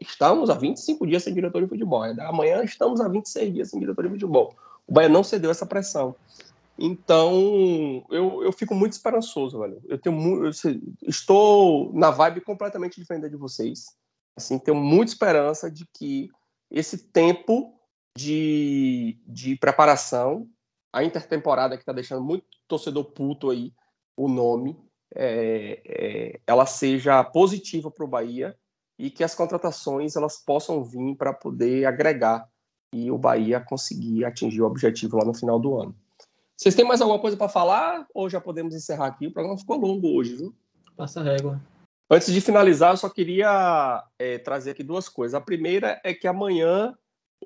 [0.00, 2.02] Estamos há 25 dias sem diretor de futebol.
[2.02, 4.54] Amanhã estamos há 26 dias sem diretor de futebol.
[4.86, 6.14] O Bahia não cedeu essa pressão.
[6.78, 9.80] Então, eu, eu fico muito esperançoso, velho.
[9.86, 10.50] Eu tenho eu,
[11.06, 13.86] estou na vibe completamente diferente de vocês.
[14.36, 16.28] Assim, tenho muita esperança de que
[16.70, 17.72] esse tempo
[18.16, 20.48] de, de preparação,
[20.92, 23.72] a intertemporada que está deixando muito torcedor puto aí,
[24.16, 24.76] o nome,
[25.14, 28.56] é, é, ela seja positiva para o Bahia
[28.98, 32.48] e que as contratações elas possam vir para poder agregar
[32.92, 35.94] e o Bahia conseguir atingir o objetivo lá no final do ano.
[36.56, 39.26] Vocês têm mais alguma coisa para falar ou já podemos encerrar aqui?
[39.26, 40.54] O programa ficou longo hoje, viu?
[40.96, 41.60] Passa a régua.
[42.10, 45.34] Antes de finalizar, eu só queria é, trazer aqui duas coisas.
[45.34, 46.94] A primeira é que amanhã,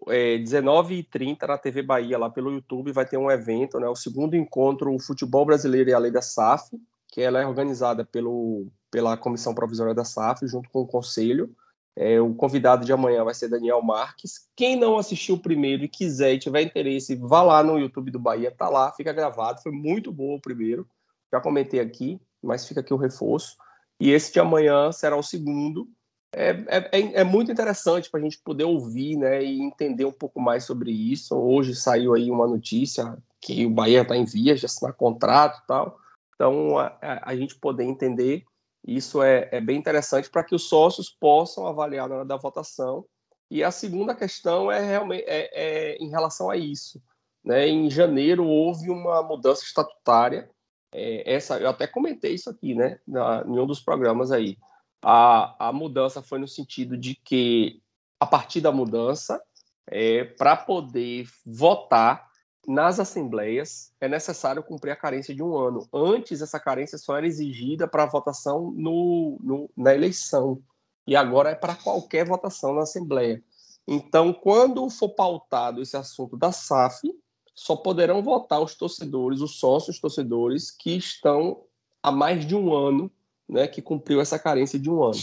[0.06, 4.36] é, 19h30, na TV Bahia, lá pelo YouTube, vai ter um evento, né, o segundo
[4.36, 6.70] encontro o Futebol Brasileiro e a Lei da SAF,
[7.08, 11.50] que ela é organizada pelo, pela Comissão Provisória da SAF, junto com o Conselho.
[11.96, 14.48] É, o convidado de amanhã vai ser Daniel Marques.
[14.56, 18.18] Quem não assistiu o primeiro e quiser e tiver interesse, vá lá no YouTube do
[18.18, 19.60] Bahia, tá lá, fica gravado.
[19.62, 20.86] Foi muito bom o primeiro.
[21.32, 23.56] Já comentei aqui, mas fica aqui o reforço.
[24.00, 25.88] E esse de amanhã será o segundo.
[26.32, 30.12] É, é, é, é muito interessante para a gente poder ouvir né, e entender um
[30.12, 31.36] pouco mais sobre isso.
[31.36, 35.66] Hoje saiu aí uma notícia que o Bahia está em vias de assinar contrato e
[35.66, 35.98] tal.
[36.34, 38.44] Então, a, a, a gente poder entender
[38.86, 43.04] Isso é, é bem interessante para que os sócios possam avaliar na hora da votação.
[43.50, 47.02] E a segunda questão é realmente é, é em relação a isso.
[47.44, 47.68] Né?
[47.68, 50.50] Em janeiro houve uma mudança estatutária.
[50.92, 54.56] É, essa eu até comentei isso aqui, né, na, em um dos programas aí.
[55.02, 57.80] A, a mudança foi no sentido de que
[58.18, 59.42] a partir da mudança,
[59.86, 62.29] é, para poder votar
[62.66, 65.88] nas assembleias é necessário cumprir a carência de um ano.
[65.92, 70.62] Antes, essa carência só era exigida para votação no, no, na eleição,
[71.06, 73.42] e agora é para qualquer votação na Assembleia.
[73.88, 77.12] Então, quando for pautado esse assunto da SAF,
[77.54, 81.62] só poderão votar os torcedores, os sócios torcedores que estão
[82.02, 83.10] há mais de um ano,
[83.48, 85.20] né, que cumpriu essa carência de um ano.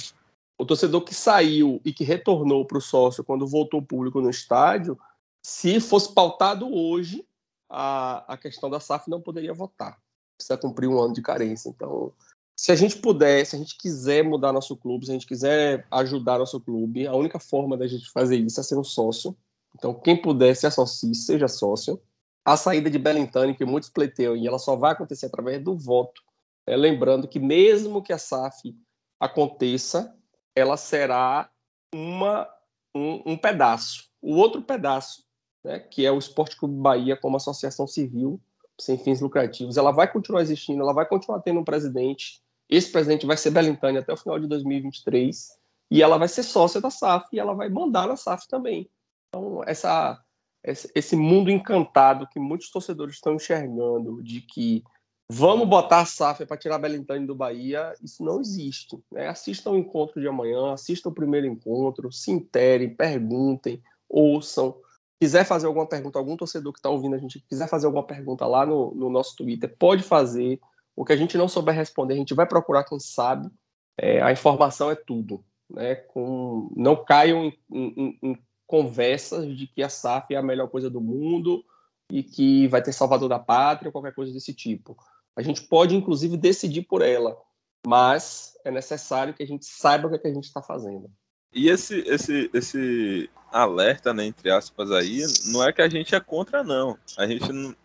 [0.58, 5.00] O torcedor que saiu e que retornou para o sócio quando voltou público no estádio,
[5.48, 7.26] se fosse pautado hoje,
[7.70, 9.98] a, a questão da SAF não poderia votar.
[10.36, 11.70] Precisa cumprir um ano de carência.
[11.70, 12.12] Então,
[12.54, 15.88] se a gente puder, se a gente quiser mudar nosso clube, se a gente quiser
[15.90, 19.38] ajudar nosso clube, a única forma da gente fazer isso é ser um sócio.
[19.74, 21.98] Então, quem puder se associe, seja sócio.
[22.44, 26.22] A saída de Belintani, que muitos pleiteiam, e ela só vai acontecer através do voto.
[26.68, 28.76] É, lembrando que mesmo que a SAF
[29.18, 30.14] aconteça,
[30.54, 31.50] ela será
[31.96, 32.46] uma,
[32.94, 34.10] um, um pedaço.
[34.22, 35.26] O outro pedaço
[35.64, 38.40] né, que é o Esporte Clube Bahia como associação civil
[38.80, 39.78] sem fins lucrativos.
[39.78, 42.42] Ela vai continuar existindo, ela vai continuar tendo um presidente.
[42.70, 45.58] Esse presidente vai ser Belintani até o final de 2023
[45.90, 48.90] e ela vai ser sócia da SAF e ela vai mandar na SAF também.
[49.30, 50.22] Então, essa,
[50.64, 54.84] esse mundo encantado que muitos torcedores estão enxergando de que
[55.30, 58.98] vamos botar a SAF para tirar Belintani do Bahia, isso não existe.
[59.12, 59.28] Né?
[59.28, 64.76] Assistam o encontro de amanhã, assistam o primeiro encontro, se interem, perguntem, ouçam
[65.20, 68.46] quiser fazer alguma pergunta, algum torcedor que está ouvindo a gente quiser fazer alguma pergunta
[68.46, 70.60] lá no, no, nosso Twitter, pode fazer.
[70.96, 73.50] O que a gente não souber responder, a gente vai procurar quem sabe.
[73.98, 75.44] É, a informação é tudo.
[75.70, 75.96] Né?
[75.96, 80.90] Com, não caiam em, em, em, conversas de que a SAF é a melhor coisa
[80.90, 81.64] do mundo
[82.12, 84.98] e que vai ter salvador da pátria ou qualquer coisa desse tipo.
[85.36, 87.38] A gente pode, inclusive, decidir por ela,
[87.86, 91.10] mas é necessário que a gente saiba o que, é que a gente está fazendo.
[91.54, 96.20] E esse, esse, esse alerta, né, entre aspas, aí, não é que a gente é
[96.20, 96.98] contra, não.
[97.18, 97.76] A gente não.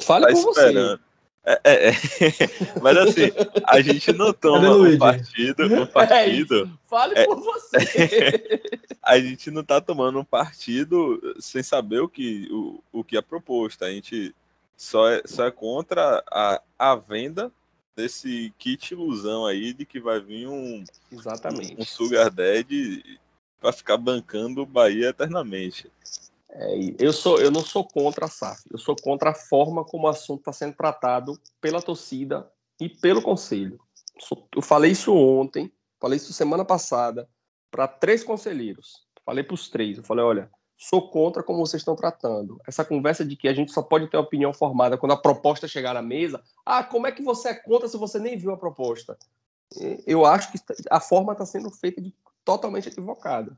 [0.00, 0.98] Fale tá por esperando.
[0.98, 1.08] você.
[1.44, 1.92] É, é, é.
[2.82, 3.30] Mas assim,
[3.64, 6.64] a gente não toma um partido, um partido.
[6.64, 8.70] É Fale é, por você.
[9.02, 13.22] a gente não tá tomando um partido sem saber o que, o, o que é
[13.22, 13.84] proposto.
[13.84, 14.34] A gente
[14.76, 17.50] só é, só é contra a, a venda
[17.98, 21.74] desse kit ilusão aí de que vai vir um, Exatamente.
[21.76, 23.18] um, um Sugar Daddy
[23.60, 25.90] para ficar bancando o Bahia eternamente.
[26.48, 30.06] É, eu, sou, eu não sou contra a SAF, eu sou contra a forma como
[30.06, 32.48] o assunto está sendo tratado pela torcida
[32.80, 33.80] e pelo conselho.
[34.54, 37.28] Eu falei isso ontem, falei isso semana passada,
[37.68, 39.08] para três conselheiros.
[39.26, 42.60] Falei para os três, eu falei, olha, sou contra como vocês estão tratando.
[42.66, 45.96] Essa conversa de que a gente só pode ter opinião formada quando a proposta chegar
[45.96, 46.40] à mesa.
[46.64, 49.18] Ah, como é que você é contra se você nem viu a proposta?
[50.06, 52.14] Eu acho que a forma está sendo feita de
[52.44, 53.54] totalmente equivocada.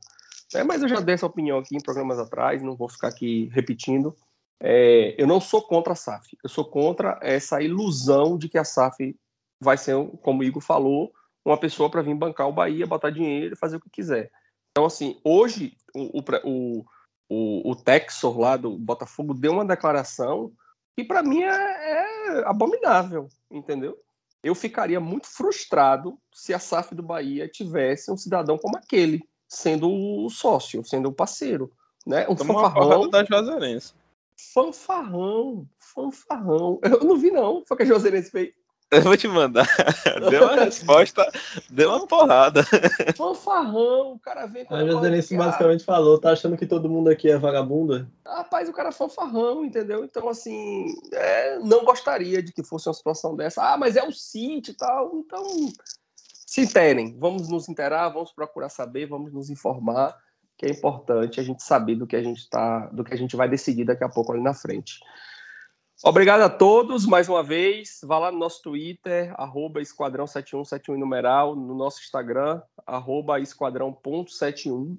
[0.53, 3.49] É, mas eu já dei essa opinião aqui em programas atrás, não vou ficar aqui
[3.53, 4.15] repetindo.
[4.59, 8.65] É, eu não sou contra a SAF, eu sou contra essa ilusão de que a
[8.65, 9.15] SAF
[9.59, 11.13] vai ser, como o Igor falou,
[11.45, 14.31] uma pessoa para vir bancar o Bahia, botar dinheiro e fazer o que quiser.
[14.71, 16.85] Então, assim, hoje o, o, o,
[17.33, 20.51] o Texor lá do Botafogo deu uma declaração
[20.95, 23.97] que para mim é, é abominável, entendeu?
[24.43, 29.89] eu ficaria muito frustrado se a SAF do Bahia tivesse um cidadão como aquele, sendo
[29.89, 31.71] o sócio, sendo o parceiro.
[32.05, 32.27] Né?
[32.27, 33.09] Um Toma fanfarrão.
[33.09, 33.93] da Juazeirense.
[34.53, 36.79] Fanfarrão, fanfarrão.
[36.81, 37.63] Eu não vi, não.
[37.67, 38.53] Foi que a Juazeirense fez.
[38.91, 39.65] Eu vou te mandar.
[40.29, 41.25] Deu uma resposta,
[41.69, 42.61] deu uma porrada.
[43.15, 44.75] Fanfarrão, o cara vem com.
[44.75, 48.05] A Joselense basicamente falou: tá achando que todo mundo aqui é vagabunda?
[48.27, 50.03] Rapaz, o cara é fanfarrão, entendeu?
[50.03, 53.63] Então, assim, é, não gostaria de que fosse uma situação dessa.
[53.63, 55.15] Ah, mas é o City e tal.
[55.15, 55.41] Então,
[56.45, 57.17] se interem.
[57.17, 60.17] Vamos nos interar, vamos procurar saber, vamos nos informar,
[60.57, 63.37] que é importante a gente saber do que a gente tá, do que a gente
[63.37, 64.99] vai decidir daqui a pouco ali na frente.
[66.03, 68.01] Obrigado a todos mais uma vez.
[68.03, 74.97] Vá lá no nosso Twitter, arroba esquadrão7171 numeral, no nosso Instagram, arroba esquadrão.71,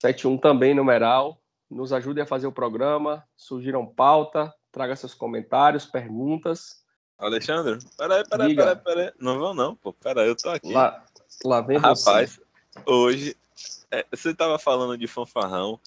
[0.00, 1.38] 71 também numeral.
[1.70, 6.82] Nos ajude a fazer o programa, surgiram pauta, traga seus comentários, perguntas.
[7.18, 9.12] Alexandre, peraí, peraí, peraí, peraí.
[9.20, 9.92] Não vão não, pô.
[9.92, 10.72] Peraí, eu tô aqui.
[10.72, 11.04] Lá,
[11.44, 12.40] lá vem Rapaz,
[12.72, 12.82] você.
[12.86, 13.36] hoje,
[13.90, 15.78] é, você tava falando de fanfarrão,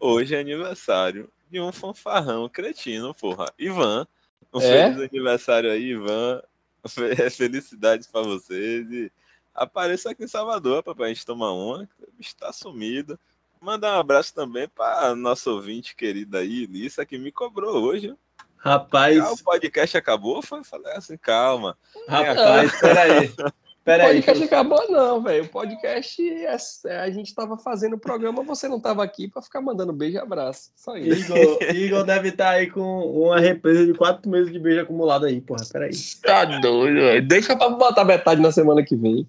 [0.00, 3.52] hoje é aniversário de um fanfarrão cretino, porra.
[3.58, 4.06] Ivan,
[4.52, 4.90] um é?
[4.90, 6.42] feliz aniversário aí, Ivan.
[7.30, 9.12] Felicidades para vocês e
[9.54, 11.88] apareça aqui em Salvador pra gente tomar uma.
[12.00, 13.20] O bicho tá sumido.
[13.60, 18.16] Mandar um abraço também para nosso ouvinte querido aí, Lissa, que me cobrou hoje.
[18.56, 19.18] Rapaz.
[19.20, 20.42] Ah, o podcast acabou?
[20.42, 21.76] Foi, falei assim, calma.
[22.08, 23.32] Rapaz, peraí.
[23.84, 24.16] Pera o aí.
[24.16, 25.44] podcast acabou, não, velho.
[25.44, 26.56] O podcast, é,
[26.86, 30.16] é, a gente tava fazendo o programa, você não tava aqui para ficar mandando beijo
[30.16, 30.70] e abraço.
[30.76, 31.34] Só isso.
[31.36, 35.40] Igor, Igor deve estar aí com uma represa de quatro meses de beijo acumulado aí,
[35.40, 35.64] porra.
[35.72, 35.92] Pera aí.
[36.22, 37.26] Tá doido, velho.
[37.26, 39.26] Deixa pra botar metade na semana que vem.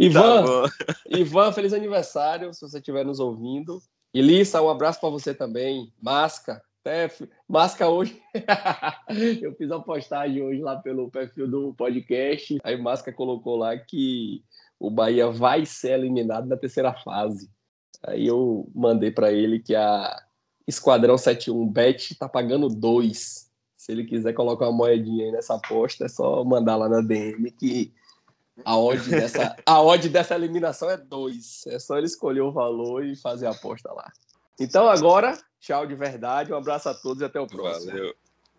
[0.00, 0.94] Ivan, Tá.
[1.08, 3.80] Ivan, feliz aniversário, se você estiver nos ouvindo.
[4.12, 5.92] Elissa, um abraço para você também.
[6.00, 8.20] Masca, Tef, Masca hoje.
[9.40, 12.58] eu fiz uma postagem hoje lá pelo perfil do podcast.
[12.64, 14.42] Aí Masca colocou lá que
[14.78, 17.50] o Bahia vai ser eliminado na terceira fase.
[18.02, 20.20] Aí eu mandei para ele que a
[20.66, 23.50] Esquadrão 71 Bet tá pagando dois.
[23.76, 27.50] Se ele quiser colocar uma moedinha aí nessa aposta, é só mandar lá na DM
[27.52, 27.92] que
[28.64, 31.66] a odd dessa, a odd dessa eliminação é 2.
[31.68, 34.12] É só ele escolher o valor e fazer a aposta lá.
[34.58, 37.92] Então agora, tchau de verdade, um abraço a todos e até o próximo.
[37.92, 38.14] Valeu.